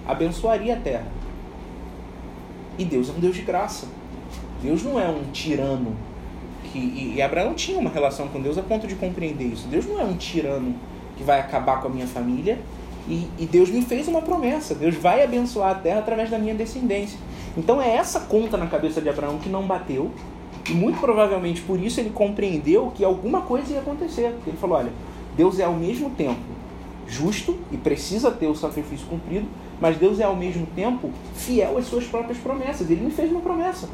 abençoaria 0.07 0.75
a 0.75 0.77
terra. 0.77 1.07
E 2.79 2.85
Deus 2.85 3.09
é 3.09 3.13
um 3.13 3.21
Deus 3.21 3.37
de 3.37 3.43
graça. 3.43 3.87
Deus 4.63 4.83
não 4.83 4.99
é 4.99 5.09
um 5.09 5.25
tirano. 5.33 5.95
Que, 6.65 6.79
e, 6.79 7.15
e 7.17 7.23
Abraão 7.23 7.55
tinha 7.55 7.79
uma 7.79 7.91
relação 7.91 8.29
com 8.29 8.41
Deus 8.41 8.59
a 8.59 8.63
ponto 8.63 8.87
de 8.87 8.95
compreender 8.95 9.45
isso. 9.45 9.69
Deus 9.69 9.87
não 9.87 10.01
é 10.01 10.05
um 10.05 10.17
tirano 10.17 10.75
que 11.17 11.23
vai 11.23 11.41
acabar 11.41 11.81
com 11.81 11.89
a 11.89 11.91
minha 11.91 12.07
família. 12.07 12.59
E, 13.09 13.29
e 13.39 13.47
Deus 13.47 13.71
me 13.71 13.83
fez 13.83 14.09
uma 14.09 14.23
promessa. 14.23 14.75
Deus 14.75 14.95
vai 14.95 15.23
abençoar 15.23 15.71
a 15.71 15.75
terra 15.75 16.01
através 16.01 16.31
da 16.31 16.39
minha 16.39 16.55
descendência. 16.55 17.19
Então 17.57 17.81
é 17.81 17.97
essa 17.97 18.21
conta 18.21 18.57
na 18.57 18.67
cabeça 18.67 19.01
de 19.01 19.09
Abraão 19.09 19.39
que 19.39 19.49
não 19.49 19.67
bateu. 19.67 20.11
E 20.71 20.75
muito 20.75 21.01
provavelmente 21.01 21.61
por 21.63 21.83
isso 21.83 21.99
ele 21.99 22.11
compreendeu 22.11 22.93
que 22.95 23.05
alguma 23.05 23.41
coisa 23.41 23.73
ia 23.73 23.81
acontecer. 23.81 24.35
Ele 24.47 24.57
falou: 24.57 24.79
olha, 24.79 24.93
Deus 25.37 25.59
é 25.59 25.65
ao 25.65 25.75
mesmo 25.75 26.11
tempo 26.11 26.61
justo 27.09 27.59
e 27.73 27.77
precisa 27.77 28.31
ter 28.31 28.47
o 28.47 28.55
sacrifício 28.55 29.05
cumprido, 29.09 29.49
mas 29.81 29.97
Deus 29.97 30.21
é 30.21 30.25
ao 30.25 30.37
mesmo 30.37 30.65
tempo 30.77 31.11
fiel 31.35 31.77
às 31.77 31.87
suas 31.87 32.05
próprias 32.05 32.39
promessas. 32.39 32.89
Ele 32.89 33.01
me 33.01 33.11
fez 33.11 33.31
uma 33.33 33.41
promessa 33.41 33.89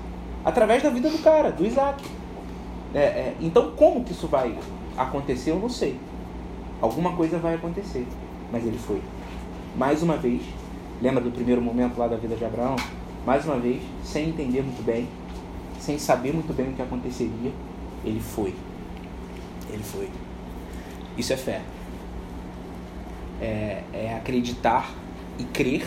através 0.44 0.82
da 0.82 0.90
vida 0.90 1.08
do 1.08 1.18
cara, 1.18 1.50
do 1.50 1.64
Isaac. 1.64 2.04
É, 2.94 2.98
é, 2.98 3.34
então, 3.40 3.72
como 3.74 4.04
que 4.04 4.12
isso 4.12 4.26
vai 4.26 4.54
acontecer, 4.98 5.50
eu 5.50 5.58
não 5.58 5.70
sei. 5.70 5.98
Alguma 6.80 7.12
coisa 7.16 7.38
vai 7.38 7.54
acontecer, 7.54 8.06
mas 8.52 8.66
ele 8.66 8.78
foi. 8.78 9.00
Mais 9.74 10.02
uma 10.02 10.16
vez, 10.16 10.42
lembra 11.00 11.22
do 11.22 11.30
primeiro 11.30 11.62
momento 11.62 11.98
lá 11.98 12.06
da 12.06 12.16
vida 12.16 12.36
de 12.36 12.44
Abraão? 12.44 12.76
Mais 13.24 13.46
uma 13.46 13.56
vez, 13.56 13.82
sem 14.04 14.28
entender 14.28 14.62
muito 14.62 14.84
bem, 14.84 15.08
sem 15.80 15.98
saber 15.98 16.32
muito 16.32 16.52
bem 16.52 16.68
o 16.68 16.72
que 16.72 16.82
aconteceria, 16.82 17.52
ele 18.04 18.20
foi. 18.20 18.54
Ele 19.70 19.82
foi. 19.82 20.08
Isso 21.16 21.32
é 21.32 21.36
fé. 21.36 21.62
É, 23.40 23.82
é 23.92 24.14
acreditar 24.16 24.94
e 25.38 25.44
crer, 25.44 25.86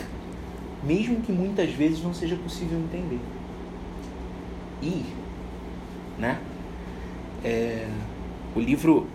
mesmo 0.83 1.21
que 1.21 1.31
muitas 1.31 1.71
vezes 1.71 2.03
não 2.03 2.13
seja 2.13 2.35
possível 2.35 2.77
entender 2.77 3.19
ir, 4.81 5.05
né? 6.17 6.39
É, 7.43 7.87
o 8.55 8.59
livro, 8.59 9.07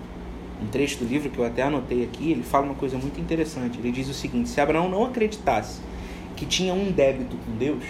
um 0.63 0.67
trecho 0.67 0.99
do 0.99 1.05
livro 1.05 1.31
que 1.31 1.39
eu 1.39 1.45
até 1.45 1.63
anotei 1.63 2.05
aqui, 2.05 2.31
ele 2.31 2.43
fala 2.43 2.67
uma 2.67 2.75
coisa 2.75 2.97
muito 2.97 3.21
interessante. 3.21 3.79
Ele 3.79 3.91
diz 3.91 4.09
o 4.09 4.15
seguinte: 4.15 4.49
se 4.49 4.61
Abraão 4.61 4.89
não 4.89 5.05
acreditasse 5.05 5.81
que 6.37 6.47
tinha 6.47 6.73
um 6.73 6.91
débito 6.91 7.37
com 7.37 7.57
Deus, 7.57 7.85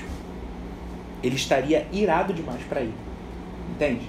ele 1.24 1.36
estaria 1.36 1.86
irado 1.90 2.34
demais 2.34 2.62
para 2.68 2.82
ir. 2.82 2.92
Entende? 3.70 4.08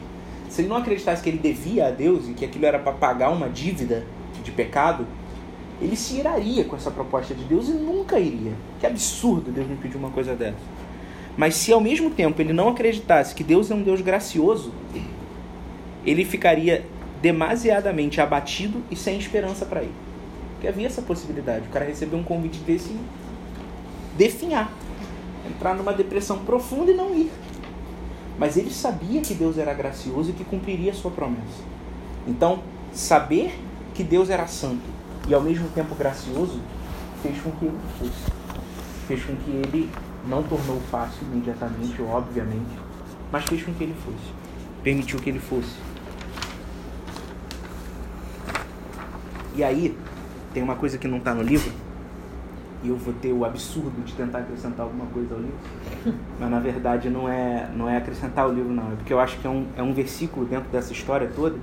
Se 0.50 0.62
ele 0.62 0.68
não 0.68 0.76
acreditasse 0.76 1.24
que 1.24 1.30
ele 1.30 1.38
devia 1.38 1.88
a 1.88 1.92
Deus 1.92 2.28
e 2.28 2.34
que 2.34 2.44
aquilo 2.44 2.66
era 2.66 2.78
para 2.78 2.92
pagar 2.92 3.30
uma 3.30 3.50
dívida 3.50 4.06
de 4.44 4.52
pecado, 4.52 5.08
ele 5.82 5.96
se 5.96 6.18
iraria 6.18 6.66
com 6.66 6.76
essa 6.76 6.92
proposta 6.92 7.34
de 7.34 7.44
Deus 7.46 7.70
e 7.70 7.72
nunca 7.72 8.20
iria. 8.20 8.54
Que 8.80 8.86
absurdo 8.86 9.52
Deus 9.52 9.68
me 9.68 9.78
pedir 9.78 9.98
uma 9.98 10.10
coisa 10.10 10.36
dessa. 10.36 10.58
Mas 11.38 11.56
se 11.56 11.72
ao 11.72 11.82
mesmo 11.82 12.10
tempo 12.10 12.42
ele 12.42 12.54
não 12.54 12.70
acreditasse 12.70 13.34
que 13.34 13.44
Deus 13.44 13.72
é 13.72 13.76
um 13.76 13.82
Deus 13.82 14.02
gracioso, 14.02 14.72
ele 16.06 16.24
ficaria 16.24 16.86
demasiadamente 17.22 18.22
abatido 18.22 18.82
e 18.92 18.96
sem 18.96 19.18
esperança 19.18 19.66
para 19.66 19.84
ir. 19.84 19.92
Porque 20.54 20.68
havia 20.68 20.88
essa 20.88 21.02
possibilidade. 21.02 21.68
O 21.68 21.72
cara 21.72 21.86
recebeu 21.86 22.20
um 22.20 22.24
convite 22.24 22.60
desse 22.60 22.90
e 22.90 23.00
definhar, 24.18 24.72
entrar 25.50 25.76
numa 25.76 25.94
depressão 25.94 26.40
profunda 26.40 26.92
e 26.92 26.96
não 26.96 27.14
ir. 27.16 27.32
Mas 28.38 28.58
ele 28.58 28.72
sabia 28.72 29.22
que 29.22 29.34
Deus 29.34 29.58
era 29.58 29.74
gracioso 29.74 30.32
e 30.32 30.34
que 30.34 30.44
cumpriria 30.44 30.92
a 30.92 30.96
sua 30.96 31.12
promessa. 31.12 31.64
Então, 32.28 32.64
saber 32.92 33.58
que 33.94 34.04
Deus 34.04 34.30
era 34.30 34.48
santo 34.48 34.84
e 35.28 35.34
ao 35.34 35.42
mesmo 35.42 35.70
tempo 35.70 35.96
gracioso 35.96 36.60
fez 37.22 37.40
com 37.42 37.52
que 37.52 37.66
ele 37.66 37.80
fosse. 37.98 38.32
Fez 39.08 39.24
com 39.24 39.36
que 39.36 39.52
ele 39.52 39.90
não 40.28 40.44
tornou 40.44 40.82
fácil 40.92 41.20
imediatamente, 41.32 42.02
obviamente, 42.02 42.80
mas 43.32 43.46
fez 43.46 43.64
com 43.64 43.74
que 43.74 43.84
ele 43.84 43.96
fosse. 44.04 44.34
Permitiu 44.84 45.20
que 45.20 45.30
ele 45.30 45.40
fosse. 45.40 45.76
E 49.56 49.64
aí, 49.64 49.98
tem 50.54 50.62
uma 50.62 50.76
coisa 50.76 50.98
que 50.98 51.08
não 51.08 51.20
está 51.20 51.34
no 51.34 51.42
livro, 51.42 51.72
e 52.86 52.90
eu 52.90 52.96
vou 52.96 53.14
ter 53.14 53.34
o 53.34 53.44
absurdo 53.44 54.04
de 54.06 54.14
tentar 54.14 54.40
acrescentar 54.40 54.86
alguma 54.86 55.06
coisa 55.08 55.34
ao 55.34 55.40
livro, 55.40 55.58
mas 56.40 56.50
na 56.50 56.60
verdade 56.60 57.10
não 57.10 57.28
é, 57.28 57.70
não 57.76 57.90
é 57.90 57.98
acrescentar 57.98 58.48
o 58.48 58.54
livro, 58.54 58.72
não, 58.72 58.92
é 58.92 58.96
porque 58.96 59.12
eu 59.12 59.20
acho 59.20 59.38
que 59.40 59.48
é 59.48 59.50
um, 59.50 59.66
é 59.76 59.82
um 59.82 59.94
versículo 59.94 60.46
dentro 60.46 60.70
dessa 60.70 60.94
história 60.94 61.30
toda 61.36 61.58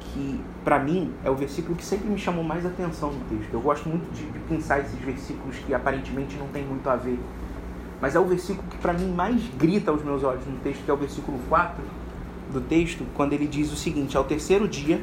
que, 0.00 0.40
para 0.62 0.78
mim, 0.78 1.12
é 1.24 1.30
o 1.30 1.34
versículo 1.34 1.74
que 1.74 1.84
sempre 1.84 2.08
me 2.08 2.18
chamou 2.18 2.44
mais 2.44 2.66
atenção 2.66 3.12
no 3.12 3.20
texto. 3.24 3.52
Eu 3.52 3.60
gosto 3.60 3.88
muito 3.88 4.12
de, 4.12 4.24
de 4.24 4.38
pensar 4.40 4.80
esses 4.80 4.98
versículos 4.98 5.56
que 5.56 5.72
aparentemente 5.72 6.36
não 6.36 6.48
tem 6.48 6.64
muito 6.64 6.88
a 6.88 6.96
ver, 6.96 7.18
mas 8.00 8.14
é 8.14 8.20
o 8.20 8.24
versículo 8.24 8.66
que, 8.68 8.76
para 8.78 8.92
mim, 8.92 9.10
mais 9.12 9.40
grita 9.56 9.90
aos 9.90 10.02
meus 10.02 10.22
olhos 10.22 10.44
no 10.46 10.58
texto, 10.58 10.84
que 10.84 10.90
é 10.90 10.94
o 10.94 10.96
versículo 10.96 11.38
4 11.48 11.82
do 12.52 12.60
texto, 12.60 13.06
quando 13.14 13.32
ele 13.32 13.46
diz 13.46 13.72
o 13.72 13.76
seguinte: 13.76 14.16
Ao 14.16 14.24
terceiro 14.24 14.68
dia, 14.68 15.00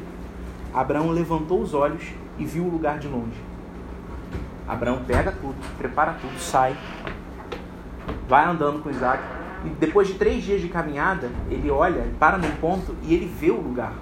Abraão 0.72 1.10
levantou 1.10 1.60
os 1.60 1.74
olhos 1.74 2.02
e 2.38 2.44
viu 2.44 2.64
o 2.64 2.70
lugar 2.70 2.98
de 2.98 3.08
longe. 3.08 3.49
Abraão 4.70 5.02
pega 5.04 5.32
tudo, 5.32 5.56
prepara 5.76 6.12
tudo, 6.12 6.38
sai, 6.38 6.76
vai 8.28 8.44
andando 8.44 8.80
com 8.80 8.88
Isaac. 8.88 9.20
E 9.64 9.68
depois 9.68 10.06
de 10.06 10.14
três 10.14 10.44
dias 10.44 10.60
de 10.60 10.68
caminhada, 10.68 11.28
ele 11.50 11.68
olha, 11.70 12.06
para 12.20 12.38
num 12.38 12.50
ponto 12.56 12.94
e 13.02 13.12
ele 13.12 13.26
vê 13.26 13.50
o 13.50 13.60
lugar 13.60 13.92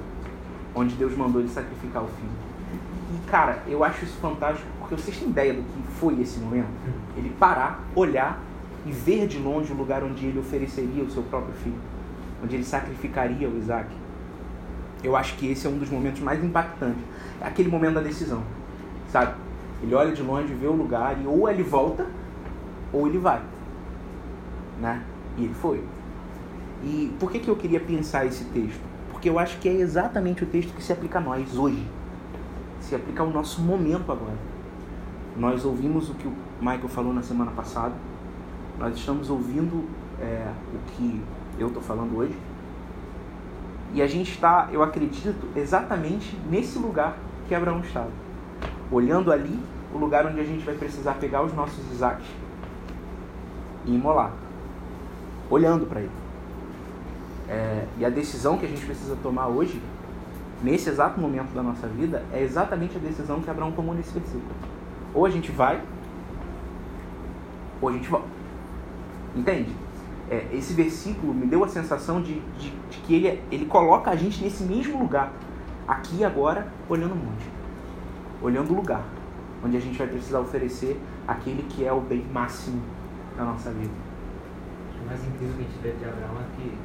onde 0.75 0.95
Deus 0.95 1.17
mandou 1.17 1.41
ele 1.41 1.49
sacrificar 1.49 2.03
o 2.05 2.09
filho. 2.09 2.31
E 3.15 3.31
cara, 3.31 3.63
eu 3.67 3.83
acho 3.83 4.05
isso 4.05 4.19
fantástico 4.19 4.69
porque 4.79 4.95
vocês 4.95 5.17
têm 5.17 5.29
ideia 5.29 5.55
do 5.55 5.63
que 5.63 5.83
foi 5.99 6.21
esse 6.21 6.39
momento? 6.39 6.69
Ele 7.17 7.31
parar, 7.41 7.83
olhar 7.97 8.39
e 8.85 8.93
ver 8.93 9.27
de 9.27 9.39
longe 9.39 9.73
o 9.73 9.77
lugar 9.77 10.05
onde 10.05 10.27
ele 10.27 10.39
ofereceria 10.39 11.03
o 11.03 11.11
seu 11.11 11.23
próprio 11.23 11.55
filho, 11.55 11.81
onde 12.45 12.55
ele 12.55 12.65
sacrificaria 12.65 13.49
o 13.49 13.57
Isaac. 13.57 13.89
Eu 15.03 15.17
acho 15.17 15.35
que 15.37 15.51
esse 15.51 15.67
é 15.67 15.71
um 15.71 15.79
dos 15.79 15.89
momentos 15.89 16.21
mais 16.21 16.45
impactantes. 16.45 17.03
É 17.41 17.47
aquele 17.47 17.71
momento 17.71 17.95
da 17.95 18.01
decisão, 18.03 18.43
sabe? 19.09 19.48
Ele 19.83 19.95
olha 19.95 20.13
de 20.13 20.23
longe, 20.23 20.53
vê 20.55 20.67
o 20.67 20.73
lugar 20.73 21.21
e 21.21 21.27
ou 21.27 21.49
ele 21.49 21.63
volta 21.63 22.07
ou 22.93 23.07
ele 23.07 23.19
vai, 23.19 23.41
né? 24.81 25.03
E 25.37 25.45
ele 25.45 25.55
foi. 25.55 25.83
E 26.83 27.13
por 27.19 27.31
que, 27.31 27.39
que 27.39 27.49
eu 27.49 27.57
queria 27.57 27.81
pensar 27.81 28.25
esse 28.27 28.45
texto? 28.47 28.81
Porque 29.11 29.29
eu 29.29 29.39
acho 29.39 29.59
que 29.59 29.69
é 29.69 29.73
exatamente 29.73 30.45
o 30.45 30.47
texto 30.47 30.75
que 30.75 30.83
se 30.83 30.93
aplica 30.93 31.19
a 31.19 31.21
nós 31.21 31.57
hoje. 31.57 31.85
Se 32.81 32.95
aplica 32.95 33.23
ao 33.23 33.31
nosso 33.31 33.61
momento 33.61 34.11
agora. 34.11 34.39
Nós 35.37 35.65
ouvimos 35.65 36.09
o 36.09 36.15
que 36.15 36.27
o 36.27 36.33
Michael 36.61 36.89
falou 36.89 37.13
na 37.13 37.23
semana 37.23 37.51
passada. 37.51 37.95
Nós 38.79 38.97
estamos 38.97 39.29
ouvindo 39.29 39.85
é, 40.21 40.53
o 40.73 40.79
que 40.93 41.21
eu 41.59 41.69
estou 41.69 41.83
falando 41.83 42.17
hoje. 42.17 42.37
E 43.93 44.03
a 44.03 44.07
gente 44.07 44.31
está, 44.31 44.69
eu 44.71 44.83
acredito, 44.83 45.49
exatamente 45.57 46.37
nesse 46.49 46.79
lugar 46.79 47.17
que 47.49 47.55
Abraão 47.55 47.81
estava. 47.81 48.11
Olhando 48.91 49.33
ali 49.33 49.59
o 49.95 49.99
lugar 49.99 50.27
onde 50.27 50.41
a 50.41 50.45
gente 50.45 50.65
vai 50.65 50.75
precisar 50.75 51.15
pegar 51.15 51.43
os 51.43 51.53
nossos 51.55 51.79
Isaacs 51.93 52.27
e 53.85 53.95
imolar. 53.95 54.33
Olhando 55.51 55.87
para 55.87 56.01
ele. 56.01 56.11
É, 57.49 57.87
e 57.99 58.05
a 58.05 58.11
decisão 58.11 58.59
que 58.59 58.67
a 58.67 58.69
gente 58.69 58.85
precisa 58.85 59.17
tomar 59.23 59.49
hoje, 59.49 59.81
nesse 60.63 60.91
exato 60.91 61.19
momento 61.19 61.55
da 61.55 61.63
nossa 61.63 61.87
vida, 61.87 62.23
é 62.33 62.43
exatamente 62.43 62.97
a 62.97 63.01
decisão 63.01 63.41
que 63.41 63.49
Abraão 63.49 63.73
tomou 63.73 63.95
nesse 63.95 64.13
versículo. 64.13 64.53
Ou 65.15 65.25
a 65.25 65.31
gente 65.31 65.51
vai, 65.51 65.81
ou 67.81 67.89
a 67.89 67.93
gente 67.93 68.09
volta. 68.09 68.29
Entende? 69.35 69.75
É, 70.31 70.47
esse 70.53 70.75
versículo 70.75 71.33
me 71.33 71.47
deu 71.47 71.65
a 71.65 71.69
sensação 71.69 72.21
de, 72.21 72.41
de, 72.59 72.71
de, 72.71 72.99
que 72.99 73.15
ele, 73.15 73.43
ele 73.51 73.65
coloca 73.65 74.11
a 74.11 74.17
gente 74.17 74.43
nesse 74.43 74.63
mesmo 74.65 74.99
lugar, 74.99 75.33
aqui 75.87 76.23
agora, 76.23 76.69
olhando 76.87 77.13
o 77.13 77.17
monte, 77.17 77.47
olhando 78.43 78.73
o 78.73 78.77
lugar, 78.77 79.05
onde 79.65 79.77
a 79.77 79.81
gente 79.81 79.99
vai 79.99 80.07
precisar 80.07 80.41
oferecer 80.41 81.01
aquele 81.27 81.63
que 81.65 81.85
é 81.85 81.93
o 81.93 82.01
bem 82.01 82.25
máximo 82.33 82.83
da 83.37 83.45
nossa 83.45 83.71
vida. 83.71 83.93
O 85.03 85.07
mais 85.07 85.25
incrível 85.25 85.55
que 85.57 85.63
a 85.63 85.65
gente 85.65 85.79
vê 85.83 85.93
de 85.93 86.05
Abraão 86.05 86.37
é 86.41 86.57
que 86.57 86.79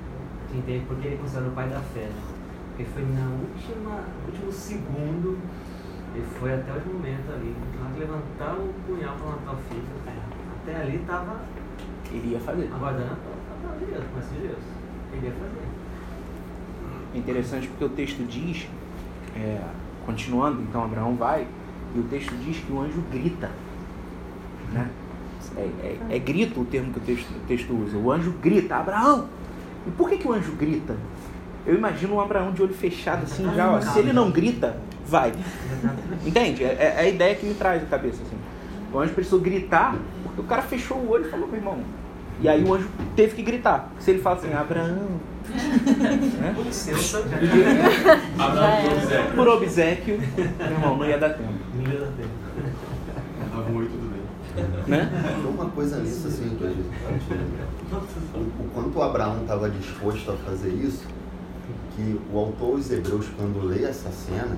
gente 0.54 0.58
entende 0.58 0.86
porque 0.88 1.08
ele 1.08 1.16
é 1.16 1.18
considerado 1.18 1.49
o 1.49 1.56
pai 1.56 1.70
da 1.70 1.80
fé, 1.80 2.01
né? 2.01 2.22
Porque 2.70 2.86
foi 2.86 3.04
na 3.04 3.26
última, 3.30 4.04
último 4.28 4.51
segundo, 4.51 5.38
ele 6.16 6.26
foi 6.39 6.54
até 6.54 6.72
o 6.72 6.93
momento 6.93 7.32
ali, 7.34 7.56
levantar 7.97 8.54
o 8.54 8.74
punhal 8.86 9.16
para 9.16 9.28
matar 9.28 9.54
o 9.54 9.58
filho. 9.70 9.84
Até 10.62 10.76
ali 10.76 10.97
estava 10.97 11.39
ele 12.12 12.34
ia 12.34 12.39
fazer. 12.39 12.70
Aguardando 12.74 13.12
a 13.12 13.76
de 13.80 13.86
Deus, 13.86 14.04
mas 14.16 14.30
de 14.30 14.47
Deus. 14.47 14.64
Ele 15.14 15.28
ia 15.28 15.34
fazer. 15.34 15.68
É 17.14 17.18
interessante 17.18 17.68
porque 17.68 17.86
o 17.86 17.89
texto 17.89 18.26
diz, 18.28 18.68
é, 19.36 19.62
continuando, 20.06 20.62
então 20.62 20.84
Abraão 20.84 21.16
vai, 21.16 21.47
e 21.95 21.99
o 21.99 22.04
texto 22.04 22.34
diz 22.43 22.58
que 22.58 22.72
o 22.72 22.82
anjo 22.82 23.01
grita. 23.12 23.51
Né? 24.72 24.89
É, 25.56 25.62
é, 25.62 25.97
é 26.12 26.20
grito 26.20 26.62
o 26.62 26.66
termo 26.66 26.91
que 26.91 26.99
o 26.99 27.01
texto, 27.01 27.30
o 27.30 27.47
texto 27.47 27.74
usa. 27.74 27.97
O 27.97 28.12
anjo 28.12 28.32
grita, 28.41 28.76
Abraão! 28.76 29.28
E 29.86 29.91
por 29.91 30.10
que, 30.10 30.18
que 30.18 30.28
o 30.28 30.34
anjo 30.34 30.54
grita? 30.54 30.95
Eu 31.66 31.76
imagino 31.76 32.16
um 32.16 32.20
Abraão 32.20 32.51
de 32.51 32.62
olho 32.62 32.74
fechado 32.74 33.24
assim 33.24 33.43
já, 33.56 33.72
ó. 33.72 33.80
Se 33.80 33.99
ele 33.99 34.12
não 34.12 34.32
grita, 34.32 34.78
vai. 35.06 35.32
Entende? 36.26 36.64
É, 36.64 36.95
é 36.97 36.99
a 36.99 37.08
ideia 37.08 37.36
que 37.36 37.45
me 37.45 37.54
traz 37.54 37.84
à 37.84 37.86
cabeça 37.86 38.22
assim. 38.24 38.38
O 38.91 38.99
anjo 38.99 39.14
precisou 39.14 39.39
gritar, 39.39 39.95
porque 40.24 40.41
o 40.41 40.43
cara 40.43 40.62
fechou 40.62 40.97
o 40.97 41.10
olho 41.10 41.26
e 41.26 41.30
falou, 41.30 41.47
meu 41.47 41.58
irmão. 41.58 41.80
E 42.41 42.49
aí 42.49 42.64
o 42.64 42.74
anjo 42.74 42.89
teve 43.16 43.36
que 43.36 43.43
gritar. 43.43 43.91
Se 43.99 44.12
ele 44.12 44.20
fala 44.20 44.38
assim, 44.38 44.54
Abraão. 44.54 45.20
Né? 46.39 46.54
Abraão 48.39 48.78
Por 49.36 49.47
obsequio, 49.47 50.20
meu 50.38 50.72
irmão, 50.72 50.97
não 50.97 51.06
ia 51.06 51.18
dar 51.18 51.30
tempo. 51.30 51.54
Não 51.76 51.91
ia 51.91 51.99
dar 51.99 52.12
tempo. 52.12 52.30
Tava 53.51 53.70
muito 53.70 53.91
tudo 53.91 54.12
bem. 54.12 54.24
Né? 54.88 55.10
Tem 55.41 55.51
uma 55.51 55.70
coisa 55.70 55.99
nisso, 55.99 56.28
assim, 56.28 56.56
que 56.56 56.66
a 56.66 56.70
gente 56.70 56.89
o, 57.93 58.64
o 58.64 58.70
quanto 58.74 58.97
o 58.97 59.01
Abraão 59.01 59.41
estava 59.41 59.70
disposto 59.70 60.32
a 60.32 60.36
fazer 60.38 60.70
isso, 60.70 61.06
que 61.95 62.20
o 62.32 62.38
autor 62.38 62.76
aos 62.76 62.91
Hebreus, 62.91 63.28
quando 63.38 63.66
lê 63.66 63.84
essa 63.84 64.10
cena, 64.10 64.58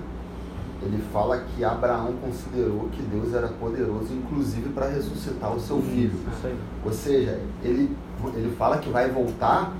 ele 0.81 1.01
fala 1.11 1.39
que 1.39 1.63
Abraão 1.63 2.13
considerou 2.21 2.89
que 2.91 3.01
Deus 3.01 3.33
era 3.33 3.47
poderoso, 3.47 4.13
inclusive 4.13 4.69
para 4.69 4.87
ressuscitar 4.87 5.53
o 5.53 5.59
seu 5.59 5.81
filho. 5.81 6.13
Ou 6.83 6.91
seja, 6.91 7.39
ele, 7.63 7.95
ele 8.35 8.55
fala 8.57 8.77
que 8.77 8.89
vai 8.89 9.09
voltar, 9.09 9.73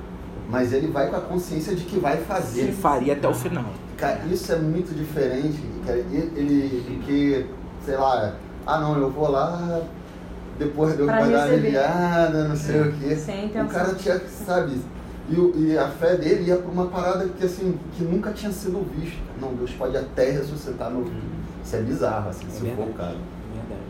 mas 0.50 0.74
ele 0.74 0.88
vai 0.88 1.10
com 1.10 1.16
a 1.16 1.22
consciência 1.22 1.76
de 1.76 1.84
que 1.84 2.00
vai 2.00 2.18
fazer. 2.18 2.62
Ele 2.62 2.72
faria 2.74 3.14
até 3.14 3.28
o 3.28 3.34
final. 3.34 3.66
Cara, 3.98 4.22
isso 4.30 4.52
é 4.52 4.58
muito 4.58 4.94
diferente, 4.96 5.60
cara. 5.86 5.98
Ele, 5.98 7.02
que, 7.06 7.46
sei 7.86 7.98
lá, 7.98 8.36
ah 8.66 8.80
não, 8.80 8.98
eu 8.98 9.10
vou 9.10 9.30
lá, 9.32 9.82
depois 10.60 10.96
Deus 10.96 11.08
Pra 11.10 11.20
vai 11.22 11.32
dar 11.32 11.38
uma 11.38 11.54
aliviada, 11.54 12.48
não 12.48 12.56
sei 12.56 12.82
o 12.82 12.92
quê. 12.94 13.16
Sem 13.16 13.48
O 13.48 13.68
cara 13.68 13.96
tinha, 13.96 14.20
sabe, 14.28 14.80
e, 15.30 15.36
e 15.72 15.78
a 15.78 15.88
fé 15.90 16.16
dele 16.16 16.50
ia 16.50 16.58
para 16.58 16.72
uma 16.72 16.86
parada 16.88 17.28
que 17.28 17.44
assim, 17.46 17.78
que 17.94 18.04
nunca 18.04 18.32
tinha 18.32 18.52
sido 18.52 18.86
vista. 18.96 19.18
Não, 19.42 19.54
Deus 19.54 19.72
pode 19.72 19.98
até 19.98 20.32
ressuscitar 20.32 20.92
filho. 21.04 21.36
Isso 21.64 21.76
é 21.76 21.82
bizarro, 21.82 22.30
assim, 22.30 22.48
se 22.50 22.60
for 22.76 22.88
o 22.88 22.94
caso. 22.94 23.18
Verdade. 23.54 23.82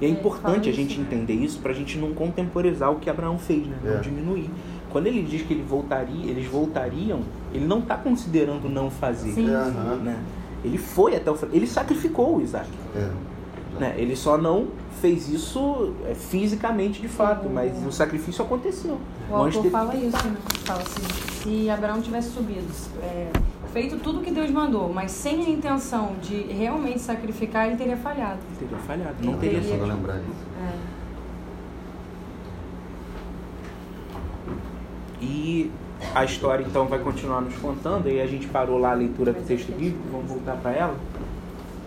E 0.00 0.04
é 0.04 0.08
É, 0.08 0.10
importante 0.10 0.68
a 0.68 0.72
gente 0.72 0.92
isso, 0.92 1.00
né? 1.00 1.06
entender 1.06 1.34
isso 1.34 1.60
para 1.60 1.70
a 1.70 1.74
gente 1.74 1.96
não 1.96 2.12
contemporizar 2.12 2.90
o 2.90 2.96
que 2.96 3.08
Abraão 3.08 3.38
fez, 3.38 3.66
né? 3.66 3.76
Não 3.84 3.92
É. 3.92 4.00
diminuir. 4.00 4.50
Quando 4.90 5.06
ele 5.06 5.22
diz 5.22 5.42
que 5.42 5.52
ele 5.54 5.62
voltaria, 5.62 6.30
eles 6.30 6.46
voltariam, 6.46 7.20
ele 7.52 7.64
não 7.66 7.78
está 7.80 7.96
considerando 7.96 8.68
não 8.68 8.90
fazer. 8.90 9.32
Sim. 9.32 9.48
Aham. 9.50 9.96
Né? 10.02 10.18
Ele 10.64 10.78
foi 10.78 11.16
até 11.16 11.30
o 11.30 11.34
final. 11.34 11.54
Ele 11.54 11.66
sacrificou 11.66 12.36
o 12.36 12.40
Isaac. 12.42 12.68
É. 12.96 13.08
Né? 13.78 13.94
Ele 13.96 14.14
só 14.16 14.36
não 14.36 14.68
fez 15.00 15.28
isso 15.28 15.94
é, 16.06 16.14
fisicamente 16.14 17.00
de 17.00 17.08
fato, 17.08 17.48
mas 17.48 17.72
o 17.86 17.92
sacrifício 17.92 18.44
aconteceu. 18.44 18.98
O 19.30 19.34
autor 19.36 19.52
teve 19.62 19.70
fala 19.70 19.94
isso, 19.94 20.16
né? 20.26 20.36
Fala 20.64 20.82
assim, 20.82 21.02
se 21.42 21.70
Abraão 21.70 22.02
tivesse 22.02 22.30
subido, 22.30 22.66
é, 23.02 23.28
feito 23.72 23.96
tudo 23.98 24.20
que 24.20 24.30
Deus 24.30 24.50
mandou, 24.50 24.92
mas 24.92 25.12
sem 25.12 25.44
a 25.46 25.48
intenção 25.48 26.12
de 26.20 26.42
realmente 26.42 26.98
sacrificar, 27.00 27.68
ele 27.68 27.76
teria 27.76 27.96
falhado. 27.96 28.40
Teria 28.58 28.76
falhado, 28.78 29.14
não 29.22 29.32
Ele 29.34 29.40
teria 29.40 29.60
teria- 29.60 29.78
Só 29.78 29.84
lembrar 29.86 30.18
disso. 30.18 30.46
É. 30.60 30.89
E 35.20 35.70
a 36.14 36.24
história 36.24 36.64
então 36.66 36.86
vai 36.86 36.98
continuar 36.98 37.40
nos 37.40 37.54
contando, 37.56 38.08
e 38.08 38.20
a 38.20 38.26
gente 38.26 38.46
parou 38.46 38.78
lá 38.78 38.92
a 38.92 38.94
leitura 38.94 39.32
do 39.32 39.42
texto 39.46 39.70
bíblico, 39.72 40.00
vamos 40.10 40.26
voltar 40.26 40.56
para 40.56 40.72
ela. 40.72 40.96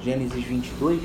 Gênesis 0.02 0.44
22. 0.44 1.02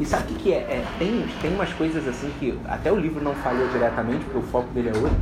E 0.00 0.04
sabe 0.04 0.24
o 0.24 0.26
que, 0.26 0.34
que 0.42 0.52
é? 0.52 0.56
É, 0.56 0.84
tem, 0.98 1.24
tem 1.40 1.54
umas 1.54 1.72
coisas 1.72 2.06
assim 2.08 2.30
que 2.40 2.58
até 2.66 2.90
o 2.90 2.96
livro 2.96 3.22
não 3.22 3.34
falou 3.34 3.68
diretamente, 3.68 4.24
porque 4.24 4.38
o 4.38 4.42
foco 4.42 4.68
dele 4.74 4.88
é 4.88 4.96
outro, 4.96 5.16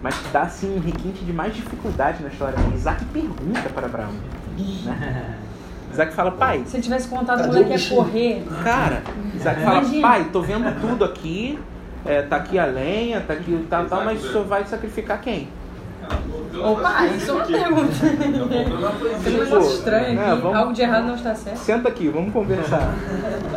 mas 0.00 0.16
que 0.16 0.28
dá 0.28 0.42
assim 0.42 0.76
um 0.76 0.80
requinte 0.80 1.24
de 1.24 1.32
mais 1.32 1.54
dificuldade 1.54 2.22
na 2.22 2.28
história. 2.28 2.54
Isaac 2.74 3.04
pergunta 3.06 3.68
para 3.74 3.86
Abraão. 3.86 4.12
Né? 4.56 5.38
Isaac 5.92 6.14
fala, 6.14 6.30
pai, 6.32 6.62
Se 6.66 6.76
ele 6.76 6.82
tivesse 6.82 7.08
contado 7.08 7.38
Cadê 7.38 7.48
quando 7.50 7.56
ele 7.58 7.74
o 7.74 7.78
ia 7.78 7.88
correr, 7.88 8.44
Cara, 8.62 9.02
Isaac 9.34 9.60
fala, 9.62 9.78
Imagina. 9.78 10.08
pai, 10.08 10.24
tô 10.32 10.42
vendo 10.42 10.80
tudo 10.80 11.04
aqui, 11.04 11.58
é, 12.04 12.22
tá 12.22 12.36
aqui 12.36 12.58
a 12.58 12.66
lenha, 12.66 13.20
tá 13.20 13.32
aqui 13.34 13.52
o 13.52 13.64
tal, 13.68 13.86
tal, 13.86 14.04
mas 14.04 14.22
o 14.24 14.28
senhor 14.30 14.44
vai 14.46 14.64
sacrificar 14.64 15.20
quem? 15.20 15.48
Ô 16.62 16.76
pai, 16.76 17.16
isso 17.16 17.30
é 17.30 17.34
uma 17.34 17.44
pergunta. 17.46 17.92
Tem 19.24 19.34
um 19.34 19.44
negócio 19.44 19.74
estranho 19.78 20.20
É, 20.20 20.30
aqui. 20.32 20.40
vamos- 20.42 20.56
Algo 20.56 20.72
de 20.74 20.82
errado 20.82 21.06
não 21.06 21.14
está 21.14 21.34
certo. 21.34 21.56
Senta 21.56 21.88
aqui, 21.88 22.08
vamos 22.08 22.32
conversar. 22.32 22.94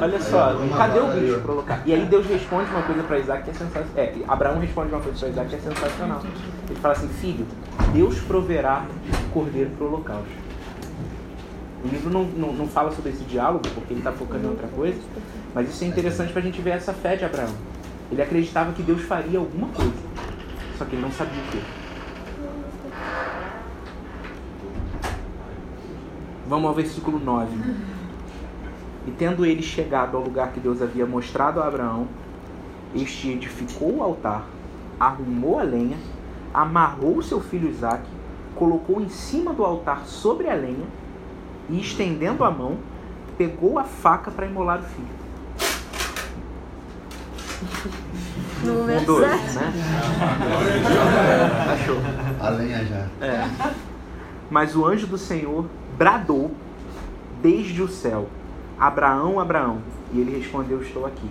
Olha 0.01 0.21
só, 0.21 0.55
cadê 0.77 0.99
o 0.99 1.07
bicho 1.07 1.33
pra 1.33 1.41
colocar? 1.41 1.81
E 1.85 1.93
aí 1.93 2.05
Deus 2.05 2.25
responde 2.25 2.69
uma 2.71 2.83
coisa 2.83 3.03
pra 3.03 3.19
Isaac 3.19 3.43
que 3.43 3.49
é 3.49 3.53
sensacional. 3.53 3.89
É, 3.97 4.13
Abraão 4.27 4.59
responde 4.59 4.93
uma 4.93 5.01
coisa 5.01 5.19
pra 5.19 5.27
Isaac 5.29 5.49
que 5.49 5.55
é 5.55 5.59
sensacional. 5.59 6.21
Ele 6.69 6.79
fala 6.79 6.93
assim, 6.93 7.09
filho, 7.09 7.45
Deus 7.93 8.17
proverá 8.19 8.85
cordeiro 9.33 9.69
pro 9.77 9.87
holocausto. 9.87 10.47
O 11.83 11.87
livro 11.89 12.09
não, 12.09 12.23
não, 12.23 12.53
não 12.53 12.67
fala 12.67 12.91
sobre 12.91 13.11
esse 13.11 13.23
diálogo, 13.25 13.63
porque 13.75 13.93
ele 13.93 13.99
está 13.99 14.11
focando 14.11 14.45
em 14.47 14.49
outra 14.49 14.67
coisa, 14.69 14.97
mas 15.53 15.69
isso 15.69 15.83
é 15.83 15.87
interessante 15.87 16.31
para 16.31 16.41
a 16.41 16.45
gente 16.45 16.61
ver 16.61 16.71
essa 16.71 16.93
fé 16.93 17.15
de 17.15 17.25
Abraão. 17.25 17.51
Ele 18.11 18.21
acreditava 18.21 18.71
que 18.71 18.81
Deus 18.81 19.01
faria 19.01 19.39
alguma 19.39 19.67
coisa, 19.69 19.93
só 20.77 20.85
que 20.85 20.95
ele 20.95 21.01
não 21.01 21.11
sabia 21.11 21.41
o 21.41 21.47
que. 21.51 21.61
Vamos 26.47 26.67
ao 26.67 26.73
versículo 26.73 27.19
9. 27.19 27.51
E 29.07 29.11
tendo 29.11 29.45
ele 29.45 29.61
chegado 29.61 30.15
ao 30.15 30.23
lugar 30.23 30.53
que 30.53 30.59
Deus 30.59 30.81
havia 30.81 31.05
mostrado 31.05 31.61
a 31.61 31.67
Abraão, 31.67 32.07
este 32.95 33.31
edificou 33.31 33.97
o 33.97 34.03
altar, 34.03 34.45
arrumou 34.97 35.59
a 35.59 35.63
lenha, 35.63 35.97
amarrou 36.53 37.21
seu 37.21 37.41
filho 37.41 37.69
Isaque, 37.69 38.09
colocou 38.55 39.01
em 39.01 39.09
cima 39.09 39.53
do 39.53 39.63
altar 39.63 40.05
sobre 40.05 40.49
a 40.49 40.55
lenha 40.55 40.87
e, 41.69 41.79
estendendo 41.79 42.43
a 42.43 42.51
mão, 42.51 42.77
pegou 43.37 43.77
a 43.77 43.83
faca 43.83 44.31
para 44.31 44.45
imolar 44.45 44.79
o 44.79 44.83
filho. 44.83 45.16
No 48.63 48.73
momento 48.73 48.99
Mudou, 49.01 49.19
certo. 49.19 49.53
né? 49.55 49.73
Achou. 51.73 51.97
A 52.39 52.49
lenha 52.49 52.85
já. 52.85 53.07
É. 53.25 53.47
Mas 54.49 54.75
o 54.75 54.85
anjo 54.85 55.07
do 55.07 55.17
Senhor 55.17 55.65
bradou 55.97 56.51
desde 57.41 57.81
o 57.81 57.87
céu: 57.87 58.27
Abraão, 58.79 59.39
Abraão. 59.39 59.79
E 60.13 60.19
ele 60.19 60.37
respondeu: 60.37 60.81
Estou 60.81 61.05
aqui. 61.05 61.29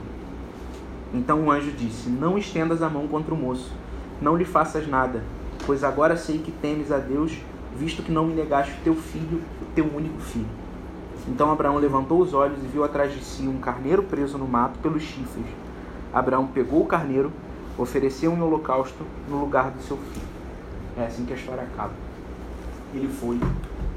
Então 1.14 1.44
o 1.44 1.50
anjo 1.50 1.70
disse: 1.72 2.08
Não 2.08 2.36
estendas 2.36 2.82
a 2.82 2.88
mão 2.88 3.06
contra 3.06 3.34
o 3.34 3.36
moço, 3.36 3.72
não 4.20 4.36
lhe 4.36 4.44
faças 4.44 4.86
nada, 4.88 5.22
pois 5.64 5.84
agora 5.84 6.16
sei 6.16 6.38
que 6.38 6.50
temes 6.50 6.90
a 6.92 6.98
Deus, 6.98 7.36
visto 7.76 8.02
que 8.02 8.12
não 8.12 8.26
me 8.26 8.34
negaste 8.34 8.72
o 8.72 8.84
teu 8.84 8.94
filho, 8.94 9.42
o 9.62 9.64
teu 9.74 9.84
único 9.84 10.20
filho. 10.20 10.46
Então 11.28 11.50
Abraão 11.50 11.76
levantou 11.78 12.20
os 12.20 12.34
olhos 12.34 12.58
e 12.62 12.66
viu 12.66 12.84
atrás 12.84 13.12
de 13.12 13.24
si 13.24 13.48
um 13.48 13.58
carneiro 13.58 14.02
preso 14.02 14.38
no 14.38 14.46
mato 14.46 14.78
pelos 14.78 15.02
chifres. 15.02 15.46
Abraão 16.12 16.46
pegou 16.46 16.82
o 16.82 16.86
carneiro, 16.86 17.32
ofereceu 17.78 18.32
um 18.32 18.42
holocausto 18.42 19.04
no 19.28 19.38
lugar 19.38 19.70
do 19.70 19.82
seu 19.82 19.96
filho. 19.96 20.26
É 20.98 21.06
assim 21.06 21.24
que 21.24 21.32
a 21.32 21.36
história 21.36 21.62
acaba. 21.62 21.92
Ele 22.94 23.08
foi 23.08 23.38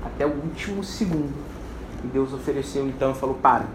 até 0.04 0.26
o 0.26 0.30
último 0.30 0.84
segundo 0.84 1.34
e 2.04 2.08
Deus 2.08 2.34
ofereceu 2.34 2.88
então 2.88 3.12
e 3.12 3.16
falou: 3.16 3.36
Para, 3.36 3.66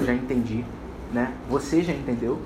já 0.00 0.14
entendi, 0.14 0.64
né? 1.12 1.34
Você 1.48 1.82
já 1.82 1.92
entendeu? 1.92 2.38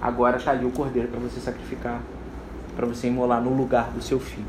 Agora 0.00 0.38
tá 0.38 0.50
ali 0.50 0.64
o 0.64 0.70
cordeiro 0.70 1.08
para 1.08 1.20
você 1.20 1.40
sacrificar, 1.40 2.00
para 2.74 2.86
você 2.86 3.08
imolar 3.08 3.40
no 3.40 3.54
lugar 3.56 3.90
do 3.90 4.02
seu 4.02 4.20
filho. 4.20 4.46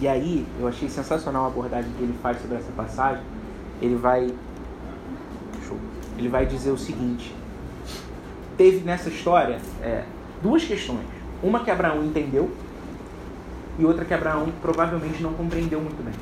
E 0.00 0.08
aí 0.08 0.44
eu 0.58 0.66
achei 0.66 0.88
sensacional 0.88 1.44
a 1.44 1.46
abordagem 1.48 1.90
que 1.96 2.02
ele 2.02 2.14
faz 2.20 2.40
sobre 2.40 2.56
essa 2.56 2.72
passagem. 2.72 3.22
Ele 3.80 3.94
vai, 3.94 4.32
ele 6.18 6.28
vai 6.28 6.46
dizer 6.46 6.70
o 6.70 6.78
seguinte: 6.78 7.34
teve 8.56 8.84
nessa 8.84 9.08
história 9.08 9.58
é, 9.82 10.04
duas 10.42 10.64
questões. 10.64 11.06
Uma 11.42 11.60
que 11.60 11.70
Abraão 11.70 12.04
entendeu 12.04 12.50
e 13.78 13.84
outra 13.84 14.04
que 14.04 14.14
Abraão 14.14 14.48
provavelmente 14.62 15.22
não 15.22 15.32
compreendeu 15.32 15.80
muito 15.80 16.02
bem. 16.02 16.14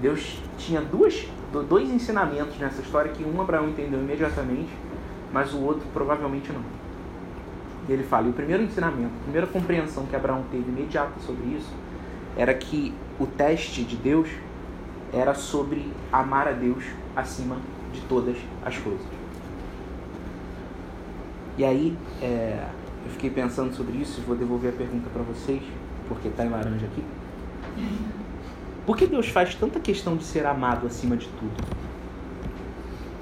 Deus 0.00 0.38
tinha 0.56 0.80
duas, 0.80 1.26
do- 1.52 1.62
dois 1.62 1.88
ensinamentos 1.90 2.56
nessa 2.58 2.80
história 2.80 3.10
que 3.12 3.24
um 3.24 3.40
Abraão 3.40 3.68
entendeu 3.68 3.98
imediatamente, 4.00 4.70
mas 5.32 5.52
o 5.52 5.58
outro 5.60 5.86
provavelmente 5.92 6.50
não. 6.52 6.62
E 7.88 7.92
ele 7.92 8.02
fala, 8.02 8.26
e 8.26 8.30
o 8.30 8.32
primeiro 8.32 8.62
ensinamento, 8.62 9.10
a 9.20 9.22
primeira 9.24 9.46
compreensão 9.46 10.04
que 10.06 10.14
Abraão 10.14 10.44
teve 10.50 10.68
imediata 10.68 11.14
sobre 11.24 11.46
isso, 11.56 11.72
era 12.36 12.52
que 12.54 12.94
o 13.18 13.26
teste 13.26 13.82
de 13.82 13.96
Deus 13.96 14.28
era 15.12 15.34
sobre 15.34 15.90
amar 16.12 16.46
a 16.46 16.52
Deus 16.52 16.84
acima 17.16 17.56
de 17.92 18.00
todas 18.02 18.36
as 18.64 18.76
coisas. 18.76 19.17
E 21.58 21.64
aí, 21.64 21.98
é, 22.22 22.56
eu 23.04 23.10
fiquei 23.10 23.30
pensando 23.30 23.74
sobre 23.74 23.98
isso 23.98 24.20
e 24.20 24.22
vou 24.22 24.36
devolver 24.36 24.72
a 24.72 24.76
pergunta 24.76 25.10
para 25.12 25.22
vocês, 25.22 25.60
porque 26.06 26.28
está 26.28 26.46
em 26.46 26.50
laranja 26.50 26.86
aqui. 26.86 27.02
Por 28.86 28.96
que 28.96 29.08
Deus 29.08 29.26
faz 29.28 29.56
tanta 29.56 29.80
questão 29.80 30.16
de 30.16 30.22
ser 30.22 30.46
amado 30.46 30.86
acima 30.86 31.16
de 31.16 31.26
tudo? 31.26 31.52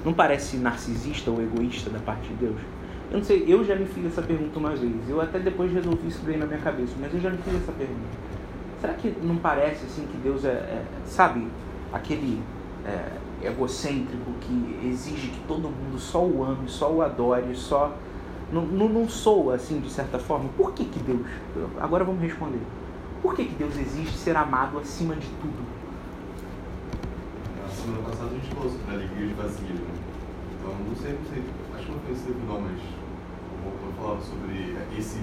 Não 0.05 0.13
parece 0.13 0.55
narcisista 0.57 1.31
ou 1.31 1.41
egoísta 1.41 1.89
da 1.89 1.97
parte 1.97 2.27
de 2.27 2.35
Deus? 2.35 2.61
Eu 3.09 3.17
não 3.17 3.25
sei, 3.25 3.43
eu 3.47 3.65
já 3.65 3.75
me 3.75 3.87
fiz 3.87 4.05
essa 4.05 4.21
pergunta 4.21 4.59
uma 4.59 4.75
vez. 4.75 5.09
Eu 5.09 5.19
até 5.19 5.39
depois 5.39 5.73
resolvi 5.73 6.07
isso 6.07 6.23
bem 6.23 6.37
na 6.37 6.45
minha 6.45 6.59
cabeça, 6.59 6.93
mas 6.99 7.11
eu 7.15 7.19
já 7.19 7.31
me 7.31 7.37
fiz 7.39 7.55
essa 7.55 7.71
pergunta. 7.71 8.17
Será 8.79 8.93
que 8.93 9.15
não 9.23 9.37
parece 9.37 9.83
assim 9.85 10.05
que 10.05 10.17
Deus 10.17 10.45
é, 10.45 10.49
é, 10.49 10.85
sabe, 11.05 11.47
aquele 11.91 12.39
é, 12.85 13.47
egocêntrico 13.47 14.31
que 14.41 14.87
exige 14.87 15.29
que 15.29 15.39
todo 15.47 15.63
mundo 15.63 15.97
só 15.97 16.23
o 16.23 16.43
ame, 16.43 16.69
só 16.69 16.91
o 16.91 17.01
adore, 17.01 17.55
só 17.55 17.95
não, 18.51 18.65
não, 18.65 18.89
não 18.89 19.09
soa 19.09 19.55
assim 19.55 19.79
de 19.79 19.89
certa 19.89 20.17
forma? 20.19 20.49
Por 20.57 20.73
que 20.73 20.85
que 20.85 20.99
Deus? 20.99 21.21
Agora 21.79 22.03
vamos 22.03 22.21
responder. 22.21 22.61
Por 23.21 23.35
que 23.35 23.45
que 23.45 23.55
Deus 23.55 23.77
exige 23.77 24.11
ser 24.17 24.35
amado 24.35 24.79
acima 24.79 25.15
de 25.15 25.27
tudo? 25.41 25.65
Na 27.61 27.69
semana 27.69 28.03
passada 28.03 28.31
a 28.31 28.33
gente 28.35 28.53
falou 28.53 28.69
sobre 28.69 28.91
a 28.91 28.93
alegria 28.93 29.27
de 29.27 29.33
vazio, 29.33 29.67
né? 29.67 29.93
Então, 30.53 30.73
não 30.87 30.95
sei, 30.95 31.13
não 31.13 31.25
sei, 31.29 31.43
acho 31.75 31.85
que 31.85 31.91
não 31.91 31.99
foi 31.99 32.13
esse 32.13 32.29
não, 32.29 32.61
mas 32.61 32.79
o 32.81 33.67
autor 33.67 33.93
falava 33.97 34.21
sobre 34.21 34.77
esse 34.97 35.19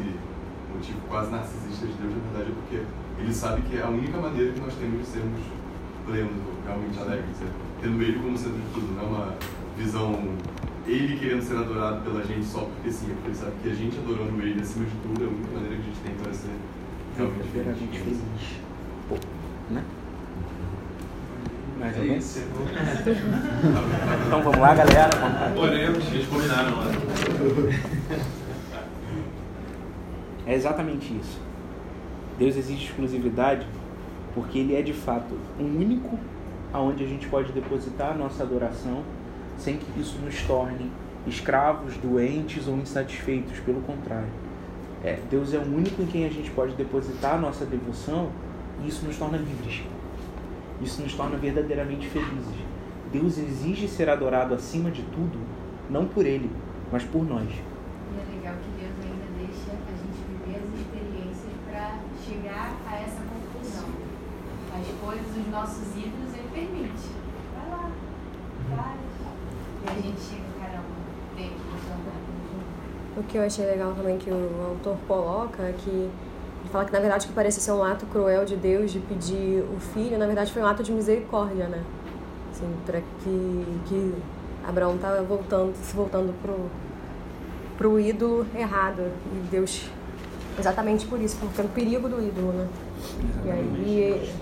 motivo 0.75 0.99
quase 1.09 1.31
narcisista 1.31 1.87
de 1.87 1.93
Deus, 1.95 2.15
na 2.15 2.21
verdade, 2.33 2.51
é 2.51 2.55
porque 2.55 3.23
ele 3.23 3.33
sabe 3.33 3.63
que 3.63 3.79
é 3.79 3.83
a 3.83 3.89
única 3.89 4.19
maneira 4.19 4.53
que 4.53 4.61
nós 4.61 4.75
temos 4.75 5.01
de 5.01 5.07
sermos 5.07 5.41
plenos, 6.05 6.43
realmente 6.67 6.99
alegres, 6.99 7.43
é 7.43 7.49
tendo 7.81 8.03
ele 8.03 8.19
como 8.19 8.37
centro 8.37 8.59
de 8.59 8.75
tudo, 8.75 8.95
não 8.95 9.03
é 9.03 9.07
uma 9.07 9.35
visão, 9.77 10.13
ele 10.87 11.19
querendo 11.19 11.43
ser 11.43 11.57
adorado 11.57 12.03
pela 12.03 12.23
gente 12.25 12.45
só 12.45 12.61
porque 12.61 12.91
sim, 12.93 13.11
é 13.11 13.15
porque 13.15 13.29
ele 13.29 13.37
sabe 13.37 13.53
que 13.63 13.71
a 13.71 13.75
gente 13.75 13.99
adorando 13.99 14.43
ele 14.43 14.61
acima 14.61 14.85
de 14.85 14.93
tudo 15.03 15.23
é 15.23 15.27
a 15.27 15.31
única 15.31 15.51
maneira 15.55 15.77
que 15.77 15.81
a 15.81 15.85
gente 15.85 16.01
tem 16.05 16.15
para 16.17 16.33
ser 16.33 16.51
realmente 17.17 17.41
a 17.41 17.53
feliz. 17.53 17.79
gente 17.79 17.99
feliz. 18.01 18.21
Pô, 19.09 19.15
né? 19.71 19.83
Mais 21.81 21.97
É 21.97 22.01
menos? 22.01 22.25
isso. 22.25 22.41
Então 24.27 24.43
vamos 24.43 24.59
lá, 24.59 24.75
galera. 24.75 25.11
Oremos, 25.57 26.07
eles 26.13 26.27
combinaram 26.29 26.77
lá. 26.79 26.85
É 30.47 30.55
exatamente 30.55 31.13
isso. 31.17 31.41
Deus 32.39 32.57
exige 32.57 32.87
exclusividade 32.87 33.67
porque 34.35 34.59
Ele 34.59 34.75
é 34.75 34.83
de 34.83 34.93
fato 34.93 35.35
o 35.59 35.63
único 35.63 36.19
aonde 36.73 37.05
a 37.05 37.07
gente 37.07 37.27
pode 37.29 37.53
depositar 37.53 38.11
a 38.13 38.15
nossa 38.15 38.43
adoração 38.43 39.03
sem 39.59 39.77
que 39.77 40.01
isso 40.01 40.19
nos 40.19 40.43
torne 40.43 40.91
escravos, 41.27 41.97
doentes 41.97 42.69
ou 42.69 42.77
insatisfeitos. 42.77 43.59
Pelo 43.61 43.81
contrário, 43.83 44.29
é, 45.03 45.19
Deus 45.31 45.53
é 45.53 45.59
o 45.59 45.63
único 45.63 46.03
em 46.03 46.07
quem 46.07 46.25
a 46.25 46.31
gente 46.31 46.51
pode 46.51 46.75
depositar 46.75 47.35
a 47.35 47.39
nossa 47.39 47.65
devoção 47.65 48.31
e 48.83 48.89
isso 48.89 49.05
nos 49.05 49.17
torna 49.17 49.39
livres. 49.39 49.83
Isso 50.81 51.03
nos 51.03 51.15
torna 51.15 51.37
verdadeiramente 51.37 52.09
felizes. 52.09 52.55
Deus 53.13 53.39
exige 53.39 53.87
ser 53.87 54.09
adorado 54.09 54.55
acima 54.55 54.91
de 54.91 55.03
tudo, 55.03 55.39
não 55.89 56.07
por 56.07 56.27
ele, 56.27 56.51
mas 56.91 57.05
por 57.05 57.25
nós. 57.25 57.49
E 57.49 58.19
é 58.19 58.37
legal 58.37 58.55
que 58.57 58.83
Deus 58.83 58.95
ainda 59.03 59.29
deixa 59.39 59.71
a 59.71 59.95
gente 59.95 60.19
viver 60.29 60.59
as 60.59 60.81
experiências 60.81 61.53
para 61.71 62.01
chegar 62.27 62.77
a 62.87 62.97
essa 62.97 63.23
conclusão. 63.23 63.89
As 64.75 64.87
coisas, 65.01 65.37
os 65.37 65.53
nossos 65.53 65.97
ídolos, 65.97 66.35
ele 66.35 66.49
permite. 66.53 67.09
Vai 67.55 67.71
lá, 67.71 67.91
faz. 68.75 69.15
E 69.84 69.84
a 69.95 70.01
gente 70.01 70.21
chega, 70.21 70.43
caramba, 70.59 70.85
tem 71.37 71.51
que 71.51 73.21
O 73.21 73.23
que 73.23 73.39
eu 73.39 73.43
achei 73.43 73.65
legal 73.65 73.93
também 73.95 74.19
que 74.19 74.31
o 74.31 74.67
autor 74.69 74.97
coloca 75.07 75.63
é 75.63 75.73
que 75.73 75.91
ele 75.91 76.71
fala 76.73 76.85
que 76.85 76.93
na 76.93 77.01
verdade 77.01 77.27
que 77.27 77.33
parecia 77.33 77.63
ser 77.63 77.73
um 77.73 77.85
ato 77.85 78.07
cruel 78.07 78.45
de 78.45 78.57
Deus 78.57 78.91
de 78.91 78.99
pedir 78.99 79.63
o 79.63 79.79
filho, 79.79 80.19
na 80.19 80.27
verdade 80.27 80.53
foi 80.53 80.63
um 80.63 80.67
ato 80.67 80.83
de 80.83 80.91
misericórdia, 80.91 81.69
né? 81.69 81.83
Assim, 82.51 82.69
para 82.85 83.01
que, 83.01 83.81
que 83.87 84.15
Abraão 84.67 84.97
estava 84.97 85.23
voltando, 85.23 85.75
se 85.77 85.95
voltando 85.95 86.35
pro, 86.41 86.71
pro 87.77 88.01
ídolo 88.01 88.47
errado. 88.55 89.03
E 89.33 89.47
Deus, 89.51 89.89
exatamente 90.59 91.07
por 91.07 91.21
isso, 91.21 91.37
pelo 91.55 91.69
perigo 91.69 92.09
do 92.09 92.21
ídolo, 92.21 92.53
né? 92.53 92.69
E 93.45 93.51
aí, 93.51 94.33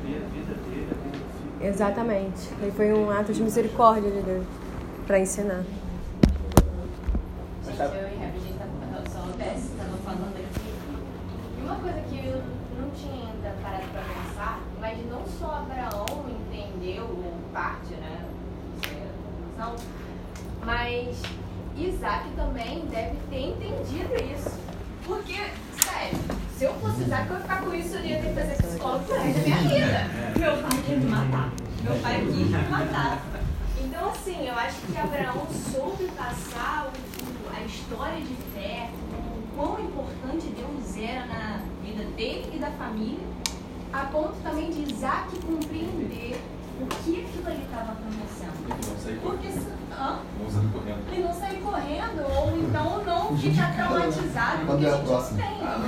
exatamente. 1.60 2.50
E 2.66 2.70
foi 2.70 2.92
um 2.92 3.10
ato 3.10 3.32
de 3.32 3.42
misericórdia 3.42 4.10
de 4.10 4.22
Deus 4.22 4.61
para 5.06 5.18
ensinar. 5.18 5.64
Gente, 7.64 7.80
eu 7.80 7.86
e 7.86 8.24
a 8.24 8.30
gente 8.30 8.58
tá 8.58 8.66
só 9.10 9.28
estava 9.28 9.96
falando 10.04 10.36
aqui. 10.36 10.74
E 11.58 11.62
uma 11.62 11.76
coisa 11.76 12.00
que 12.02 12.26
eu 12.26 12.42
não 12.80 12.90
tinha 12.90 13.28
ainda 13.28 13.54
parado 13.62 13.86
para 13.92 14.02
pensar, 14.02 14.60
mas 14.80 14.98
não 15.10 15.24
só 15.26 15.62
Abraão 15.62 16.26
entendeu, 16.28 17.04
ou 17.04 17.34
parte, 17.52 17.94
né? 17.94 18.24
Não 19.58 19.76
mas 20.64 21.20
Isaac 21.76 22.28
também 22.36 22.86
deve 22.86 23.16
ter 23.30 23.48
entendido 23.48 24.14
isso. 24.32 24.60
Porque, 25.04 25.34
sério, 25.82 26.18
se 26.56 26.64
eu 26.64 26.74
fosse 26.74 27.02
Isaac, 27.02 27.28
eu 27.28 27.36
ia 27.36 27.42
ficar 27.42 27.60
com 27.62 27.74
isso, 27.74 27.96
eu 27.96 28.04
ia 28.04 28.20
ter 28.20 28.28
que 28.28 28.34
fazer 28.34 28.62
psicólogo 28.62 29.04
pro 29.04 29.16
resto 29.16 29.40
da 29.40 29.44
minha 29.44 29.58
vida. 29.58 30.10
Meu 30.38 30.62
pai 30.62 30.82
quer 30.86 30.96
me 30.96 31.06
matar. 31.06 31.52
Meu 31.82 31.94
pai 31.96 32.20
quis 32.20 32.46
me 32.46 32.68
matar. 32.70 33.31
Então, 34.02 34.10
assim, 34.14 34.48
eu 34.48 34.54
acho 34.56 34.80
que 34.80 34.98
Abraão 34.98 35.46
soube 35.72 36.06
passar 36.16 36.88
o- 36.90 37.56
a 37.56 37.60
história 37.62 38.20
de 38.20 38.34
fé, 38.52 38.90
o 39.12 39.56
quão 39.56 39.78
importante 39.78 40.48
Deus 40.48 40.96
era 40.98 41.24
na 41.26 41.60
vida 41.84 42.02
dele 42.16 42.50
e 42.52 42.58
da 42.58 42.72
família, 42.72 43.24
a 43.92 44.00
ponto 44.06 44.34
também 44.42 44.70
de 44.72 44.92
Isaac 44.92 45.30
compreender 45.46 46.36
o 46.82 46.86
que 46.86 47.20
aquilo 47.24 47.46
ali 47.48 47.62
estava 47.64 47.92
acontecendo. 47.92 49.20
Porque 49.22 49.48
se, 49.48 49.66
hã? 49.92 50.18
E 51.12 51.20
não 51.20 51.32
sair 51.32 51.58
correndo, 51.60 52.22
ou 52.36 52.58
então 52.58 53.02
não 53.04 53.36
ficar 53.36 53.74
traumatizado, 53.76 54.66
porque 54.66 54.86
é 54.86 54.90
a 54.90 54.94
a 54.94 54.98
gente 54.98 55.34
tem 55.34 55.66
Ah, 55.66 55.78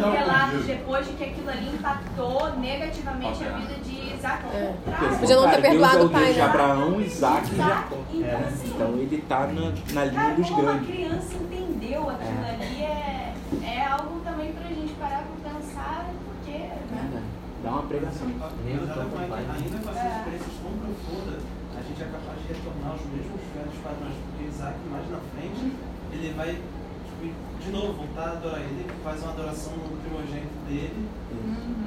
não, 0.00 0.12
relatos 0.12 0.64
depois 0.66 1.06
de 1.06 1.12
que 1.14 1.24
aquilo 1.24 1.50
ali 1.50 1.68
impactou 1.74 2.56
negativamente 2.56 3.44
a 3.44 3.50
vida 3.50 3.74
de 3.84 4.14
Isaac. 4.14 4.42
Contrário. 4.44 5.18
Podia 5.18 5.36
não 5.36 5.50
ter 5.50 5.60
perdoado 5.62 5.98
é 5.98 6.04
o 6.04 6.10
pai, 6.10 6.32
de 6.32 6.38
né? 6.38 6.44
Abraão, 6.44 7.00
Isaac 7.00 7.52
e 7.52 7.56
Jacó. 7.56 7.96
Então, 8.12 8.38
assim, 8.46 8.72
Então 8.74 8.88
ele 8.96 9.24
tá 9.28 9.46
na, 9.46 9.72
na 9.92 10.04
linha 10.04 10.34
dos 10.34 10.50
grandes. 10.50 10.88
criança 10.88 11.34
entendeu 11.34 12.10
aquilo 12.10 12.44
ali 12.46 12.82
é, 12.82 13.34
é 13.64 13.86
algo 13.86 14.20
também 14.24 14.52
pra 14.52 14.68
gente 14.68 14.92
parar 14.94 15.22
pra 15.24 15.50
pensar, 15.50 16.06
porque, 16.24 16.58
né? 16.58 17.22
Dá 17.68 17.74
uma 17.74 17.82
pregação. 17.82 18.28
Mas 18.32 18.48
olha, 18.48 19.04
Mike, 19.04 19.60
ainda 19.60 19.76
com 19.84 19.90
essas 19.92 20.16
experiências 20.16 20.54
tão 20.64 20.72
profundas, 20.80 21.42
a 21.76 21.80
gente 21.84 22.00
é 22.00 22.08
capaz 22.08 22.36
de 22.40 22.46
retornar 22.48 22.90
aos 22.96 23.04
mesmos 23.12 23.40
velhos 23.52 23.76
padrões, 23.84 24.16
porque 24.24 24.42
Isaac, 24.48 24.76
mais 24.88 25.04
na 25.12 25.20
frente, 25.36 25.76
ele 26.16 26.32
vai, 26.32 26.50
tipo, 26.56 27.28
de 27.28 27.70
novo, 27.70 27.92
voltar 27.92 28.24
a 28.24 28.32
adorar 28.40 28.60
ele, 28.64 28.88
faz 29.04 29.20
uma 29.22 29.32
adoração 29.36 29.76
no 29.76 30.00
primogênito 30.00 30.56
dele, 30.64 31.08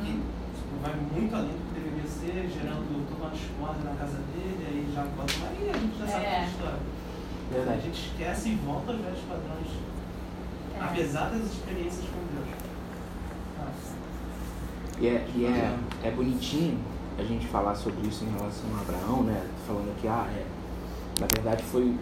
que 0.06 0.12
tipo, 0.54 0.74
vai 0.86 0.94
muito 0.94 1.34
além 1.34 1.58
do 1.58 1.66
que 1.66 1.82
deveria 1.82 2.06
ser, 2.06 2.46
gerando 2.54 2.86
toda 2.86 3.18
uma 3.18 3.32
discórdia 3.34 3.82
na 3.82 3.96
casa 3.98 4.22
dele, 4.38 4.62
aí 4.62 4.86
já 4.94 5.02
bota 5.18 5.34
Maria, 5.42 5.72
a 5.74 5.78
gente 5.82 5.98
já 5.98 6.06
sabe 6.06 6.26
É. 6.30 6.38
a 6.38 6.46
história. 6.46 6.80
Verdade. 7.50 7.78
A 7.78 7.82
gente 7.82 8.00
esquece 8.06 8.50
e 8.50 8.56
volta 8.62 8.92
aos 8.94 9.02
velhos 9.02 9.26
padrões, 9.26 9.72
É. 10.78 10.84
apesar 10.86 11.34
das 11.34 11.42
experiências 11.42 12.06
com 12.06 12.22
Deus. 12.30 12.61
E 15.02 15.08
é, 15.08 15.28
e 15.36 15.46
é, 15.46 15.78
é 16.04 16.12
bonitinho 16.12 16.78
a 17.18 17.24
gente 17.24 17.48
falar 17.48 17.74
sobre 17.74 18.08
isso 18.08 18.24
em 18.24 18.30
relação 18.30 18.70
a 18.78 18.82
Abraão, 18.82 19.24
né? 19.24 19.48
Falando 19.66 20.00
que, 20.00 20.08
ah, 20.08 20.28
é, 20.30 20.46
na 21.20 21.26
verdade 21.26 21.64
foi, 21.64 21.96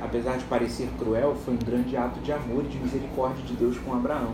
apesar 0.00 0.38
de 0.38 0.44
parecer 0.44 0.88
cruel, 0.98 1.36
foi 1.44 1.52
um 1.52 1.58
grande 1.58 1.94
ato 1.98 2.18
de 2.20 2.32
amor 2.32 2.64
e 2.64 2.68
de 2.68 2.78
misericórdia 2.78 3.44
de 3.44 3.52
Deus 3.52 3.76
com 3.76 3.92
Abraão. 3.92 4.32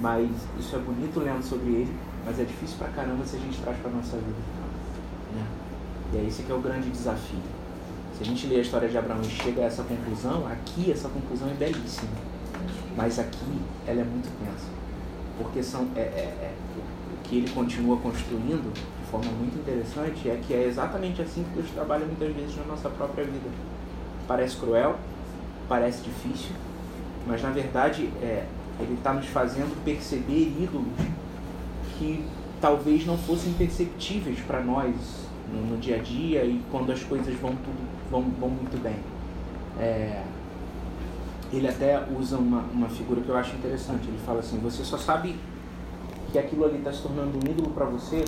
Mas 0.00 0.28
isso 0.58 0.74
é 0.74 0.78
bonito 0.80 1.20
lendo 1.20 1.42
sobre 1.44 1.70
ele, 1.70 1.94
mas 2.26 2.40
é 2.40 2.44
difícil 2.44 2.76
pra 2.78 2.88
caramba 2.88 3.24
se 3.24 3.36
a 3.36 3.38
gente 3.38 3.60
traz 3.60 3.78
pra 3.78 3.90
nossa 3.92 4.16
vida. 4.16 4.36
Né? 5.36 5.46
E 6.14 6.16
é 6.18 6.24
esse 6.24 6.42
que 6.42 6.50
é 6.50 6.54
o 6.54 6.60
grande 6.60 6.90
desafio. 6.90 7.38
Se 8.16 8.24
a 8.24 8.26
gente 8.26 8.44
lê 8.48 8.56
a 8.56 8.60
história 8.60 8.88
de 8.88 8.98
Abraão 8.98 9.20
e 9.22 9.26
chega 9.26 9.62
a 9.62 9.64
essa 9.66 9.84
conclusão, 9.84 10.48
aqui 10.48 10.90
essa 10.90 11.08
conclusão 11.08 11.48
é 11.48 11.54
belíssima. 11.54 12.10
Mas 12.96 13.20
aqui 13.20 13.60
ela 13.86 14.00
é 14.00 14.04
muito 14.04 14.28
tensa. 14.40 14.66
Porque 15.38 15.62
são, 15.62 15.86
é, 15.94 16.00
é- 16.00 16.02
é- 16.42 16.54
que 17.28 17.36
ele 17.36 17.50
continua 17.50 17.96
construindo 17.98 18.72
de 18.72 19.10
forma 19.10 19.30
muito 19.32 19.58
interessante 19.58 20.28
é 20.28 20.40
que 20.46 20.54
é 20.54 20.64
exatamente 20.64 21.20
assim 21.20 21.44
que 21.44 21.50
Deus 21.50 21.70
trabalha 21.70 22.04
muitas 22.06 22.34
vezes 22.34 22.56
na 22.56 22.64
nossa 22.64 22.88
própria 22.88 23.24
vida. 23.24 23.48
Parece 24.26 24.56
cruel, 24.56 24.96
parece 25.68 26.02
difícil, 26.02 26.52
mas 27.26 27.42
na 27.42 27.50
verdade 27.50 28.10
é, 28.22 28.46
ele 28.80 28.94
está 28.94 29.12
nos 29.12 29.26
fazendo 29.26 29.82
perceber 29.84 30.54
ídolos 30.58 31.06
que 31.98 32.24
talvez 32.60 33.06
não 33.06 33.18
fossem 33.18 33.52
perceptíveis 33.54 34.40
para 34.40 34.60
nós 34.62 34.94
no, 35.52 35.74
no 35.74 35.78
dia 35.78 35.96
a 35.96 35.98
dia 35.98 36.44
e 36.44 36.62
quando 36.70 36.92
as 36.92 37.02
coisas 37.02 37.34
vão 37.40 37.50
tudo 37.50 37.88
vão, 38.10 38.22
vão 38.38 38.48
muito 38.48 38.80
bem. 38.82 38.96
É, 39.78 40.22
ele 41.52 41.68
até 41.68 42.02
usa 42.18 42.36
uma, 42.36 42.60
uma 42.72 42.88
figura 42.88 43.20
que 43.20 43.28
eu 43.28 43.36
acho 43.36 43.54
interessante. 43.56 44.06
Ele 44.06 44.18
fala 44.24 44.40
assim: 44.40 44.58
você 44.58 44.84
só 44.84 44.98
sabe 44.98 45.36
que 46.32 46.38
aquilo 46.38 46.64
ali 46.64 46.78
está 46.78 46.92
se 46.92 47.02
tornando 47.02 47.36
um 47.36 47.50
ídolo 47.50 47.70
para 47.70 47.86
você 47.86 48.24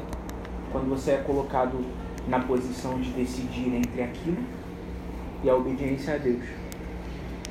quando 0.72 0.88
você 0.88 1.12
é 1.12 1.16
colocado 1.18 1.78
na 2.28 2.38
posição 2.40 3.00
de 3.00 3.10
decidir 3.10 3.74
entre 3.74 4.02
aquilo 4.02 4.38
e 5.42 5.50
a 5.50 5.54
obediência 5.56 6.14
a 6.14 6.18
Deus. 6.18 6.42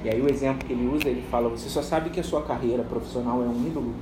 E 0.04 0.10
aí 0.10 0.22
o 0.22 0.30
exemplo 0.30 0.66
que 0.66 0.74
ele 0.74 0.88
usa, 0.88 1.10
ele 1.10 1.22
fala: 1.30 1.50
você 1.50 1.68
só 1.70 1.82
sabe 1.82 2.10
que 2.10 2.20
a 2.20 2.24
sua 2.24 2.42
carreira 2.44 2.84
profissional 2.84 3.42
é 3.44 3.48
um 3.48 3.68
ídolo 3.68 3.94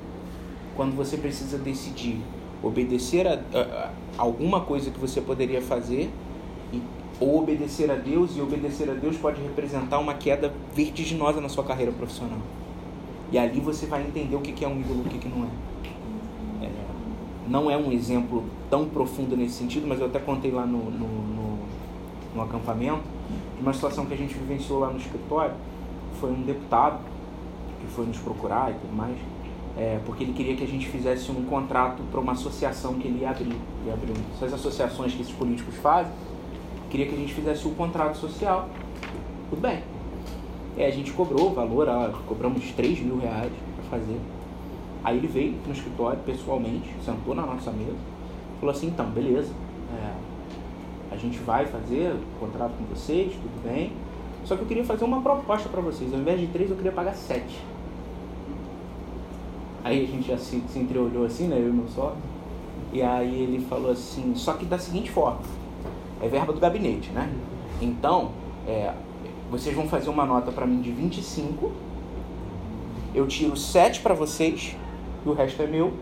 quando 0.76 0.96
você 0.96 1.18
precisa 1.18 1.58
decidir 1.58 2.22
obedecer 2.62 3.28
a, 3.28 3.34
a- 3.54 3.90
a 4.18 4.22
alguma 4.22 4.62
coisa 4.62 4.90
que 4.92 5.00
você 5.00 5.22
poderia 5.22 5.62
fazer 5.62 6.10
e, 6.74 6.82
ou 7.20 7.40
obedecer 7.40 7.90
a 7.90 7.96
Deus 7.96 8.36
e 8.36 8.42
obedecer 8.42 8.90
a 8.90 8.94
Deus 8.94 9.16
pode 9.18 9.42
representar 9.42 10.00
uma 10.00 10.14
queda 10.16 10.52
vertiginosa 10.76 11.40
na 11.42 11.50
sua 11.50 11.64
carreira 11.64 11.92
profissional. 11.92 12.40
E 13.32 13.38
ali 13.38 13.60
você 13.60 13.86
vai 13.86 14.02
entender 14.04 14.36
o 14.36 14.40
que 14.42 14.64
é 14.64 14.68
um 14.68 14.80
ídolo 14.80 15.04
e 15.06 15.16
o 15.16 15.20
que 15.20 15.28
não 15.28 15.46
é. 15.46 15.50
Não 17.48 17.72
é 17.72 17.78
um 17.78 17.92
exemplo 17.92 18.44
tão 18.70 18.88
profundo 18.90 19.38
nesse 19.38 19.56
sentido, 19.56 19.88
mas 19.88 20.00
eu 20.00 20.08
até 20.08 20.20
contei 20.20 20.52
lá 20.52 20.66
no, 20.66 20.92
no, 20.92 21.08
no, 21.08 21.60
no 22.36 22.42
acampamento 22.42 23.04
de 23.56 23.62
uma 23.62 23.74
situação 23.74 24.06
que 24.06 24.14
a 24.14 24.18
gente 24.18 24.34
vivenciou 24.34 24.80
lá 24.80 24.90
no 24.90 24.98
escritório. 24.98 25.56
Foi 26.20 26.32
um 26.32 26.42
deputado 26.42 27.00
que 27.80 27.88
foi 27.88 28.06
nos 28.06 28.18
procurar 28.18 28.72
e 28.72 28.74
tudo 28.74 28.94
mais, 28.94 29.16
é, 29.78 30.00
porque 30.06 30.24
ele 30.24 30.34
queria 30.34 30.56
que 30.56 30.64
a 30.64 30.68
gente 30.68 30.88
fizesse 30.88 31.32
um 31.32 31.46
contrato 31.46 32.04
para 32.12 32.20
uma 32.20 32.34
associação 32.34 32.96
que 32.96 33.08
ele 33.08 33.22
ia 33.22 33.30
abrir. 33.30 33.56
Ia 33.86 33.94
abrir 33.94 34.14
essas 34.36 34.54
associações 34.54 35.14
que 35.14 35.22
esses 35.22 35.34
políticos 35.34 35.76
fazem, 35.76 36.12
queria 36.90 37.08
que 37.08 37.16
a 37.16 37.18
gente 37.18 37.34
fizesse 37.34 37.68
o 37.68 37.72
contrato 37.72 38.18
social. 38.18 38.68
Tudo 39.50 39.62
bem. 39.62 39.84
É, 40.78 40.86
a 40.86 40.92
gente 40.92 41.12
cobrou 41.14 41.52
o 41.52 41.54
valor, 41.54 41.88
ah, 41.88 42.12
cobramos 42.28 42.72
3 42.72 43.00
mil 43.00 43.18
reais 43.18 43.52
para 43.76 44.00
fazer. 44.00 44.20
Aí 45.04 45.18
ele 45.18 45.28
veio 45.28 45.56
no 45.66 45.74
escritório 45.74 46.20
pessoalmente, 46.26 46.90
sentou 47.04 47.34
na 47.34 47.46
nossa 47.46 47.72
mesa, 47.72 47.96
falou 48.60 48.74
assim, 48.74 48.88
então, 48.88 49.06
beleza, 49.08 49.52
é, 49.94 50.14
a 51.12 51.18
gente 51.18 51.38
vai 51.40 51.66
fazer 51.66 52.14
o 52.14 52.40
contrato 52.40 52.74
com 52.78 52.84
vocês, 52.94 53.34
tudo 53.34 53.64
bem. 53.64 53.92
Só 54.44 54.56
que 54.56 54.62
eu 54.62 54.68
queria 54.68 54.86
fazer 54.86 55.04
uma 55.04 55.22
proposta 55.22 55.68
para 55.70 55.82
vocês. 55.82 56.14
Ao 56.14 56.20
invés 56.20 56.40
de 56.40 56.48
três, 56.48 56.70
eu 56.70 56.76
queria 56.76 56.92
pagar 56.92 57.14
sete. 57.14 57.58
Aí 59.84 60.04
a 60.04 60.08
gente 60.08 60.28
já 60.28 60.38
se, 60.38 60.62
se 60.68 60.80
entreolhou 60.80 61.26
assim, 61.26 61.48
né? 61.48 61.58
Eu 61.58 61.70
e 61.70 61.72
meu 61.72 61.88
sócio. 61.88 62.18
E 62.92 63.02
aí 63.02 63.42
ele 63.42 63.66
falou 63.70 63.92
assim, 63.92 64.34
só 64.36 64.54
que 64.54 64.66
da 64.66 64.78
seguinte 64.78 65.12
forma, 65.12 65.40
é 66.22 66.28
verba 66.28 66.54
do 66.54 66.60
gabinete, 66.60 67.10
né? 67.12 67.30
Então, 67.82 68.32
é, 68.66 68.94
vocês 69.52 69.76
vão 69.76 69.88
fazer 69.88 70.10
uma 70.10 70.26
nota 70.26 70.52
para 70.52 70.66
mim 70.66 70.82
de 70.82 70.92
25, 70.92 71.72
eu 73.14 73.28
tiro 73.28 73.56
7 73.56 74.02
para 74.02 74.14
vocês, 74.14 74.76
e 75.26 75.30
o 75.30 75.34
resto 75.34 75.62
é 75.62 75.68
meu, 75.68 75.94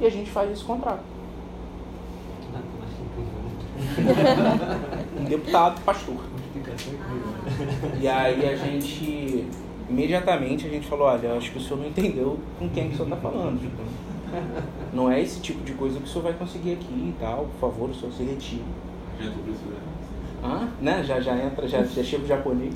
e 0.00 0.06
a 0.06 0.10
gente 0.10 0.30
faz 0.30 0.50
esse 0.50 0.64
contrato. 0.64 1.02
deputado, 5.28 5.80
pastor. 5.82 6.16
Incrível. 6.54 7.98
E 8.00 8.08
aí 8.08 8.48
a 8.48 8.56
gente, 8.56 9.46
imediatamente 9.88 10.66
a 10.66 10.70
gente 10.70 10.86
falou, 10.86 11.06
olha, 11.06 11.34
acho 11.34 11.52
que 11.52 11.58
o 11.58 11.60
senhor 11.60 11.78
não 11.80 11.88
entendeu 11.88 12.38
com 12.58 12.68
quem 12.68 12.88
que 12.88 12.94
o 12.94 12.96
senhor 12.96 13.14
está 13.14 13.16
falando. 13.16 13.60
tipo, 13.60 13.76
Não 14.92 15.10
é 15.10 15.20
esse 15.20 15.40
tipo 15.40 15.64
de 15.64 15.72
coisa 15.72 15.98
que 15.98 16.04
o 16.04 16.08
senhor 16.08 16.24
vai 16.24 16.32
conseguir 16.34 16.72
aqui 16.72 16.92
e 16.92 17.14
tal, 17.18 17.46
por 17.46 17.70
favor, 17.70 17.90
o 17.90 17.94
senhor 17.94 18.12
se 18.12 18.22
retire. 18.22 18.64
Já 19.20 19.30
tô 19.30 19.38
precisando. 19.40 19.87
Ah, 20.42 20.68
né? 20.80 21.02
Já, 21.04 21.20
já 21.20 21.36
entra, 21.36 21.66
já, 21.68 21.82
já 21.84 22.02
chega 22.02 22.24
o 22.24 22.26
japonês. 22.26 22.74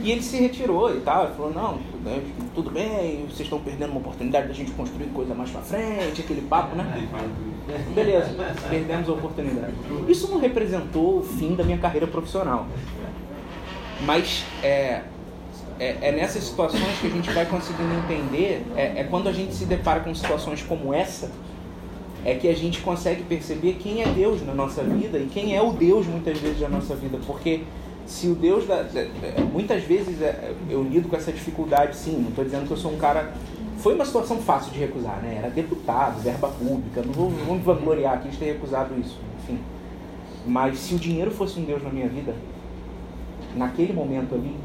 e 0.00 0.10
ele 0.10 0.22
se 0.22 0.38
retirou 0.38 0.94
e 0.94 1.00
tal. 1.00 1.24
Ele 1.24 1.34
falou, 1.34 1.52
não, 1.52 1.78
tudo 2.54 2.70
bem, 2.70 3.26
vocês 3.26 3.40
estão 3.40 3.60
perdendo 3.60 3.90
uma 3.90 4.00
oportunidade 4.00 4.48
da 4.48 4.54
gente 4.54 4.72
construir 4.72 5.06
coisa 5.06 5.34
mais 5.34 5.50
pra 5.50 5.60
frente, 5.60 6.20
aquele 6.20 6.42
papo, 6.42 6.74
né? 6.76 7.08
Beleza, 7.94 8.30
perdemos 8.68 9.08
a 9.08 9.12
oportunidade. 9.12 9.74
Isso 10.08 10.28
não 10.30 10.38
representou 10.38 11.18
o 11.18 11.22
fim 11.22 11.54
da 11.54 11.64
minha 11.64 11.78
carreira 11.78 12.06
profissional. 12.06 12.66
Mas 14.04 14.44
é, 14.62 15.02
é, 15.78 15.96
é 16.00 16.12
nessas 16.12 16.44
situações 16.44 16.98
que 17.00 17.06
a 17.06 17.10
gente 17.10 17.30
vai 17.30 17.46
conseguindo 17.46 17.92
entender, 17.94 18.64
é, 18.76 19.00
é 19.00 19.04
quando 19.04 19.28
a 19.28 19.32
gente 19.32 19.54
se 19.54 19.64
depara 19.64 20.00
com 20.00 20.14
situações 20.14 20.62
como 20.62 20.92
essa, 20.92 21.30
é 22.26 22.34
que 22.34 22.48
a 22.48 22.54
gente 22.54 22.80
consegue 22.80 23.22
perceber 23.22 23.74
quem 23.74 24.02
é 24.02 24.06
Deus 24.08 24.44
na 24.44 24.52
nossa 24.52 24.82
vida 24.82 25.16
e 25.16 25.26
quem 25.26 25.56
é 25.56 25.62
o 25.62 25.70
Deus 25.70 26.08
muitas 26.08 26.36
vezes 26.40 26.58
da 26.58 26.68
nossa 26.68 26.96
vida. 26.96 27.20
Porque 27.24 27.60
se 28.04 28.26
o 28.26 28.34
Deus 28.34 28.66
da, 28.66 28.84
muitas 29.52 29.84
vezes 29.84 30.20
é, 30.20 30.52
eu 30.68 30.82
lido 30.82 31.08
com 31.08 31.14
essa 31.14 31.30
dificuldade, 31.30 31.94
sim, 31.94 32.18
não 32.18 32.30
estou 32.30 32.44
dizendo 32.44 32.66
que 32.66 32.72
eu 32.72 32.76
sou 32.76 32.92
um 32.92 32.98
cara. 32.98 33.32
Foi 33.78 33.94
uma 33.94 34.04
situação 34.04 34.38
fácil 34.38 34.72
de 34.72 34.80
recusar, 34.80 35.20
né? 35.22 35.36
Era 35.38 35.50
deputado, 35.50 36.20
verba 36.20 36.48
pública, 36.48 37.00
não 37.00 37.12
vou, 37.12 37.30
vou 37.30 37.54
me 37.54 37.62
vangloriar 37.62 38.14
aqui 38.14 38.28
de 38.28 38.38
ter 38.38 38.46
recusado 38.46 38.98
isso, 38.98 39.20
enfim. 39.44 39.60
Mas 40.44 40.80
se 40.80 40.96
o 40.96 40.98
dinheiro 40.98 41.30
fosse 41.30 41.60
um 41.60 41.64
Deus 41.64 41.80
na 41.80 41.90
minha 41.90 42.08
vida, 42.08 42.34
naquele 43.54 43.92
momento 43.92 44.34
ali, 44.34 44.56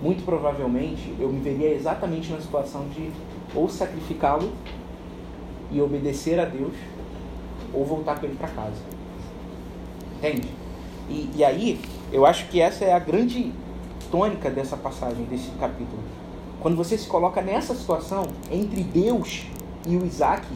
muito 0.00 0.24
provavelmente 0.24 1.12
eu 1.18 1.28
me 1.28 1.40
veria 1.40 1.74
exatamente 1.74 2.30
na 2.30 2.40
situação 2.40 2.86
de 2.94 3.10
ou 3.52 3.68
sacrificá-lo 3.68 4.52
e 5.72 5.80
obedecer 5.80 6.38
a 6.38 6.44
Deus, 6.44 6.72
ou 7.72 7.84
voltar 7.84 8.18
com 8.18 8.26
ele 8.26 8.36
para 8.36 8.48
casa. 8.48 8.82
Entende? 10.16 10.48
E, 11.08 11.30
e 11.36 11.44
aí, 11.44 11.80
eu 12.12 12.26
acho 12.26 12.48
que 12.48 12.60
essa 12.60 12.84
é 12.84 12.92
a 12.92 12.98
grande 12.98 13.52
tônica 14.10 14.50
dessa 14.50 14.76
passagem, 14.76 15.24
desse 15.24 15.50
capítulo. 15.52 16.02
Quando 16.60 16.76
você 16.76 16.98
se 16.98 17.08
coloca 17.08 17.40
nessa 17.40 17.74
situação 17.74 18.26
entre 18.50 18.82
Deus 18.82 19.46
e 19.86 19.96
o 19.96 20.04
Isaac, 20.04 20.46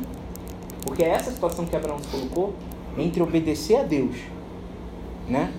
porque 0.85 1.03
é 1.03 1.09
essa 1.09 1.31
situação 1.31 1.65
que 1.65 1.75
Abraão 1.75 1.99
se 1.99 2.09
colocou, 2.09 2.55
entre 2.99 3.23
obedecer 3.23 3.77
a 3.77 3.83
Deus, 3.83 4.17
né? 5.29 5.53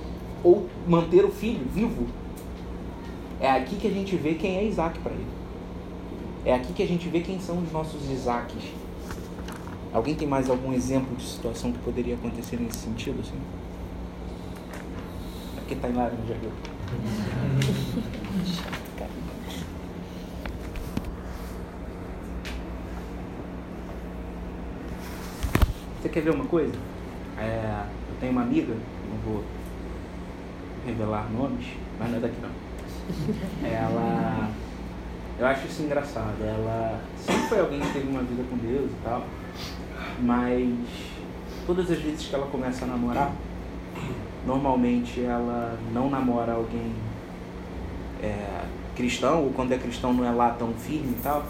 Ou 0.44 0.68
manter 0.88 1.26
o 1.26 1.32
filho 1.32 1.66
vivo, 1.74 2.06
é 3.40 3.50
aqui 3.50 3.76
que 3.76 3.88
a 3.88 3.92
gente 3.92 4.16
vê 4.16 4.36
quem 4.36 4.58
é 4.58 4.64
Isaac 4.64 5.00
para 5.00 5.12
ele. 5.12 5.26
É 6.46 6.54
aqui 6.54 6.74
que 6.74 6.84
a 6.84 6.88
gente 6.88 7.10
vê 7.10 7.22
quem 7.22 7.40
são 7.40 7.58
os 7.58 7.72
nossos 7.72 8.10
Isaques. 8.10 8.64
Alguém 9.96 10.14
tem 10.14 10.28
mais 10.28 10.50
algum 10.50 10.74
exemplo 10.74 11.16
de 11.16 11.24
situação 11.24 11.72
que 11.72 11.80
poderia 11.80 12.16
acontecer 12.16 12.58
nesse 12.60 12.80
sentido? 12.80 13.22
Assim? 13.22 13.40
Aqui 15.58 15.74
tá 15.74 15.88
em 15.88 15.94
laranja? 15.94 16.36
Você 26.02 26.10
quer 26.10 26.22
ver 26.24 26.32
uma 26.32 26.44
coisa? 26.44 26.74
É, 27.40 27.86
eu 28.10 28.16
tenho 28.20 28.34
uma 28.34 28.42
amiga, 28.42 28.74
não 28.74 29.18
vou 29.20 29.46
revelar 30.86 31.32
nomes, 31.32 31.68
mas 31.98 32.10
não 32.10 32.18
é 32.18 32.20
daqui 32.20 32.36
não. 32.42 33.66
Ela. 33.66 34.50
Eu 35.40 35.48
acho 35.48 35.68
isso 35.68 35.84
engraçado. 35.84 36.36
Ela 36.42 37.00
sempre 37.18 37.48
foi 37.48 37.60
alguém 37.62 37.80
que 37.80 37.94
teve 37.94 38.10
uma 38.10 38.24
vida 38.24 38.44
com 38.50 38.58
Deus 38.58 38.92
e 38.92 39.04
tal, 39.06 39.26
mas 40.22 40.74
todas 41.66 41.90
as 41.90 41.98
vezes 41.98 42.28
que 42.28 42.36
ela 42.36 42.48
começa 42.48 42.86
a 42.86 42.88
namorar, 42.88 43.32
normalmente 44.46 45.22
ela 45.22 45.78
não 45.94 46.10
namora 46.10 46.54
alguém 46.54 46.94
é, 48.22 48.66
cristão, 48.96 49.44
ou 49.44 49.52
quando 49.52 49.72
é 49.72 49.78
cristão 49.78 50.14
não 50.14 50.26
é 50.26 50.32
lá 50.32 50.50
tão 50.52 50.74
firme 50.74 51.16
e 51.18 51.22
tal. 51.22 51.46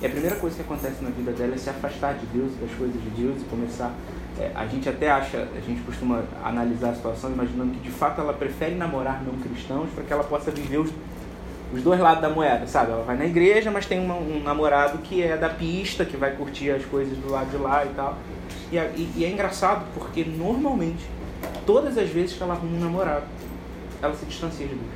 E 0.00 0.06
a 0.06 0.08
primeira 0.08 0.36
coisa 0.36 0.56
que 0.56 0.62
acontece 0.62 1.02
na 1.02 1.10
vida 1.10 1.32
dela 1.32 1.54
é 1.54 1.58
se 1.58 1.68
afastar 1.68 2.14
de 2.14 2.26
Deus, 2.26 2.52
das 2.60 2.70
coisas 2.78 3.02
de 3.02 3.10
Deus 3.10 3.42
e 3.42 3.44
começar. 3.46 3.92
é, 4.38 4.52
a 4.54 4.64
gente 4.66 4.88
até 4.88 5.10
acha, 5.10 5.48
a 5.56 5.60
gente 5.60 5.80
costuma 5.82 6.22
analisar 6.44 6.90
a 6.90 6.94
situação 6.94 7.32
imaginando 7.32 7.72
que 7.72 7.80
de 7.80 7.90
fato 7.90 8.20
ela 8.20 8.32
prefere 8.32 8.76
namorar 8.76 9.22
não 9.24 9.34
cristãos 9.40 9.90
para 9.90 10.04
que 10.04 10.12
ela 10.12 10.22
possa 10.22 10.52
viver 10.52 10.78
os, 10.78 10.90
os 11.72 11.82
dois 11.82 12.00
lados 12.00 12.22
da 12.22 12.30
moeda, 12.30 12.66
sabe? 12.66 12.92
Ela 12.92 13.02
vai 13.04 13.16
na 13.16 13.26
igreja, 13.26 13.70
mas 13.70 13.84
tem 13.86 14.00
uma- 14.00 14.14
um 14.16 14.42
namorado 14.42 14.98
que 14.98 15.22
é 15.22 15.36
da 15.36 15.48
pista, 15.50 16.04
que 16.04 16.16
vai 16.16 16.32
curtir 16.32 16.70
as 16.70 16.84
coisas 16.84 17.16
do 17.18 17.30
lado 17.30 17.50
de 17.50 17.56
lá 17.58 17.84
e 17.84 17.88
tal. 17.90 18.16
E, 18.72 18.76
e- 18.76 19.12
e 19.16 19.24
é 19.24 19.30
engraçado 19.30 19.84
porque 19.94 20.24
normalmente, 20.24 21.04
todas 21.66 21.98
as 21.98 22.08
vezes 22.08 22.36
que 22.36 22.42
ela 22.42 22.54
arruma 22.54 22.76
um 22.76 22.80
namorado, 22.80 23.24
ela 24.02 24.14
se 24.14 24.24
distancia 24.26 24.66
de 24.66 24.74
Deus. 24.74 24.90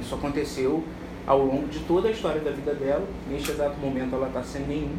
Isso 0.00 0.14
aconteceu 0.14 0.82
ao 1.26 1.38
longo 1.44 1.68
de 1.68 1.78
toda 1.80 2.08
a 2.08 2.10
história 2.10 2.40
da 2.40 2.50
vida 2.50 2.74
dela. 2.74 3.04
Neste 3.30 3.50
exato 3.50 3.76
momento 3.80 4.14
ela 4.14 4.26
está 4.28 4.42
sem 4.42 4.62
nenhum. 4.62 4.94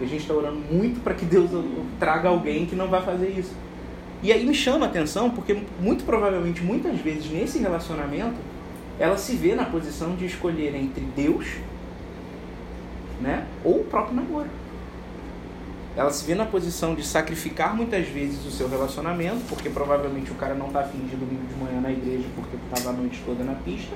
E 0.00 0.04
a 0.04 0.06
gente 0.06 0.20
está 0.22 0.34
orando 0.34 0.60
muito 0.70 1.00
para 1.02 1.14
que 1.14 1.24
Deus 1.24 1.50
traga 1.98 2.28
alguém 2.28 2.66
que 2.66 2.74
não 2.76 2.88
vai 2.88 3.02
fazer 3.02 3.28
isso. 3.30 3.52
E 4.22 4.32
aí 4.32 4.44
me 4.46 4.54
chama 4.54 4.86
a 4.86 4.88
atenção 4.88 5.30
porque 5.30 5.56
muito 5.80 6.04
provavelmente, 6.04 6.62
muitas 6.62 6.98
vezes 7.00 7.30
nesse 7.30 7.58
relacionamento, 7.58 8.36
ela 8.98 9.16
se 9.16 9.34
vê 9.36 9.54
na 9.54 9.64
posição 9.64 10.14
de 10.16 10.26
escolher 10.26 10.74
entre 10.74 11.02
Deus, 11.16 11.46
né, 13.20 13.46
ou 13.64 13.80
o 13.80 13.84
próprio 13.84 14.14
namoro. 14.16 14.48
Ela 15.96 16.10
se 16.10 16.24
vê 16.24 16.34
na 16.36 16.44
posição 16.46 16.94
de 16.94 17.04
sacrificar 17.04 17.74
muitas 17.74 18.06
vezes 18.06 18.46
o 18.46 18.50
seu 18.52 18.68
relacionamento, 18.68 19.40
porque 19.48 19.68
provavelmente 19.68 20.30
o 20.30 20.34
cara 20.36 20.54
não 20.54 20.68
está 20.68 20.80
afim 20.80 20.98
de 20.98 21.16
domingo 21.16 21.44
de 21.46 21.54
manhã 21.56 21.80
na 21.80 21.90
igreja 21.90 22.24
porque 22.36 22.56
estava 22.56 22.90
a 22.90 23.00
noite 23.00 23.20
toda 23.26 23.42
na 23.42 23.54
pista. 23.54 23.94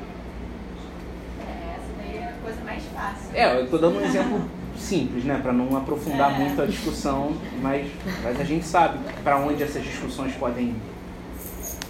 É, 1.40 1.76
essa 1.76 1.86
daí 1.98 2.16
é 2.16 2.24
a 2.28 2.32
coisa 2.42 2.60
mais 2.64 2.82
fácil. 2.92 3.28
É, 3.32 3.60
eu 3.60 3.70
tô 3.70 3.78
dando 3.78 3.98
um 4.00 4.04
exemplo 4.04 4.40
simples, 4.76 5.22
né, 5.24 5.38
para 5.40 5.52
não 5.52 5.76
aprofundar 5.76 6.32
É. 6.32 6.38
muito 6.38 6.60
a 6.60 6.66
discussão, 6.66 7.36
mas, 7.62 7.86
mas 8.24 8.40
a 8.40 8.44
gente 8.44 8.66
sabe 8.66 8.98
para 9.22 9.36
onde 9.36 9.62
essas 9.62 9.84
discussões 9.84 10.34
podem 10.34 10.70
ir. 10.70 10.74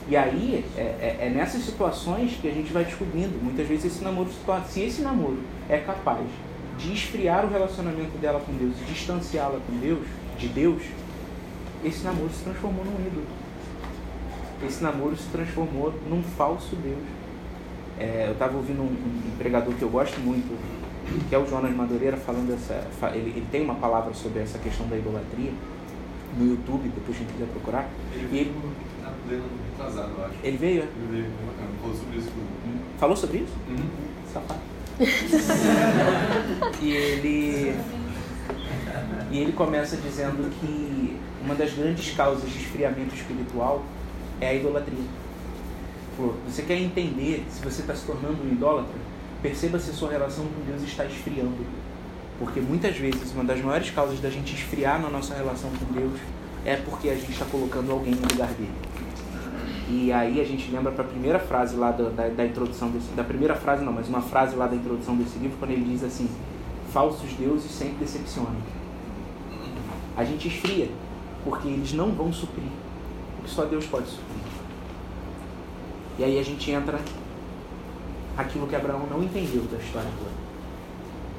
E 0.09 0.17
aí, 0.17 0.65
é, 0.77 0.81
é- 0.81 1.27
é 1.27 1.31
nessas 1.31 1.63
situações 1.63 2.37
que 2.41 2.49
a 2.49 2.53
gente 2.53 2.73
vai 2.73 2.85
descobrindo. 2.85 3.39
Muitas 3.43 3.67
vezes 3.67 3.85
esse 3.87 4.05
namoro 4.05 4.29
se 4.31 4.39
torna. 4.45 4.65
Se 4.67 4.81
esse 4.81 5.01
namoro 5.03 5.39
é 5.69 5.79
capaz 5.79 6.27
de 6.79 6.93
esfriar 6.93 7.45
o 7.45 7.49
relacionamento 7.49 8.19
dela 8.19 8.41
com 8.41 8.53
Deus 8.53 8.75
e 8.81 8.93
distanciá-la 8.93 9.61
com 9.67 9.79
Deus, 9.79 10.05
de 10.39 10.49
Deus, 10.49 10.83
esse 11.85 12.03
namoro 12.03 12.31
se 12.31 12.43
transformou 12.43 12.85
num 12.85 13.07
ídolo. 13.07 13.27
Esse 14.67 14.83
namoro 14.83 15.17
se 15.17 15.29
transformou 15.31 15.93
num 16.09 16.23
falso 16.23 16.77
Deus. 16.77 17.03
É, 17.99 18.25
eu 18.29 18.33
estava 18.33 18.57
ouvindo 18.57 18.81
um, 18.83 18.87
um 18.87 19.37
pregador 19.39 19.73
que 19.75 19.83
eu 19.83 19.89
gosto 19.89 20.19
muito, 20.21 20.57
que 21.29 21.35
é 21.35 21.39
o 21.39 21.47
Jonas 21.47 21.75
Madureira, 21.75 22.17
falando 22.17 22.53
essa. 22.55 22.85
Ele, 23.15 23.31
ele 23.31 23.47
tem 23.51 23.63
uma 23.63 23.75
palavra 23.75 24.15
sobre 24.15 24.41
essa 24.41 24.59
questão 24.59 24.87
da 24.89 24.97
idolatria 24.97 25.53
no 26.39 26.47
YouTube, 26.51 26.89
depois 26.95 27.19
quem 27.19 27.27
quiser 27.27 27.47
procurar. 27.47 27.89
E 28.33 28.39
ele, 28.39 28.55
lendo 29.37 29.71
retrasado, 29.71 30.13
eu 30.17 30.25
acho. 30.25 30.35
ele 30.43 30.57
veio, 30.57 30.83
é? 30.83 30.85
Ele 30.85 31.09
veio, 31.11 31.27
bacana, 31.47 31.71
falou 31.81 31.97
sobre 31.97 32.19
isso 32.19 32.31
comigo. 32.31 32.85
falou 32.99 33.17
sobre 33.17 33.39
isso? 33.39 33.53
Uhum. 33.69 33.89
Safado. 34.33 34.61
e 36.81 36.93
ele 36.93 37.75
e 39.31 39.39
ele 39.39 39.53
começa 39.53 39.97
dizendo 39.97 40.51
que 40.61 41.17
uma 41.43 41.55
das 41.55 41.73
grandes 41.73 42.15
causas 42.15 42.51
de 42.51 42.59
esfriamento 42.59 43.15
espiritual 43.15 43.83
é 44.41 44.49
a 44.49 44.55
idolatria. 44.55 45.05
Pô, 46.17 46.35
Você 46.47 46.63
quer 46.63 46.77
entender 46.77 47.45
se 47.51 47.65
você 47.65 47.81
está 47.81 47.95
se 47.95 48.05
tornando 48.05 48.43
um 48.45 48.53
idólatra? 48.53 48.95
Perceba 49.41 49.79
se 49.79 49.91
a 49.91 49.95
sua 49.95 50.11
relação 50.11 50.45
com 50.45 50.61
Deus 50.71 50.83
está 50.83 51.05
esfriando. 51.07 51.67
Porque 52.39 52.61
muitas 52.61 52.97
vezes 52.97 53.33
uma 53.33 53.45
das 53.45 53.61
maiores 53.61 53.91
causas 53.91 54.21
da 54.21 54.29
gente 54.29 54.55
esfriar 54.55 55.01
na 55.01 55.09
nossa 55.09 55.35
relação 55.35 55.71
com 55.71 55.93
Deus 55.93 56.21
é 56.65 56.77
porque 56.77 57.09
a 57.09 57.15
gente 57.15 57.33
está 57.33 57.45
colocando 57.47 57.91
alguém 57.91 58.15
no 58.15 58.29
lugar 58.29 58.49
dele. 58.51 58.71
E 59.95 60.11
aí 60.11 60.41
a 60.41 60.45
gente 60.45 60.71
lembra 60.71 60.91
para 60.91 61.05
a 61.05 61.07
primeira 61.07 61.39
frase 61.39 61.77
lá 61.77 61.91
da, 61.91 62.09
da, 62.09 62.29
da 62.29 62.47
introdução 62.47 62.89
desse, 62.89 63.11
da 63.11 63.23
primeira 63.23 63.55
frase 63.55 63.85
não, 63.85 63.93
mas 63.93 64.09
uma 64.09 64.23
frase 64.23 64.57
lá 64.57 64.67
da 64.67 64.75
introdução 64.75 65.15
desse 65.17 65.39
livro 65.39 65.59
quando 65.59 65.73
ele 65.73 65.85
diz 65.85 66.03
assim: 66.03 66.31
falsos 66.91 67.31
deuses 67.35 67.71
sempre 67.71 67.97
decepcionam. 67.97 68.57
A 70.17 70.25
gente 70.25 70.49
esfria 70.49 70.89
porque 71.45 71.69
eles 71.69 71.93
não 71.93 72.11
vão 72.13 72.33
suprir 72.33 72.65
o 73.39 73.43
que 73.45 73.51
só 73.51 73.67
Deus 73.67 73.85
pode 73.85 74.07
suprir. 74.07 74.43
E 76.19 76.25
aí 76.25 76.39
a 76.39 76.43
gente 76.43 76.71
entra 76.71 76.99
aquilo 78.39 78.67
que 78.67 78.75
Abraão 78.75 79.07
não 79.11 79.23
entendeu 79.23 79.63
da 79.65 79.77
história 79.77 80.09
toda. 80.19 80.31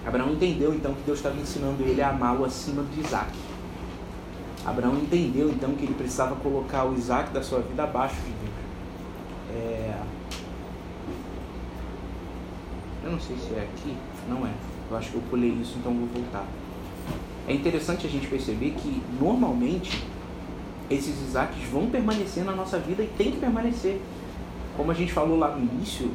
Abraão 0.06 0.32
entendeu 0.32 0.76
então 0.76 0.94
que 0.94 1.02
Deus 1.08 1.18
estava 1.18 1.40
ensinando 1.40 1.82
ele 1.82 2.04
a 2.04 2.10
amá-lo 2.10 2.46
acima 2.46 2.84
de 2.84 3.02
Isaac. 3.02 3.32
Abraão 4.64 4.96
entendeu 4.96 5.50
então 5.50 5.74
que 5.74 5.86
ele 5.86 5.96
precisava 5.96 6.36
colocar 6.36 6.86
o 6.86 6.94
Isaac 6.94 7.34
da 7.34 7.42
sua 7.42 7.62
vida 7.62 7.84
abaixo 7.84 8.18
de. 8.22 8.43
É... 9.54 10.02
Eu 13.04 13.12
não 13.12 13.20
sei 13.20 13.36
se 13.38 13.54
é 13.54 13.60
aqui, 13.60 13.96
não 14.30 14.46
é. 14.48 14.52
Eu 14.90 14.98
acho 14.98 15.12
que 15.12 15.16
eu 15.16 15.24
pulei 15.30 15.50
isso, 15.50 15.78
então 15.78 15.94
vou 15.94 16.08
voltar. 16.08 16.46
É 17.48 17.54
interessante 17.54 18.08
a 18.08 18.10
gente 18.10 18.28
perceber 18.28 18.72
que 18.72 19.02
normalmente 19.20 20.04
esses 20.90 21.22
Isaacs 21.22 21.64
vão 21.72 21.88
permanecer 21.88 22.46
na 22.46 22.54
nossa 22.54 22.80
vida 22.80 23.04
e 23.04 23.08
tem 23.08 23.32
que 23.32 23.38
permanecer. 23.38 24.00
Como 24.78 24.92
a 24.92 24.94
gente 24.94 25.12
falou 25.12 25.38
lá 25.38 25.50
no 25.50 25.62
início, 25.62 26.10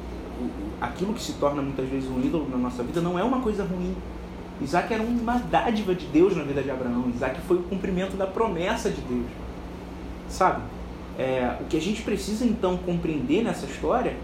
aquilo 0.80 1.12
que 1.12 1.22
se 1.22 1.34
torna 1.34 1.60
muitas 1.60 1.88
vezes 1.88 2.08
um 2.08 2.20
ídolo 2.20 2.48
na 2.48 2.56
nossa 2.56 2.82
vida 2.82 3.00
não 3.00 3.18
é 3.18 3.22
uma 3.22 3.40
coisa 3.40 3.64
ruim. 3.64 3.94
Isaac 4.60 4.92
era 4.92 5.02
uma 5.02 5.38
dádiva 5.38 5.94
de 5.94 6.06
Deus 6.06 6.36
na 6.36 6.42
vida 6.42 6.62
de 6.62 6.70
Abraão. 6.70 7.10
Isaac 7.14 7.40
foi 7.42 7.58
o 7.58 7.62
cumprimento 7.62 8.16
da 8.16 8.26
promessa 8.26 8.90
de 8.90 9.00
Deus. 9.02 9.26
Sabe? 10.28 10.62
É, 11.18 11.56
o 11.60 11.64
que 11.64 11.76
a 11.76 11.80
gente 11.80 12.02
precisa 12.02 12.44
então 12.44 12.76
compreender 12.76 13.42
nessa 13.42 13.66
história 13.66 14.16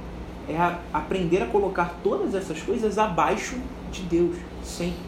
é 0.49 0.57
a, 0.57 0.79
aprender 0.93 1.43
a 1.43 1.47
colocar 1.47 1.97
todas 2.05 2.37
essas 2.37 2.63
coisas 2.63 2.99
abaixo 2.99 3.57
de 3.91 4.03
Deus, 4.03 4.37
sempre. 4.63 5.03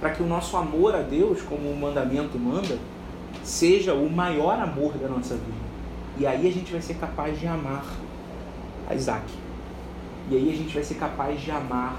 Para 0.00 0.10
que 0.10 0.22
o 0.22 0.26
nosso 0.26 0.56
amor 0.56 0.96
a 0.96 1.02
Deus, 1.02 1.40
como 1.42 1.70
o 1.70 1.76
mandamento 1.76 2.36
manda, 2.36 2.76
seja 3.44 3.94
o 3.94 4.10
maior 4.10 4.58
amor 4.58 4.94
da 4.94 5.08
nossa 5.08 5.34
vida. 5.34 5.62
E 6.18 6.26
aí 6.26 6.48
a 6.48 6.52
gente 6.52 6.72
vai 6.72 6.82
ser 6.82 6.94
capaz 6.94 7.38
de 7.38 7.46
amar 7.46 7.84
a 8.88 8.94
Isaac. 8.94 9.24
E 10.28 10.36
aí 10.36 10.50
a 10.52 10.56
gente 10.56 10.74
vai 10.74 10.82
ser 10.82 10.94
capaz 10.94 11.40
de 11.40 11.50
amar 11.52 11.96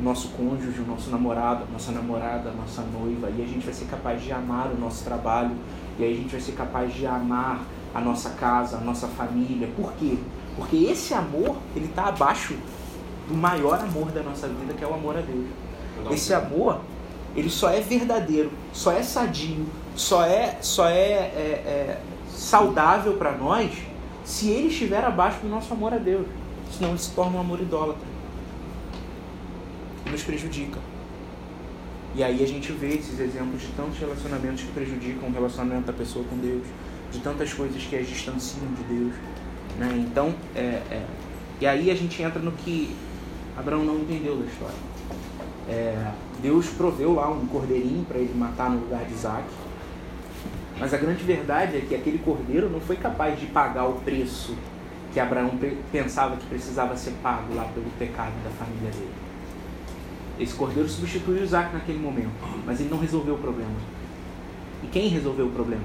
o 0.00 0.02
nosso 0.02 0.28
cônjuge, 0.30 0.80
o 0.80 0.86
nosso 0.86 1.10
namorado, 1.10 1.64
a 1.68 1.72
nossa 1.72 1.92
namorada, 1.92 2.50
a 2.50 2.52
nossa 2.52 2.82
noiva. 2.82 3.30
E 3.36 3.42
a 3.42 3.46
gente 3.46 3.64
vai 3.64 3.74
ser 3.74 3.84
capaz 3.86 4.22
de 4.22 4.32
amar 4.32 4.70
o 4.72 4.80
nosso 4.80 5.04
trabalho. 5.04 5.52
E 5.98 6.04
aí 6.04 6.12
a 6.14 6.16
gente 6.16 6.30
vai 6.30 6.40
ser 6.40 6.52
capaz 6.52 6.92
de 6.94 7.06
amar 7.06 7.60
a 7.94 8.00
nossa 8.00 8.30
casa, 8.30 8.76
a 8.76 8.80
nossa 8.80 9.06
família. 9.06 9.68
Por 9.76 9.92
quê? 9.94 10.18
Porque 10.56 10.76
esse 10.76 11.14
amor, 11.14 11.56
ele 11.74 11.86
está 11.86 12.06
abaixo 12.06 12.54
do 13.28 13.34
maior 13.34 13.78
amor 13.80 14.10
da 14.10 14.22
nossa 14.22 14.48
vida, 14.48 14.74
que 14.74 14.84
é 14.84 14.86
o 14.86 14.94
amor 14.94 15.16
a 15.16 15.20
Deus. 15.20 15.46
Esse 16.10 16.34
amor, 16.34 16.80
ele 17.34 17.48
só 17.48 17.70
é 17.70 17.80
verdadeiro, 17.80 18.50
só 18.72 18.92
é 18.92 19.02
sadio, 19.02 19.66
só 19.96 20.24
é, 20.24 20.58
só 20.60 20.88
é, 20.88 20.92
é, 20.92 21.62
é 21.66 22.00
saudável 22.28 23.14
para 23.14 23.32
nós 23.32 23.72
se 24.24 24.48
ele 24.48 24.68
estiver 24.68 25.04
abaixo 25.04 25.40
do 25.40 25.48
nosso 25.48 25.72
amor 25.72 25.94
a 25.94 25.98
Deus. 25.98 26.26
Senão 26.76 26.90
ele 26.90 26.98
se 26.98 27.10
torna 27.12 27.36
um 27.36 27.40
amor 27.40 27.60
idólatra. 27.60 28.06
E 30.06 30.10
nos 30.10 30.22
prejudica. 30.22 30.80
E 32.16 32.22
aí 32.22 32.42
a 32.42 32.46
gente 32.46 32.70
vê 32.72 32.94
esses 32.94 33.18
exemplos 33.18 33.60
de 33.60 33.68
tantos 33.68 33.98
relacionamentos 33.98 34.62
que 34.62 34.72
prejudicam 34.72 35.28
o 35.28 35.32
relacionamento 35.32 35.86
da 35.86 35.92
pessoa 35.92 36.24
com 36.30 36.36
Deus, 36.36 36.62
de 37.12 37.20
tantas 37.20 37.52
coisas 37.52 37.82
que 37.82 37.96
as 37.96 38.06
distanciam 38.06 38.66
de 38.74 38.82
Deus. 38.84 39.14
Né? 39.78 40.06
Então, 40.08 40.34
é, 40.54 40.82
é, 40.90 41.06
e 41.60 41.66
aí 41.66 41.90
a 41.90 41.94
gente 41.94 42.22
entra 42.22 42.40
no 42.40 42.52
que 42.52 42.94
Abraão 43.56 43.84
não 43.84 43.96
entendeu 43.96 44.36
da 44.36 44.46
história. 44.46 44.94
É, 45.68 46.12
Deus 46.42 46.68
proveu 46.68 47.14
lá 47.14 47.30
um 47.30 47.46
cordeirinho 47.46 48.04
para 48.04 48.18
ele 48.18 48.34
matar 48.34 48.70
no 48.70 48.80
lugar 48.80 49.04
de 49.04 49.14
Isaac. 49.14 49.44
Mas 50.78 50.92
a 50.92 50.96
grande 50.96 51.22
verdade 51.22 51.76
é 51.76 51.80
que 51.80 51.94
aquele 51.94 52.18
cordeiro 52.18 52.68
não 52.68 52.80
foi 52.80 52.96
capaz 52.96 53.38
de 53.38 53.46
pagar 53.46 53.86
o 53.86 53.94
preço 54.00 54.56
que 55.12 55.20
Abraão 55.20 55.52
pensava 55.92 56.36
que 56.36 56.44
precisava 56.46 56.96
ser 56.96 57.12
pago 57.22 57.54
lá 57.54 57.64
pelo 57.72 57.86
pecado 57.98 58.32
da 58.42 58.50
família 58.50 58.90
dele. 58.90 59.14
Esse 60.40 60.52
cordeiro 60.54 60.88
substituiu 60.88 61.44
Isaac 61.44 61.72
naquele 61.72 62.00
momento, 62.00 62.32
mas 62.66 62.80
ele 62.80 62.90
não 62.90 62.98
resolveu 62.98 63.34
o 63.34 63.38
problema. 63.38 63.70
E 64.82 64.88
quem 64.88 65.08
resolveu 65.08 65.46
o 65.46 65.50
problema? 65.52 65.84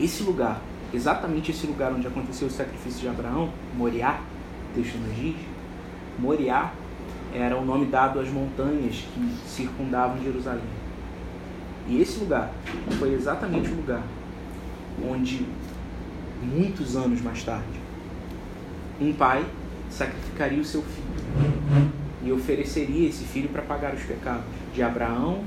Esse 0.00 0.22
lugar, 0.22 0.60
exatamente 0.94 1.50
esse 1.50 1.66
lugar 1.66 1.92
onde 1.92 2.06
aconteceu 2.06 2.48
o 2.48 2.50
sacrifício 2.50 3.00
de 3.00 3.08
Abraão, 3.08 3.50
Moriá, 3.76 4.20
texto 4.74 4.96
nos 4.96 5.14
diz, 5.14 5.36
Moriá 6.18 6.72
era 7.34 7.56
o 7.56 7.64
nome 7.64 7.86
dado 7.86 8.18
às 8.18 8.28
montanhas 8.28 9.04
que 9.14 9.34
circundavam 9.46 10.22
Jerusalém. 10.22 10.64
E 11.86 12.00
esse 12.00 12.18
lugar 12.20 12.50
foi 12.98 13.12
exatamente 13.12 13.68
o 13.68 13.74
lugar 13.74 14.02
onde, 15.06 15.46
muitos 16.42 16.96
anos 16.96 17.20
mais 17.20 17.42
tarde, 17.44 17.80
um 19.00 19.12
pai 19.12 19.44
sacrificaria 19.90 20.60
o 20.60 20.64
seu 20.64 20.82
filho 20.82 21.90
e 22.24 22.32
ofereceria 22.32 23.08
esse 23.08 23.24
filho 23.24 23.48
para 23.48 23.62
pagar 23.62 23.94
os 23.94 24.02
pecados 24.02 24.44
de 24.74 24.82
Abraão 24.82 25.42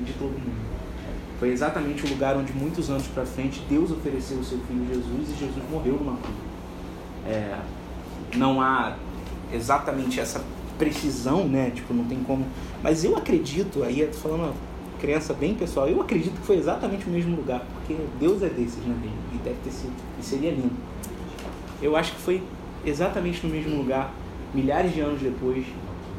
e 0.00 0.04
de 0.04 0.12
todo 0.14 0.32
mundo. 0.32 0.73
Foi 1.38 1.50
exatamente 1.50 2.04
o 2.06 2.08
lugar 2.08 2.36
onde, 2.36 2.52
muitos 2.52 2.90
anos 2.90 3.06
para 3.08 3.26
frente, 3.26 3.62
Deus 3.68 3.90
ofereceu 3.90 4.38
o 4.38 4.44
seu 4.44 4.58
filho 4.60 4.86
Jesus 4.86 5.30
e 5.30 5.40
Jesus 5.40 5.70
morreu 5.70 5.94
numa 5.94 6.16
cruz. 6.16 6.36
É, 7.26 7.58
não 8.36 8.60
há 8.60 8.96
exatamente 9.52 10.20
essa 10.20 10.42
precisão, 10.78 11.46
né? 11.46 11.70
Tipo, 11.70 11.92
não 11.94 12.04
tem 12.04 12.18
como. 12.24 12.46
Mas 12.82 13.04
eu 13.04 13.16
acredito, 13.16 13.82
aí 13.82 14.00
eu 14.00 14.10
tô 14.10 14.18
falando 14.18 14.54
crença 15.00 15.34
bem 15.34 15.54
pessoal, 15.54 15.86
eu 15.86 16.00
acredito 16.00 16.40
que 16.40 16.46
foi 16.46 16.56
exatamente 16.56 17.06
o 17.06 17.10
mesmo 17.10 17.36
lugar, 17.36 17.62
porque 17.74 17.94
Deus 18.18 18.42
é 18.42 18.48
desses, 18.48 18.82
né? 18.84 18.96
E 19.34 19.36
deve 19.38 19.56
ter 19.62 19.70
sido, 19.70 19.92
e 20.18 20.24
seria 20.24 20.50
lindo. 20.50 20.72
Eu 21.82 21.94
acho 21.94 22.12
que 22.12 22.20
foi 22.20 22.42
exatamente 22.86 23.46
no 23.46 23.52
mesmo 23.52 23.76
lugar, 23.76 24.12
milhares 24.54 24.94
de 24.94 25.00
anos 25.00 25.20
depois, 25.20 25.66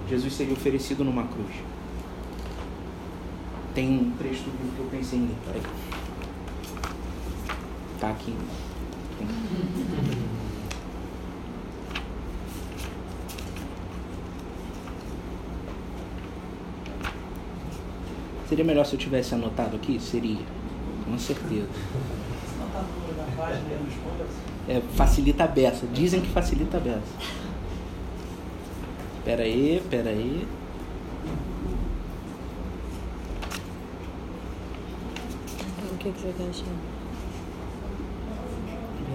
Jesus 0.08 0.34
seria 0.34 0.54
oferecido 0.54 1.04
numa 1.04 1.24
cruz. 1.24 1.50
Tem 3.76 3.90
um 3.90 4.12
trecho 4.18 4.44
do 4.44 4.52
livro 4.52 4.72
que 4.76 4.80
eu 4.80 4.86
pensei 4.86 5.20
em 5.20 5.24
ler, 5.24 5.36
peraí. 5.46 5.62
Tá 8.00 8.10
aqui. 8.10 8.34
Tem. 9.20 9.28
Seria 18.48 18.64
melhor 18.64 18.86
se 18.86 18.94
eu 18.94 19.00
tivesse 19.00 19.36
anotado 19.36 19.76
aqui? 19.76 20.00
Seria, 20.00 20.40
com 21.04 21.18
certeza. 21.18 21.68
É, 24.70 24.82
facilita 24.96 25.44
a 25.44 25.48
beça. 25.48 25.86
Dizem 25.88 26.22
que 26.22 26.30
facilita 26.30 26.78
a 26.78 26.80
beça. 26.80 27.02
Pera 29.24 29.44
aí, 29.44 29.84
pera 29.90 30.12
aí. 30.12 30.48
O 35.92 35.95
que, 36.06 36.12
que 36.12 36.22
você 36.22 36.34
quer 36.38 36.50
achar? 36.50 36.66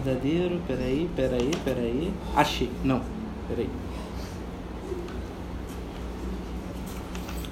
Verdadeiro, 0.03 0.61
peraí, 0.67 1.11
peraí, 1.15 1.51
peraí. 1.65 2.13
Achei. 2.35 2.71
Não, 2.83 3.01
peraí. 3.49 3.69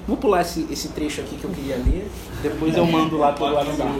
Vou 0.07 0.17
pular 0.17 0.41
esse, 0.41 0.67
esse 0.71 0.89
trecho 0.89 1.21
aqui 1.21 1.37
que 1.37 1.45
eu 1.45 1.51
queria 1.51 1.77
ler, 1.77 2.09
depois 2.41 2.75
eu 2.75 2.85
mando 2.85 3.17
lá 3.17 3.31
pelo 3.31 3.53
WhatsApp. 3.53 3.91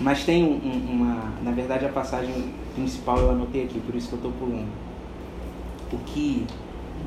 Mas 0.00 0.24
tem 0.24 0.44
um, 0.44 0.92
uma. 0.92 1.32
Na 1.42 1.50
verdade, 1.50 1.86
a 1.86 1.88
passagem 1.88 2.54
principal 2.74 3.18
eu 3.18 3.30
anotei 3.30 3.64
aqui, 3.64 3.80
por 3.80 3.94
isso 3.94 4.08
que 4.08 4.14
eu 4.14 4.18
estou 4.18 4.32
pulando. 4.32 4.68
O 5.92 5.98
que. 5.98 6.46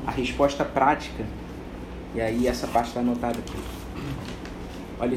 A 0.06 0.10
resposta 0.10 0.64
prática, 0.64 1.24
e 2.14 2.20
aí 2.20 2.46
essa 2.46 2.66
parte 2.66 2.88
está 2.88 3.00
anotada 3.00 3.38
aqui. 3.38 3.56
Olha. 5.00 5.16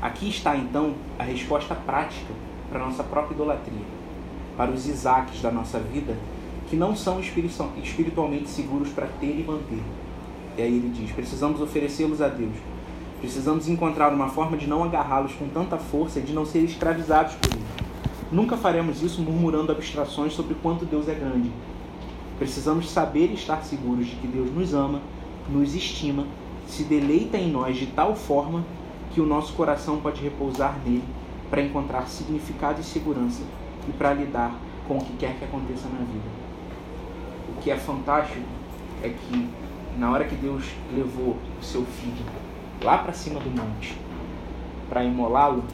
Aqui 0.00 0.28
está 0.28 0.56
então 0.56 0.94
a 1.18 1.22
resposta 1.22 1.74
prática 1.74 2.32
para 2.70 2.82
a 2.82 2.86
nossa 2.86 3.04
própria 3.04 3.34
idolatria, 3.34 3.84
para 4.56 4.70
os 4.70 4.86
Isaques 4.86 5.40
da 5.40 5.50
nossa 5.50 5.78
vida 5.78 6.16
que 6.68 6.76
não 6.76 6.96
são 6.96 7.20
espiritualmente 7.20 8.48
seguros 8.48 8.88
para 8.88 9.06
ter 9.06 9.38
e 9.38 9.44
manter. 9.46 9.82
E 10.56 10.62
aí 10.62 10.74
ele 10.74 10.88
diz: 10.88 11.12
precisamos 11.12 11.60
oferecê-los 11.60 12.22
a 12.22 12.28
Deus. 12.28 12.54
Precisamos 13.20 13.68
encontrar 13.68 14.12
uma 14.12 14.28
forma 14.28 14.56
de 14.56 14.66
não 14.66 14.82
agarrá-los 14.82 15.32
com 15.34 15.46
tanta 15.48 15.76
força 15.76 16.18
e 16.18 16.22
de 16.22 16.32
não 16.32 16.46
ser 16.46 16.60
escravizados 16.60 17.34
por 17.34 17.52
ele. 17.52 17.62
Nunca 18.32 18.56
faremos 18.56 19.02
isso 19.02 19.20
murmurando 19.20 19.70
abstrações 19.70 20.32
sobre 20.32 20.54
quanto 20.54 20.86
Deus 20.86 21.08
é 21.08 21.14
grande. 21.14 21.52
Precisamos 22.38 22.90
saber 22.90 23.30
e 23.30 23.34
estar 23.34 23.62
seguros 23.62 24.06
de 24.06 24.16
que 24.16 24.26
Deus 24.26 24.50
nos 24.50 24.72
ama, 24.72 25.02
nos 25.50 25.74
estima, 25.74 26.24
se 26.66 26.84
deleita 26.84 27.36
em 27.36 27.50
nós 27.50 27.76
de 27.76 27.86
tal 27.86 28.16
forma 28.16 28.64
que 29.12 29.20
o 29.20 29.26
nosso 29.26 29.52
coração 29.54 30.00
pode 30.00 30.22
repousar 30.22 30.78
nele 30.84 31.04
para 31.50 31.62
encontrar 31.62 32.06
significado 32.06 32.80
e 32.80 32.84
segurança 32.84 33.42
e 33.88 33.92
para 33.92 34.14
lidar 34.14 34.54
com 34.88 34.96
o 34.98 35.04
que 35.04 35.16
quer 35.16 35.38
que 35.38 35.44
aconteça 35.44 35.88
na 35.88 35.98
vida 35.98 36.42
que 37.62 37.70
é 37.70 37.76
fantástico 37.76 38.44
é 39.02 39.08
que 39.08 39.48
na 39.96 40.10
hora 40.10 40.24
que 40.24 40.34
Deus 40.34 40.64
levou 40.94 41.36
o 41.60 41.64
seu 41.64 41.84
filho 41.84 42.24
lá 42.82 42.98
para 42.98 43.12
cima 43.12 43.38
do 43.38 43.50
monte 43.50 43.96
para 44.88 45.04
imolá-lo, 45.04 45.64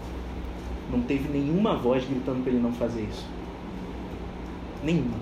não 0.90 1.00
teve 1.00 1.28
nenhuma 1.28 1.74
voz 1.74 2.04
gritando 2.04 2.42
para 2.42 2.52
ele 2.52 2.62
não 2.62 2.72
fazer 2.72 3.02
isso. 3.02 3.26
Nenhuma. 4.82 5.16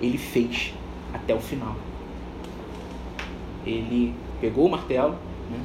Ele 0.00 0.16
fez 0.16 0.72
até 1.12 1.34
o 1.34 1.40
final. 1.40 1.74
Ele 3.66 4.14
pegou 4.40 4.66
o 4.66 4.70
martelo, 4.70 5.16
né? 5.50 5.58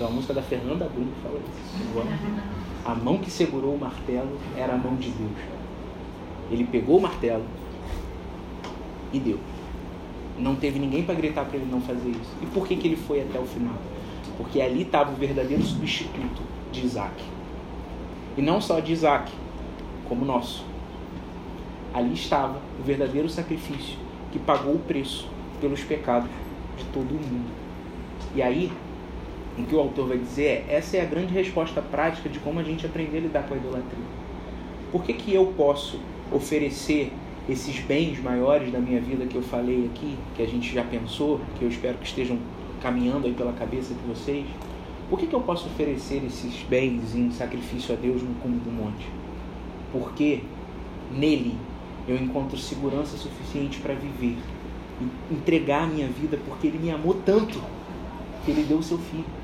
Então 0.00 0.08
a 0.08 0.12
música 0.12 0.32
da 0.32 0.40
Fernanda 0.40 0.86
Brum 0.86 1.08
fala 1.22 1.38
isso. 1.38 2.86
A 2.86 2.94
mão 2.94 3.18
que 3.18 3.30
segurou 3.30 3.74
o 3.74 3.78
martelo 3.78 4.38
era 4.56 4.72
a 4.72 4.76
mão 4.78 4.96
de 4.96 5.10
Deus. 5.10 5.36
Ele 6.50 6.64
pegou 6.64 6.96
o 6.96 7.02
martelo 7.02 7.44
e 9.12 9.20
deu. 9.20 9.38
Não 10.38 10.56
teve 10.56 10.78
ninguém 10.78 11.02
para 11.02 11.14
gritar 11.14 11.44
para 11.44 11.58
ele 11.58 11.70
não 11.70 11.82
fazer 11.82 12.08
isso. 12.08 12.32
E 12.40 12.46
por 12.46 12.66
que, 12.66 12.76
que 12.76 12.88
ele 12.88 12.96
foi 12.96 13.20
até 13.20 13.38
o 13.38 13.44
final? 13.44 13.74
Porque 14.38 14.62
ali 14.62 14.84
estava 14.84 15.12
o 15.12 15.16
verdadeiro 15.16 15.62
substituto 15.62 16.40
de 16.72 16.80
Isaac. 16.80 17.22
E 18.38 18.40
não 18.40 18.58
só 18.58 18.80
de 18.80 18.94
Isaac, 18.94 19.30
como 20.08 20.24
nosso. 20.24 20.64
Ali 21.92 22.14
estava 22.14 22.58
o 22.80 22.82
verdadeiro 22.82 23.28
sacrifício 23.28 23.98
que 24.32 24.38
pagou 24.38 24.76
o 24.76 24.78
preço 24.78 25.28
pelos 25.60 25.84
pecados 25.84 26.30
de 26.78 26.84
todo 26.84 27.10
o 27.10 27.20
mundo. 27.20 27.50
E 28.34 28.40
aí, 28.40 28.72
o 29.58 29.64
que 29.64 29.74
o 29.74 29.80
autor 29.80 30.08
vai 30.08 30.18
dizer 30.18 30.44
é: 30.44 30.66
essa 30.76 30.96
é 30.96 31.02
a 31.02 31.04
grande 31.04 31.32
resposta 31.32 31.82
prática 31.82 32.28
de 32.28 32.38
como 32.38 32.60
a 32.60 32.62
gente 32.62 32.86
aprender 32.86 33.18
a 33.18 33.20
lidar 33.20 33.42
com 33.46 33.54
a 33.54 33.56
idolatria. 33.56 34.04
Por 34.92 35.02
que, 35.02 35.12
que 35.12 35.34
eu 35.34 35.46
posso 35.56 36.00
oferecer 36.32 37.12
esses 37.48 37.80
bens 37.80 38.20
maiores 38.20 38.70
da 38.72 38.78
minha 38.78 39.00
vida 39.00 39.26
que 39.26 39.36
eu 39.36 39.42
falei 39.42 39.90
aqui, 39.92 40.16
que 40.36 40.42
a 40.42 40.46
gente 40.46 40.72
já 40.72 40.84
pensou, 40.84 41.40
que 41.58 41.64
eu 41.64 41.68
espero 41.68 41.98
que 41.98 42.06
estejam 42.06 42.38
caminhando 42.80 43.26
aí 43.26 43.32
pela 43.32 43.52
cabeça 43.52 43.94
de 43.94 44.00
vocês? 44.02 44.46
Por 45.08 45.18
que, 45.18 45.26
que 45.26 45.34
eu 45.34 45.40
posso 45.40 45.66
oferecer 45.66 46.22
esses 46.24 46.62
bens 46.68 47.14
em 47.14 47.30
sacrifício 47.32 47.94
a 47.94 47.98
Deus 47.98 48.22
no 48.22 48.34
cume 48.36 48.58
do 48.58 48.70
monte? 48.70 49.06
Porque 49.92 50.40
nele 51.10 51.56
eu 52.06 52.16
encontro 52.16 52.56
segurança 52.56 53.16
suficiente 53.16 53.78
para 53.80 53.94
viver, 53.94 54.36
entregar 55.30 55.84
a 55.84 55.86
minha 55.86 56.06
vida, 56.06 56.38
porque 56.46 56.68
Ele 56.68 56.78
me 56.78 56.90
amou 56.90 57.14
tanto 57.26 57.60
que 58.44 58.50
Ele 58.50 58.64
deu 58.64 58.78
o 58.78 58.82
seu 58.82 58.98
filho. 58.98 59.39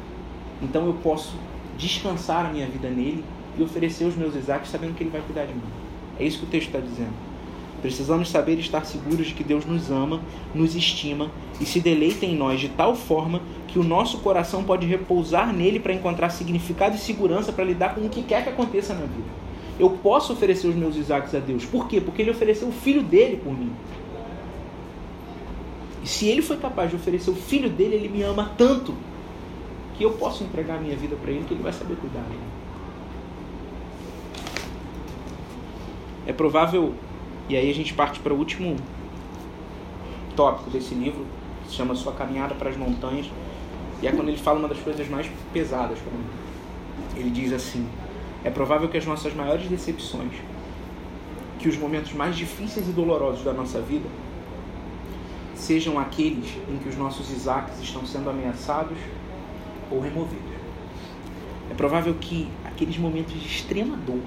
Então 0.63 0.87
eu 0.87 0.95
posso 0.95 1.35
descansar 1.77 2.47
a 2.47 2.49
minha 2.49 2.67
vida 2.67 2.89
nele 2.89 3.25
e 3.59 3.63
oferecer 3.63 4.05
os 4.05 4.17
meus 4.17 4.35
Isaacs 4.35 4.71
sabendo 4.71 4.95
que 4.95 5.03
Ele 5.03 5.11
vai 5.11 5.21
cuidar 5.21 5.45
de 5.45 5.55
mim. 5.55 5.63
É 6.19 6.25
isso 6.25 6.39
que 6.39 6.45
o 6.45 6.49
texto 6.49 6.69
está 6.69 6.81
dizendo. 6.81 7.13
Precisamos 7.83 8.31
saber 8.31 8.59
estar 8.59 8.85
seguros 8.85 9.27
de 9.27 9.35
que 9.35 9.45
Deus 9.45 9.65
nos 9.67 9.91
ama, 9.91 10.21
nos 10.55 10.75
estima 10.75 11.31
e 11.61 11.67
se 11.67 11.79
deleita 11.79 12.25
em 12.25 12.35
nós 12.35 12.59
de 12.59 12.71
tal 12.71 12.97
forma 12.97 13.41
que 13.69 13.79
o 13.79 13.85
nosso 13.85 14.19
coração 14.19 14.65
pode 14.65 14.87
repousar 14.87 15.53
nele 15.53 15.79
para 15.79 15.93
encontrar 15.93 16.31
significado 16.31 16.97
e 16.97 16.99
segurança 16.99 17.53
para 17.53 17.65
lidar 17.65 17.95
com 17.95 18.01
o 18.01 18.09
que 18.09 18.23
quer 18.23 18.43
que 18.43 18.49
aconteça 18.49 18.95
na 18.95 19.03
vida. 19.03 19.47
Eu 19.79 19.91
posso 19.91 20.33
oferecer 20.33 20.67
os 20.69 20.75
meus 20.75 20.97
Isaacs 20.97 21.35
a 21.35 21.39
Deus. 21.39 21.67
Por 21.67 21.87
quê? 21.87 22.01
Porque 22.01 22.23
ele 22.23 22.31
ofereceu 22.31 22.69
o 22.69 22.73
filho 22.73 23.03
dele 23.03 23.37
por 23.37 23.53
mim. 23.53 23.71
E 26.03 26.09
se 26.09 26.27
ele 26.27 26.41
foi 26.41 26.57
capaz 26.57 26.89
de 26.89 26.97
oferecer 26.97 27.31
o 27.31 27.35
filho 27.35 27.69
dele, 27.69 27.97
ele 27.97 28.09
me 28.09 28.23
ama 28.23 28.53
tanto 28.57 28.95
que 29.97 30.05
eu 30.05 30.13
posso 30.13 30.45
entregar 30.45 30.81
minha 30.81 30.97
vida 30.97 31.17
para 31.17 31.31
ele, 31.31 31.45
que 31.45 31.55
ele 31.55 31.63
vai 31.63 31.73
saber 31.73 31.97
cuidar 31.97 32.23
dele. 32.23 32.41
É 36.27 36.33
provável, 36.33 36.95
e 37.49 37.57
aí 37.57 37.71
a 37.71 37.75
gente 37.75 37.95
parte 37.95 38.21
para 38.21 38.35
o 38.35 38.37
último 38.37 38.77
tópico 40.35 40.71
desse 40.71 40.95
livro, 40.95 41.25
que 41.63 41.71
se 41.71 41.77
chama 41.77 41.95
Sua 41.95 42.13
Caminhada 42.13 42.55
para 42.55 42.69
as 42.69 42.77
Montanhas, 42.77 43.31
e 44.03 44.07
é 44.07 44.13
quando 44.13 44.29
ele 44.29 44.37
fala 44.37 44.59
uma 44.59 44.69
das 44.69 44.79
coisas 44.79 45.09
mais 45.09 45.27
pesadas 45.53 45.99
para 45.99 46.13
mim. 46.13 46.25
Ele 47.17 47.31
diz 47.31 47.53
assim: 47.53 47.89
É 48.45 48.51
provável 48.51 48.89
que 48.89 48.99
as 48.99 49.07
nossas 49.07 49.35
maiores 49.35 49.67
decepções, 49.69 50.33
que 51.59 51.69
os 51.69 51.79
momentos 51.79 52.13
mais 52.13 52.37
difíceis 52.37 52.89
e 52.89 52.93
dolorosos 52.93 53.43
da 53.43 53.55
nossa 53.55 53.81
vida, 53.81 54.07
sejam 55.55 55.99
aqueles 55.99 56.55
em 56.69 56.77
que 56.77 56.89
os 56.89 56.97
nossos 56.97 57.31
Isaacs 57.31 57.81
estão 57.81 58.05
sendo 58.05 58.29
ameaçados 58.29 58.99
ou 59.91 60.01
removidos. 60.01 60.57
É 61.71 61.75
provável 61.75 62.15
que 62.15 62.49
aqueles 62.65 62.97
momentos 62.97 63.35
de 63.35 63.47
extrema 63.47 63.97
dor, 63.97 64.21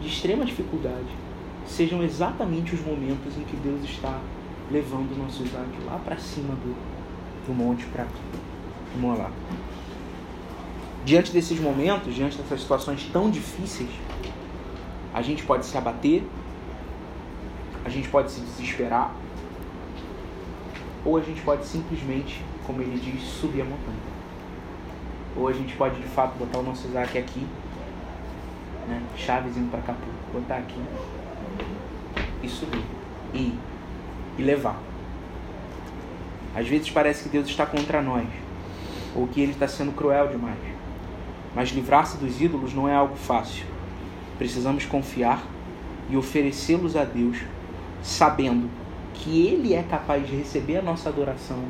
de 0.00 0.08
extrema 0.08 0.44
dificuldade, 0.44 1.08
sejam 1.66 2.02
exatamente 2.02 2.74
os 2.74 2.80
momentos 2.80 3.36
em 3.36 3.44
que 3.44 3.56
Deus 3.56 3.82
está 3.84 4.20
levando 4.70 5.14
o 5.14 5.18
nosso 5.18 5.42
Isaac 5.42 5.68
lá 5.84 5.98
para 6.04 6.16
cima 6.16 6.54
do, 6.54 6.74
do 7.46 7.54
monte 7.54 7.84
para 7.86 8.06
lá. 9.16 9.30
Diante 11.04 11.32
desses 11.32 11.58
momentos, 11.58 12.14
diante 12.14 12.36
dessas 12.36 12.60
situações 12.60 13.08
tão 13.12 13.30
difíceis, 13.30 13.90
a 15.14 15.22
gente 15.22 15.42
pode 15.42 15.64
se 15.64 15.76
abater, 15.76 16.22
a 17.84 17.88
gente 17.88 18.08
pode 18.08 18.30
se 18.30 18.40
desesperar, 18.40 19.14
ou 21.04 21.16
a 21.16 21.22
gente 21.22 21.40
pode 21.42 21.64
simplesmente, 21.64 22.42
como 22.66 22.82
ele 22.82 22.98
diz, 22.98 23.22
subir 23.22 23.62
a 23.62 23.64
montanha. 23.64 24.07
Ou 25.38 25.46
a 25.46 25.52
gente 25.52 25.76
pode 25.76 26.00
de 26.00 26.08
fato 26.08 26.36
botar 26.36 26.58
o 26.58 26.62
nosso 26.62 26.88
Isaac 26.88 27.16
aqui, 27.16 27.46
né? 28.88 29.00
chavezinho 29.16 29.68
para 29.68 29.80
capô, 29.80 30.06
botar 30.32 30.56
aqui 30.56 30.80
e 32.42 32.48
subir 32.48 32.82
e, 33.32 33.54
e 34.36 34.42
levar. 34.42 34.80
Às 36.56 36.66
vezes 36.66 36.90
parece 36.90 37.22
que 37.22 37.28
Deus 37.28 37.46
está 37.46 37.64
contra 37.64 38.02
nós, 38.02 38.26
ou 39.14 39.28
que 39.28 39.40
Ele 39.40 39.52
está 39.52 39.68
sendo 39.68 39.92
cruel 39.92 40.26
demais. 40.26 40.58
Mas 41.54 41.70
livrar-se 41.70 42.16
dos 42.18 42.40
ídolos 42.40 42.74
não 42.74 42.88
é 42.88 42.94
algo 42.94 43.14
fácil. 43.14 43.64
Precisamos 44.38 44.84
confiar 44.84 45.44
e 46.10 46.16
oferecê-los 46.16 46.96
a 46.96 47.04
Deus, 47.04 47.38
sabendo 48.02 48.68
que 49.14 49.46
Ele 49.46 49.74
é 49.74 49.82
capaz 49.82 50.26
de 50.26 50.34
receber 50.34 50.78
a 50.78 50.82
nossa 50.82 51.08
adoração, 51.08 51.62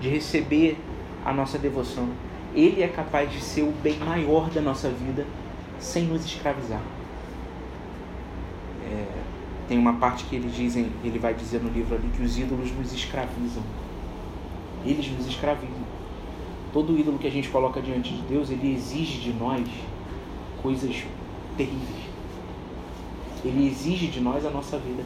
de 0.00 0.08
receber 0.08 0.78
a 1.24 1.32
nossa 1.32 1.58
devoção. 1.58 2.08
Ele 2.56 2.82
é 2.82 2.88
capaz 2.88 3.30
de 3.30 3.38
ser 3.38 3.62
o 3.62 3.72
bem 3.82 3.98
maior 3.98 4.48
da 4.48 4.62
nossa 4.62 4.88
vida 4.88 5.26
sem 5.78 6.04
nos 6.04 6.24
escravizar. 6.24 6.80
É, 8.82 9.04
tem 9.68 9.78
uma 9.78 9.92
parte 9.94 10.24
que 10.24 10.36
ele, 10.36 10.48
dizem, 10.48 10.90
ele 11.04 11.18
vai 11.18 11.34
dizer 11.34 11.60
no 11.60 11.68
livro 11.68 11.94
ali 11.94 12.08
que 12.16 12.22
os 12.22 12.38
ídolos 12.38 12.72
nos 12.72 12.94
escravizam. 12.94 13.62
Eles 14.86 15.06
nos 15.10 15.26
escravizam. 15.26 15.84
Todo 16.72 16.98
ídolo 16.98 17.18
que 17.18 17.26
a 17.26 17.30
gente 17.30 17.48
coloca 17.50 17.80
diante 17.82 18.14
de 18.14 18.22
Deus, 18.22 18.50
ele 18.50 18.74
exige 18.74 19.20
de 19.20 19.32
nós 19.34 19.68
coisas 20.62 21.04
terríveis. 21.58 22.06
Ele 23.44 23.68
exige 23.68 24.06
de 24.06 24.20
nós 24.20 24.46
a 24.46 24.50
nossa 24.50 24.78
vida. 24.78 25.04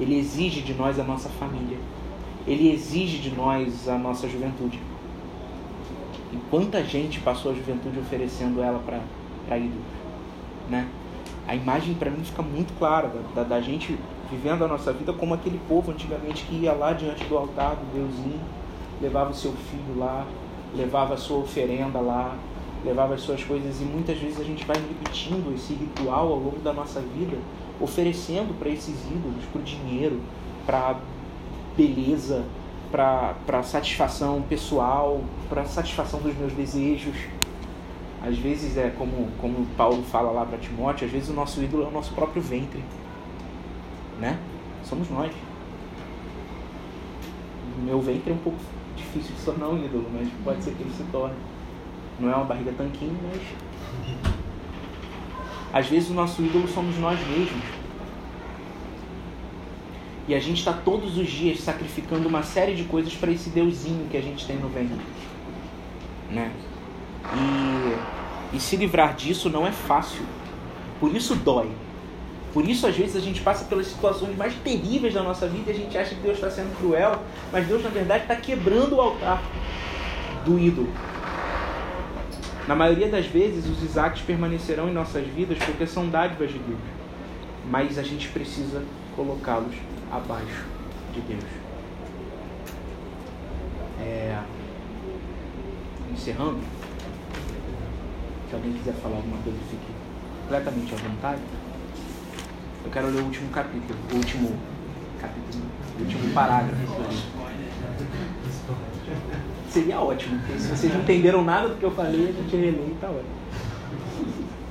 Ele 0.00 0.18
exige 0.18 0.60
de 0.60 0.74
nós 0.74 0.98
a 0.98 1.04
nossa 1.04 1.28
família. 1.28 1.78
Ele 2.46 2.72
exige 2.72 3.18
de 3.18 3.30
nós 3.30 3.88
a 3.88 3.96
nossa 3.96 4.28
juventude. 4.28 4.80
E 6.34 6.38
quanta 6.50 6.82
gente 6.82 7.20
passou 7.20 7.52
a 7.52 7.54
juventude 7.54 7.96
oferecendo 8.00 8.60
ela 8.60 8.80
para 8.84 9.56
ídolos, 9.56 9.84
né? 10.68 10.88
A 11.46 11.54
imagem 11.54 11.94
para 11.94 12.10
mim 12.10 12.24
fica 12.24 12.42
muito 12.42 12.76
clara 12.76 13.06
da, 13.06 13.42
da, 13.42 13.48
da, 13.48 13.60
gente 13.60 13.96
vivendo 14.28 14.64
a 14.64 14.68
nossa 14.68 14.92
vida 14.92 15.12
como 15.12 15.32
aquele 15.32 15.60
povo 15.68 15.92
antigamente 15.92 16.44
que 16.44 16.56
ia 16.56 16.72
lá 16.72 16.92
diante 16.92 17.22
do 17.26 17.36
altar 17.36 17.76
do 17.76 17.92
Deusinho, 17.92 18.40
levava 19.00 19.30
o 19.30 19.34
seu 19.34 19.52
filho 19.52 19.96
lá, 19.96 20.26
levava 20.74 21.14
a 21.14 21.16
sua 21.16 21.38
oferenda 21.38 22.00
lá, 22.00 22.36
levava 22.84 23.14
as 23.14 23.20
suas 23.20 23.44
coisas 23.44 23.80
e 23.80 23.84
muitas 23.84 24.18
vezes 24.18 24.40
a 24.40 24.44
gente 24.44 24.64
vai 24.64 24.76
repetindo 24.76 25.54
esse 25.54 25.72
ritual 25.72 26.32
ao 26.32 26.38
longo 26.38 26.58
da 26.58 26.72
nossa 26.72 27.00
vida 27.00 27.36
oferecendo 27.80 28.58
para 28.58 28.70
esses 28.70 29.06
ídolos, 29.06 29.44
para 29.52 29.60
o 29.60 29.64
dinheiro, 29.64 30.20
para 30.66 30.96
beleza, 31.76 32.44
para 32.94 33.62
satisfação 33.64 34.40
pessoal, 34.42 35.20
para 35.48 35.64
satisfação 35.64 36.20
dos 36.20 36.32
meus 36.36 36.52
desejos. 36.52 37.16
Às 38.22 38.38
vezes 38.38 38.76
é 38.76 38.88
como, 38.96 39.28
como 39.40 39.66
Paulo 39.76 40.04
fala 40.04 40.30
lá 40.30 40.46
para 40.46 40.58
Timóteo, 40.58 41.04
às 41.04 41.12
vezes 41.12 41.28
o 41.28 41.32
nosso 41.32 41.60
ídolo 41.60 41.82
é 41.82 41.86
o 41.88 41.90
nosso 41.90 42.14
próprio 42.14 42.40
ventre. 42.40 42.84
Né? 44.20 44.38
Somos 44.84 45.10
nós. 45.10 45.32
Meu 47.84 48.00
ventre 48.00 48.30
é 48.30 48.34
um 48.34 48.38
pouco 48.38 48.58
difícil 48.96 49.32
de 49.32 49.40
se 49.40 49.44
tornar 49.44 49.70
um 49.70 49.84
ídolo, 49.84 50.08
mas 50.14 50.28
pode 50.44 50.62
ser 50.62 50.72
que 50.74 50.82
ele 50.84 50.94
se 50.96 51.02
torne. 51.10 51.34
Não 52.20 52.30
é 52.30 52.36
uma 52.36 52.44
barriga 52.44 52.72
tanquinho, 52.78 53.18
mas 53.24 53.42
às 55.72 55.88
vezes 55.88 56.10
o 56.10 56.14
nosso 56.14 56.40
ídolo 56.40 56.68
somos 56.68 56.96
nós 56.98 57.18
mesmos. 57.26 57.83
E 60.26 60.34
a 60.34 60.40
gente 60.40 60.58
está 60.58 60.72
todos 60.72 61.18
os 61.18 61.28
dias 61.28 61.60
sacrificando 61.60 62.28
uma 62.28 62.42
série 62.42 62.74
de 62.74 62.84
coisas 62.84 63.14
para 63.14 63.30
esse 63.30 63.50
deusinho 63.50 64.06
que 64.10 64.16
a 64.16 64.22
gente 64.22 64.46
tem 64.46 64.56
no 64.56 64.68
ventre. 64.68 64.96
Né? 66.30 66.50
E, 68.52 68.56
e 68.56 68.60
se 68.60 68.76
livrar 68.76 69.14
disso 69.14 69.50
não 69.50 69.66
é 69.66 69.72
fácil. 69.72 70.24
Por 70.98 71.14
isso 71.14 71.34
dói. 71.34 71.70
Por 72.54 72.66
isso, 72.66 72.86
às 72.86 72.96
vezes, 72.96 73.16
a 73.16 73.20
gente 73.20 73.40
passa 73.40 73.64
pelas 73.64 73.88
situações 73.88 74.36
mais 74.36 74.54
terríveis 74.54 75.12
da 75.12 75.22
nossa 75.22 75.48
vida 75.48 75.72
e 75.72 75.74
a 75.74 75.76
gente 75.76 75.98
acha 75.98 76.14
que 76.14 76.20
Deus 76.20 76.36
está 76.36 76.48
sendo 76.48 76.74
cruel, 76.78 77.20
mas 77.50 77.66
Deus, 77.66 77.82
na 77.82 77.90
verdade, 77.90 78.22
está 78.22 78.36
quebrando 78.36 78.94
o 78.94 79.00
altar 79.00 79.42
do 80.44 80.56
ídolo. 80.56 80.88
Na 82.68 82.76
maioria 82.76 83.08
das 83.08 83.26
vezes, 83.26 83.66
os 83.66 83.82
Isaacs 83.82 84.22
permanecerão 84.22 84.88
em 84.88 84.92
nossas 84.92 85.26
vidas 85.26 85.58
porque 85.58 85.84
são 85.84 86.08
dádivas 86.08 86.52
de 86.52 86.58
Deus. 86.58 86.78
Mas 87.68 87.98
a 87.98 88.02
gente 88.02 88.28
precisa 88.28 88.82
colocá-los 89.14 89.74
abaixo 90.10 90.64
de 91.12 91.20
Deus. 91.20 91.44
É... 94.00 94.38
Encerrando, 96.12 96.60
Se 98.48 98.54
alguém 98.54 98.72
quiser 98.72 98.94
falar 98.94 99.16
alguma 99.16 99.38
coisa, 99.38 99.58
fique 99.70 99.92
completamente 100.42 100.94
à 100.94 100.96
vontade. 100.96 101.40
Eu 102.84 102.90
quero 102.90 103.08
ler 103.08 103.22
o 103.22 103.24
último 103.24 103.50
capítulo, 103.50 103.98
o 104.12 104.16
último 104.16 104.56
capítulo, 105.20 105.64
o 105.98 106.02
último 106.02 106.34
parágrafo. 106.34 106.76
Seria 109.70 110.00
ótimo, 110.00 110.38
porque 110.38 110.58
se 110.58 110.68
vocês 110.68 110.92
não 110.92 111.00
entenderam 111.00 111.42
nada 111.42 111.68
do 111.68 111.76
que 111.76 111.82
eu 111.82 111.90
falei, 111.90 112.28
a 112.28 112.32
gente 112.32 112.54
relê 112.54 112.70
e 112.70 112.96
tá 113.00 113.08
ótimo. 113.08 113.24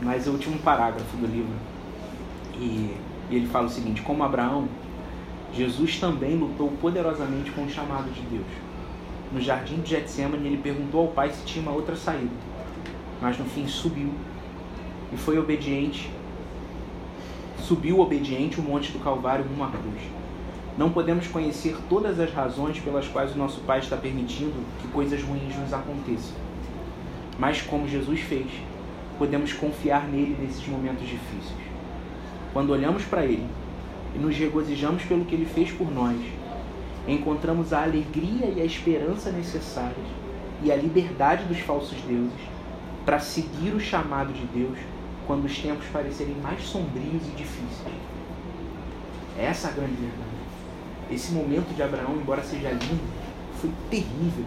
Mas 0.02 0.28
o 0.28 0.32
último 0.32 0.58
parágrafo 0.60 1.18
do 1.18 1.28
livro. 1.28 1.54
E, 2.56 2.96
e 3.34 3.38
ele 3.38 3.48
fala 3.48 3.66
o 3.66 3.70
seguinte: 3.70 4.04
Como 4.04 4.24
Abraão, 4.24 4.68
Jesus 5.54 6.00
também 6.00 6.36
lutou 6.36 6.72
poderosamente 6.80 7.50
com 7.52 7.64
o 7.64 7.70
chamado 7.70 8.12
de 8.12 8.22
Deus. 8.22 8.46
No 9.32 9.42
jardim 9.42 9.82
de 9.82 9.90
Getsemane, 9.90 10.48
ele 10.48 10.58
perguntou 10.58 11.02
ao 11.02 11.08
Pai 11.08 11.32
se 11.32 11.44
tinha 11.44 11.64
uma 11.64 11.74
outra 11.74 11.96
saída. 11.96 12.32
Mas 13.20 13.38
no 13.40 13.46
fim 13.46 13.68
subiu 13.68 14.12
e 15.12 15.18
foi 15.18 15.40
obediente. 15.40 16.12
Subiu 17.58 18.00
obediente 18.00 18.60
o 18.60 18.64
monte 18.64 18.92
do 18.92 19.00
Calvário 19.00 19.46
numa 19.46 19.72
cruz. 19.72 20.02
Não 20.78 20.92
podemos 20.92 21.28
conhecer 21.28 21.76
todas 21.90 22.20
as 22.20 22.32
razões 22.32 22.80
pelas 22.80 23.08
quais 23.08 23.34
o 23.34 23.38
nosso 23.38 23.62
Pai 23.62 23.80
está 23.80 23.98
permitindo 23.98 24.54
que 24.80 24.88
coisas 24.90 25.24
ruins 25.24 25.56
nos 25.56 25.74
aconteçam. 25.74 26.36
Mas 27.40 27.62
como 27.64 27.88
Jesus 27.88 28.20
fez, 28.20 28.48
podemos 29.18 29.54
confiar 29.54 30.08
nele 30.08 30.38
nesses 30.40 30.68
momentos 30.68 31.08
difíceis. 31.08 31.73
Quando 32.54 32.70
olhamos 32.70 33.04
para 33.04 33.26
ele 33.26 33.50
e 34.16 34.20
nos 34.20 34.38
regozijamos 34.38 35.04
pelo 35.04 35.26
que 35.26 35.34
ele 35.34 35.46
fez 35.46 35.72
por 35.72 35.92
nós, 35.92 36.16
encontramos 37.08 37.74
a 37.74 37.82
alegria 37.82 38.46
e 38.46 38.62
a 38.62 38.66
esperança 38.66 39.32
necessárias 39.32 40.08
e 40.62 40.72
a 40.72 40.76
liberdade 40.76 41.46
dos 41.46 41.60
falsos 41.60 42.00
deuses 42.04 42.32
para 43.04 43.20
seguir 43.20 43.74
o 43.74 43.80
chamado 43.80 44.32
de 44.32 44.46
Deus 44.46 44.78
quando 45.26 45.46
os 45.46 45.58
tempos 45.58 45.88
parecerem 45.88 46.36
mais 46.36 46.62
sombrios 46.64 47.28
e 47.28 47.32
difíceis. 47.32 47.96
Essa 49.38 49.68
é 49.68 49.72
a 49.72 49.74
grande 49.74 49.96
verdade. 49.96 50.34
Esse 51.12 51.32
momento 51.32 51.76
de 51.76 51.82
Abraão, 51.82 52.16
embora 52.16 52.44
seja 52.44 52.70
lindo, 52.70 53.04
foi 53.60 53.72
terrível. 53.90 54.46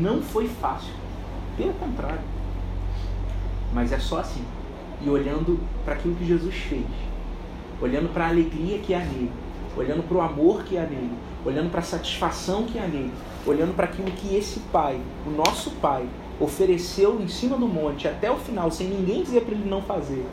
Não 0.00 0.20
foi 0.20 0.48
fácil. 0.48 0.92
Pelo 1.56 1.72
contrário. 1.74 2.20
Mas 3.72 3.92
é 3.92 3.98
só 3.98 4.18
assim. 4.18 4.44
E 5.04 5.08
olhando 5.08 5.60
para 5.84 5.94
aquilo 5.94 6.14
que 6.14 6.26
Jesus 6.26 6.54
fez, 6.54 6.86
olhando 7.80 8.12
para 8.12 8.26
a 8.26 8.28
alegria 8.28 8.78
que 8.78 8.94
há 8.94 9.00
nele, 9.00 9.30
olhando 9.76 10.02
para 10.02 10.16
o 10.16 10.20
amor 10.20 10.64
que 10.64 10.78
há 10.78 10.82
nele, 10.82 11.12
olhando 11.44 11.70
para 11.70 11.80
a 11.80 11.84
satisfação 11.84 12.64
que 12.64 12.78
há 12.78 12.86
nele, 12.86 13.12
olhando 13.46 13.74
para 13.74 13.84
aquilo 13.84 14.10
que 14.12 14.34
esse 14.34 14.60
Pai, 14.72 14.98
o 15.26 15.30
nosso 15.30 15.72
Pai, 15.72 16.06
ofereceu 16.40 17.20
em 17.20 17.28
cima 17.28 17.56
do 17.56 17.66
monte 17.66 18.08
até 18.08 18.30
o 18.30 18.36
final, 18.36 18.70
sem 18.70 18.88
ninguém 18.88 19.22
dizer 19.22 19.42
para 19.42 19.54
ele 19.54 19.68
não 19.68 19.82
fazer. 19.82 20.24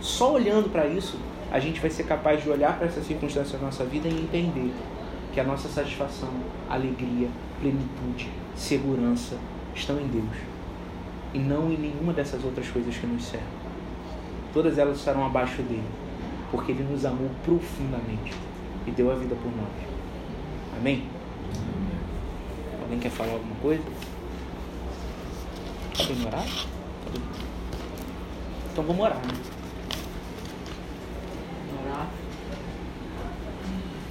Só 0.00 0.34
olhando 0.34 0.70
para 0.70 0.86
isso, 0.86 1.18
a 1.50 1.58
gente 1.58 1.80
vai 1.80 1.90
ser 1.90 2.04
capaz 2.04 2.42
de 2.42 2.48
olhar 2.48 2.76
para 2.76 2.86
essa 2.86 3.02
circunstância 3.02 3.58
da 3.58 3.66
nossa 3.66 3.84
vida 3.84 4.08
e 4.08 4.12
entender 4.12 4.72
que 5.32 5.40
a 5.40 5.44
nossa 5.44 5.68
satisfação, 5.68 6.30
alegria, 6.68 7.28
plenitude, 7.60 8.28
segurança 8.54 9.36
estão 9.74 10.00
em 10.00 10.06
Deus. 10.06 10.36
E 11.32 11.38
não 11.38 11.70
em 11.70 11.76
nenhuma 11.76 12.12
dessas 12.12 12.44
outras 12.44 12.68
coisas 12.68 12.96
que 12.96 13.06
nos 13.06 13.24
servem. 13.24 13.59
Todas 14.52 14.78
elas 14.78 14.98
estarão 14.98 15.24
abaixo 15.24 15.62
dele, 15.62 15.84
porque 16.50 16.72
ele 16.72 16.82
nos 16.82 17.04
amou 17.04 17.30
profundamente 17.44 18.34
e 18.86 18.90
deu 18.90 19.10
a 19.10 19.14
vida 19.14 19.34
por 19.36 19.50
nós. 19.56 19.68
Amém? 20.76 21.04
Alguém 22.82 22.98
quer 22.98 23.10
falar 23.10 23.32
alguma 23.32 23.54
coisa? 23.56 23.82
Quer 25.94 26.26
orar? 26.26 26.46
Então 28.72 28.84
vamos 28.84 29.04
orar, 29.04 29.18
né? 29.18 29.34
Orar. 31.84 32.08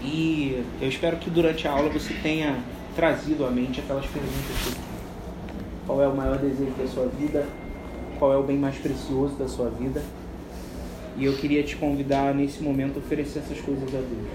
E 0.02 0.64
eu 0.82 0.88
espero 0.88 1.18
que 1.18 1.30
durante 1.30 1.68
a 1.68 1.72
aula 1.72 1.90
você 1.90 2.14
tenha 2.14 2.64
trazido 2.96 3.46
à 3.46 3.52
mente 3.52 3.80
aquelas 3.80 4.06
perguntas 4.06 4.56
que 4.64 4.90
qual 5.86 6.02
é 6.04 6.08
o 6.08 6.16
maior 6.16 6.38
desejo 6.38 6.72
da 6.72 6.88
sua 6.88 7.08
vida, 7.08 7.48
qual 8.20 8.32
é 8.32 8.38
o 8.38 8.44
bem 8.44 8.58
mais 8.58 8.78
precioso 8.78 9.36
da 9.36 9.48
sua 9.48 9.70
vida. 9.70 10.02
E 11.20 11.26
eu 11.26 11.34
queria 11.34 11.62
te 11.62 11.76
convidar 11.76 12.34
nesse 12.34 12.64
momento 12.64 12.96
a 12.96 13.00
oferecer 13.00 13.40
essas 13.40 13.60
coisas 13.60 13.90
a 13.90 13.98
Deus. 13.98 14.28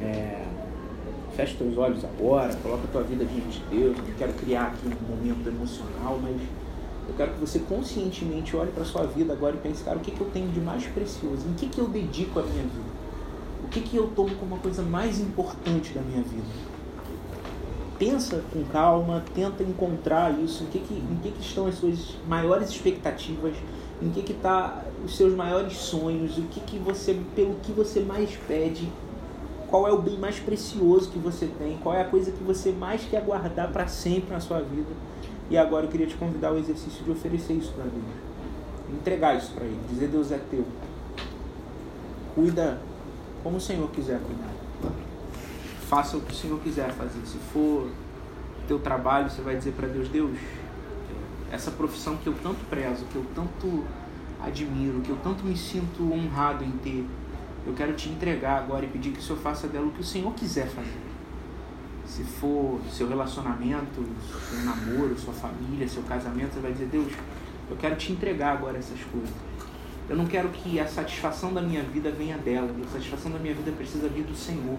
É, 0.00 0.46
feche 1.36 1.56
teus 1.56 1.76
olhos 1.76 2.02
agora, 2.02 2.54
coloca 2.56 2.84
a 2.84 2.86
tua 2.90 3.02
vida 3.02 3.22
diante 3.22 3.60
de 3.60 3.66
Deus. 3.66 3.98
Eu 3.98 4.02
não 4.02 4.14
quero 4.14 4.32
criar 4.32 4.68
aqui 4.68 4.88
um 4.88 5.14
momento 5.14 5.46
emocional, 5.46 6.18
mas 6.22 6.40
eu 7.06 7.14
quero 7.18 7.34
que 7.34 7.40
você 7.40 7.58
conscientemente 7.58 8.56
olhe 8.56 8.72
para 8.72 8.82
sua 8.82 9.04
vida 9.04 9.34
agora 9.34 9.54
e 9.54 9.58
pense, 9.58 9.84
cara, 9.84 9.98
o 9.98 10.00
que, 10.00 10.10
que 10.10 10.20
eu 10.22 10.30
tenho 10.30 10.48
de 10.48 10.60
mais 10.60 10.86
precioso? 10.86 11.46
Em 11.50 11.52
que, 11.52 11.68
que 11.68 11.78
eu 11.78 11.86
dedico 11.86 12.40
a 12.40 12.42
minha 12.42 12.62
vida? 12.62 12.94
O 13.62 13.68
que, 13.68 13.82
que 13.82 13.96
eu 13.98 14.06
tomo 14.16 14.34
como 14.36 14.54
a 14.54 14.58
coisa 14.58 14.82
mais 14.82 15.20
importante 15.20 15.92
da 15.92 16.00
minha 16.00 16.22
vida? 16.22 16.48
Pensa 17.98 18.42
com 18.50 18.64
calma, 18.64 19.22
tenta 19.34 19.62
encontrar 19.62 20.32
isso, 20.40 20.64
em 20.64 20.66
que, 20.68 20.78
que, 20.78 20.94
em 20.94 21.18
que, 21.22 21.30
que 21.30 21.42
estão 21.42 21.66
as 21.66 21.74
suas 21.74 22.16
maiores 22.26 22.70
expectativas, 22.70 23.54
em 24.02 24.10
que 24.10 24.22
que 24.22 24.34
tá 24.34 24.82
os 25.04 25.16
seus 25.16 25.34
maiores 25.34 25.76
sonhos, 25.76 26.38
o 26.38 26.42
que 26.42 26.60
que 26.60 26.78
você, 26.78 27.18
pelo 27.36 27.56
que 27.56 27.72
você 27.72 28.00
mais 28.00 28.34
pede, 28.48 28.90
qual 29.68 29.86
é 29.86 29.92
o 29.92 30.00
bem 30.00 30.18
mais 30.18 30.38
precioso 30.38 31.10
que 31.10 31.18
você 31.18 31.46
tem, 31.58 31.76
qual 31.82 31.94
é 31.94 32.02
a 32.02 32.04
coisa 32.04 32.30
que 32.30 32.42
você 32.42 32.72
mais 32.72 33.02
quer 33.04 33.22
guardar 33.22 33.70
para 33.70 33.86
sempre 33.86 34.32
na 34.32 34.40
sua 34.40 34.60
vida. 34.60 34.90
E 35.50 35.58
agora 35.58 35.84
eu 35.84 35.90
queria 35.90 36.06
te 36.06 36.14
convidar 36.14 36.48
ao 36.48 36.58
exercício 36.58 37.04
de 37.04 37.10
oferecer 37.10 37.54
isso 37.54 37.72
para 37.72 37.84
Deus. 37.84 38.04
Entregar 38.92 39.36
isso 39.36 39.52
para 39.52 39.64
Ele, 39.64 39.78
dizer 39.90 40.08
Deus 40.08 40.30
é 40.32 40.38
teu. 40.50 40.64
Cuida 42.34 42.80
como 43.42 43.58
o 43.58 43.60
Senhor 43.60 43.88
quiser 43.90 44.20
cuidar. 44.20 44.52
Faça 45.88 46.16
o 46.16 46.20
que 46.20 46.32
o 46.32 46.34
Senhor 46.34 46.58
quiser 46.60 46.90
fazer. 46.92 47.20
Se 47.26 47.36
for 47.52 47.88
teu 48.66 48.78
trabalho, 48.78 49.28
você 49.28 49.42
vai 49.42 49.56
dizer 49.56 49.72
para 49.72 49.86
Deus, 49.86 50.08
Deus, 50.08 50.38
essa 51.52 51.70
profissão 51.70 52.16
que 52.16 52.26
eu 52.26 52.34
tanto 52.42 52.64
prezo, 52.70 53.04
que 53.12 53.16
eu 53.16 53.24
tanto 53.34 53.84
admiro, 54.46 55.00
que 55.00 55.10
eu 55.10 55.16
tanto 55.22 55.44
me 55.44 55.56
sinto 55.56 56.12
honrado 56.12 56.64
em 56.64 56.70
ter, 56.72 57.06
eu 57.66 57.72
quero 57.72 57.94
te 57.94 58.08
entregar 58.08 58.58
agora 58.58 58.84
e 58.84 58.88
pedir 58.88 59.10
que 59.10 59.18
o 59.18 59.22
Senhor 59.22 59.38
faça 59.38 59.66
dela 59.66 59.86
o 59.86 59.90
que 59.90 60.00
o 60.00 60.04
Senhor 60.04 60.32
quiser 60.34 60.66
fazer. 60.68 61.00
Se 62.04 62.22
for 62.22 62.80
seu 62.90 63.08
relacionamento, 63.08 64.04
seu 64.48 64.64
namoro, 64.64 65.18
sua 65.18 65.32
família, 65.32 65.88
seu 65.88 66.02
casamento, 66.02 66.54
você 66.54 66.60
vai 66.60 66.72
dizer, 66.72 66.86
Deus, 66.86 67.12
eu 67.70 67.76
quero 67.76 67.96
te 67.96 68.12
entregar 68.12 68.52
agora 68.52 68.76
essas 68.76 69.00
coisas. 69.10 69.30
Eu 70.08 70.16
não 70.16 70.26
quero 70.26 70.50
que 70.50 70.78
a 70.78 70.86
satisfação 70.86 71.54
da 71.54 71.62
minha 71.62 71.82
vida 71.82 72.10
venha 72.10 72.36
dela. 72.36 72.70
A 72.86 72.92
satisfação 72.92 73.32
da 73.32 73.38
minha 73.38 73.54
vida 73.54 73.72
precisa 73.72 74.06
vir 74.08 74.24
do 74.24 74.36
Senhor. 74.36 74.78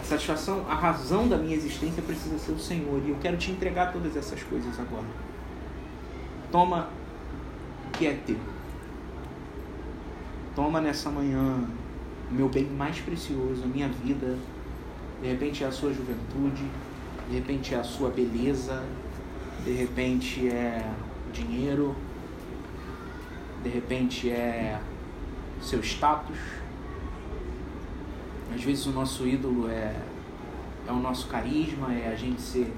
A 0.00 0.04
satisfação, 0.04 0.64
a 0.66 0.74
razão 0.74 1.28
da 1.28 1.36
minha 1.36 1.54
existência 1.54 2.02
precisa 2.02 2.38
ser 2.38 2.52
o 2.52 2.58
Senhor. 2.58 3.02
E 3.04 3.10
eu 3.10 3.16
quero 3.20 3.36
te 3.36 3.50
entregar 3.50 3.92
todas 3.92 4.16
essas 4.16 4.42
coisas 4.42 4.80
agora. 4.80 5.04
Toma 6.50 6.88
que 7.98 8.06
é 8.06 8.14
teu. 8.24 8.38
Toma 10.54 10.80
nessa 10.80 11.10
manhã 11.10 11.64
o 12.30 12.34
meu 12.34 12.48
bem 12.48 12.64
mais 12.64 13.00
precioso, 13.00 13.64
a 13.64 13.66
minha 13.66 13.88
vida. 13.88 14.38
De 15.20 15.26
repente 15.26 15.64
é 15.64 15.66
a 15.66 15.72
sua 15.72 15.92
juventude, 15.92 16.62
de 17.28 17.34
repente 17.34 17.74
é 17.74 17.78
a 17.78 17.82
sua 17.82 18.08
beleza, 18.08 18.84
de 19.64 19.72
repente 19.72 20.48
é 20.48 20.88
dinheiro, 21.32 21.96
de 23.64 23.68
repente 23.68 24.30
é 24.30 24.80
seu 25.60 25.80
status. 25.80 26.38
Às 28.54 28.62
vezes 28.62 28.86
o 28.86 28.92
nosso 28.92 29.26
ídolo 29.26 29.68
é, 29.68 29.96
é 30.86 30.92
o 30.92 31.00
nosso 31.00 31.26
carisma, 31.26 31.92
é 31.92 32.12
a 32.12 32.14
gente 32.14 32.40
ser 32.40 32.72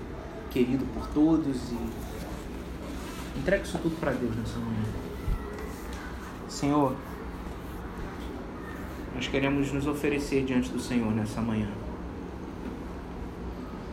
querido 0.50 0.86
por 0.94 1.06
todos 1.08 1.72
e 1.72 3.38
entregue 3.38 3.64
isso 3.64 3.78
tudo 3.78 4.00
para 4.00 4.12
Deus 4.12 4.34
nessa 4.34 4.58
manhã. 4.58 5.09
Senhor, 6.50 6.96
nós 9.14 9.28
queremos 9.28 9.72
nos 9.72 9.86
oferecer 9.86 10.44
diante 10.44 10.68
do 10.70 10.80
Senhor 10.80 11.10
nessa 11.12 11.40
manhã. 11.40 11.68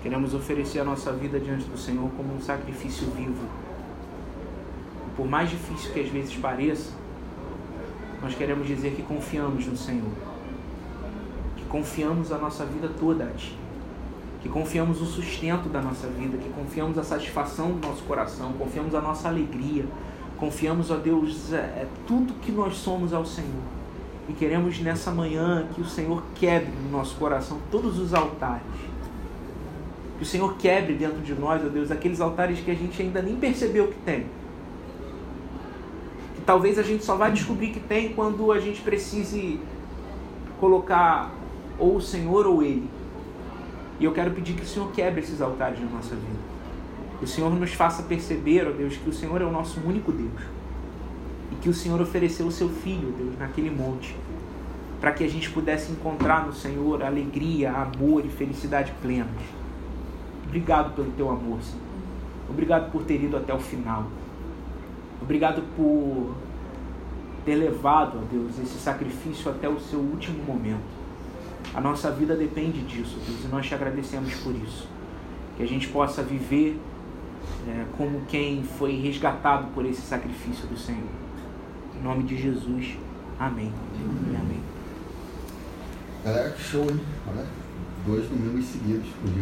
Queremos 0.01 0.33
oferecer 0.33 0.79
a 0.79 0.83
nossa 0.83 1.13
vida 1.13 1.39
diante 1.39 1.65
do 1.65 1.77
Senhor 1.77 2.09
como 2.17 2.35
um 2.35 2.41
sacrifício 2.41 3.07
vivo. 3.11 3.45
Por 5.15 5.27
mais 5.27 5.51
difícil 5.51 5.93
que 5.93 5.99
às 5.99 6.09
vezes 6.09 6.35
pareça, 6.35 6.93
nós 8.23 8.33
queremos 8.33 8.65
dizer 8.65 8.95
que 8.95 9.03
confiamos 9.03 9.67
no 9.67 9.77
Senhor. 9.77 10.11
Que 11.55 11.65
confiamos 11.65 12.31
a 12.31 12.39
nossa 12.39 12.65
vida 12.65 12.89
toda 12.99 13.25
a 13.25 13.29
Ti. 13.29 13.55
Que 14.41 14.49
confiamos 14.49 14.99
o 14.99 15.05
sustento 15.05 15.69
da 15.69 15.81
nossa 15.81 16.07
vida, 16.07 16.37
que 16.37 16.49
confiamos 16.49 16.97
a 16.97 17.03
satisfação 17.03 17.73
do 17.73 17.87
nosso 17.87 18.03
coração, 18.03 18.53
confiamos 18.53 18.95
a 18.95 19.01
nossa 19.01 19.27
alegria, 19.27 19.85
confiamos, 20.37 20.91
ó 20.91 20.95
Deus, 20.95 21.51
é, 21.51 21.57
é 21.57 21.87
tudo 22.07 22.33
que 22.35 22.51
nós 22.51 22.75
somos 22.75 23.13
ao 23.13 23.25
Senhor. 23.25 23.77
E 24.29 24.33
queremos 24.33 24.79
nessa 24.79 25.11
manhã 25.11 25.67
que 25.73 25.81
o 25.81 25.85
Senhor 25.85 26.21
quebre 26.35 26.71
no 26.83 26.91
nosso 26.91 27.15
coração 27.15 27.59
todos 27.71 27.97
os 27.97 28.13
altares 28.13 28.65
Que 30.17 30.23
o 30.23 30.25
Senhor 30.25 30.57
quebre 30.57 30.95
dentro 30.95 31.21
de 31.21 31.33
nós, 31.33 31.63
ó 31.63 31.69
Deus, 31.69 31.91
aqueles 31.91 32.19
altares 32.19 32.59
que 32.59 32.69
a 32.69 32.73
gente 32.73 33.01
ainda 33.01 33.21
nem 33.21 33.35
percebeu 33.37 33.87
que 33.87 33.99
tem. 34.01 34.25
Que 36.35 36.41
talvez 36.45 36.77
a 36.77 36.83
gente 36.83 37.05
só 37.05 37.15
vai 37.15 37.31
descobrir 37.31 37.69
que 37.69 37.79
tem 37.79 38.13
quando 38.13 38.51
a 38.51 38.59
gente 38.59 38.81
precise 38.81 39.59
colocar 40.59 41.31
ou 41.79 41.95
o 41.95 42.01
Senhor 42.01 42.45
ou 42.47 42.61
Ele. 42.61 42.89
E 43.99 44.05
eu 44.05 44.11
quero 44.11 44.31
pedir 44.31 44.55
que 44.55 44.63
o 44.63 44.67
Senhor 44.67 44.91
quebre 44.91 45.21
esses 45.21 45.41
altares 45.41 45.79
na 45.79 45.89
nossa 45.89 46.15
vida. 46.15 46.46
Que 47.19 47.25
o 47.25 47.27
Senhor 47.27 47.49
nos 47.51 47.73
faça 47.73 48.03
perceber, 48.03 48.67
ó 48.67 48.71
Deus, 48.71 48.95
que 48.95 49.09
o 49.09 49.13
Senhor 49.13 49.41
é 49.41 49.45
o 49.45 49.51
nosso 49.51 49.79
único 49.79 50.11
Deus. 50.11 50.41
E 51.51 51.55
que 51.55 51.69
o 51.69 51.73
Senhor 51.73 51.99
ofereceu 51.99 52.45
o 52.45 52.51
seu 52.51 52.69
Filho, 52.69 53.13
Deus, 53.17 53.37
naquele 53.39 53.71
monte. 53.71 54.15
Para 55.01 55.11
que 55.11 55.23
a 55.23 55.29
gente 55.29 55.49
pudesse 55.49 55.91
encontrar 55.91 56.45
no 56.45 56.53
Senhor 56.53 57.03
alegria, 57.03 57.71
amor 57.71 58.25
e 58.25 58.29
felicidade 58.29 58.93
plenas. 59.01 59.27
Obrigado 60.45 60.95
pelo 60.95 61.11
teu 61.11 61.29
amor, 61.29 61.61
Senhor. 61.61 61.81
Obrigado 62.49 62.91
por 62.91 63.03
ter 63.03 63.21
ido 63.21 63.35
até 63.35 63.53
o 63.53 63.59
final. 63.59 64.05
Obrigado 65.21 65.61
por 65.75 66.35
ter 67.43 67.55
levado, 67.55 68.19
ó 68.19 68.25
Deus, 68.31 68.59
esse 68.59 68.77
sacrifício 68.77 69.49
até 69.49 69.67
o 69.67 69.79
seu 69.79 69.99
último 69.99 70.43
momento. 70.43 70.97
A 71.73 71.81
nossa 71.81 72.11
vida 72.11 72.35
depende 72.35 72.81
disso, 72.81 73.17
Deus, 73.25 73.43
e 73.43 73.47
nós 73.47 73.65
te 73.65 73.73
agradecemos 73.73 74.33
por 74.35 74.53
isso. 74.55 74.87
Que 75.55 75.63
a 75.63 75.67
gente 75.67 75.87
possa 75.87 76.21
viver 76.21 76.79
é, 77.67 77.85
como 77.97 78.21
quem 78.27 78.63
foi 78.63 78.95
resgatado 78.99 79.67
por 79.73 79.85
esse 79.85 80.01
sacrifício 80.01 80.67
do 80.67 80.77
Senhor. 80.77 81.09
Em 81.99 82.03
nome 82.03 82.23
de 82.23 82.37
Jesus, 82.37 82.97
amém. 83.39 83.71
Amém. 84.39 84.61
Galera, 86.23 86.49
que 86.51 86.61
show, 86.61 86.83
hein? 86.83 86.99
Olha, 87.27 87.45
dois 88.05 88.27
domingos 88.27 88.65
seguidos 88.65 89.07
com 89.21 89.27
gente. 89.27 89.39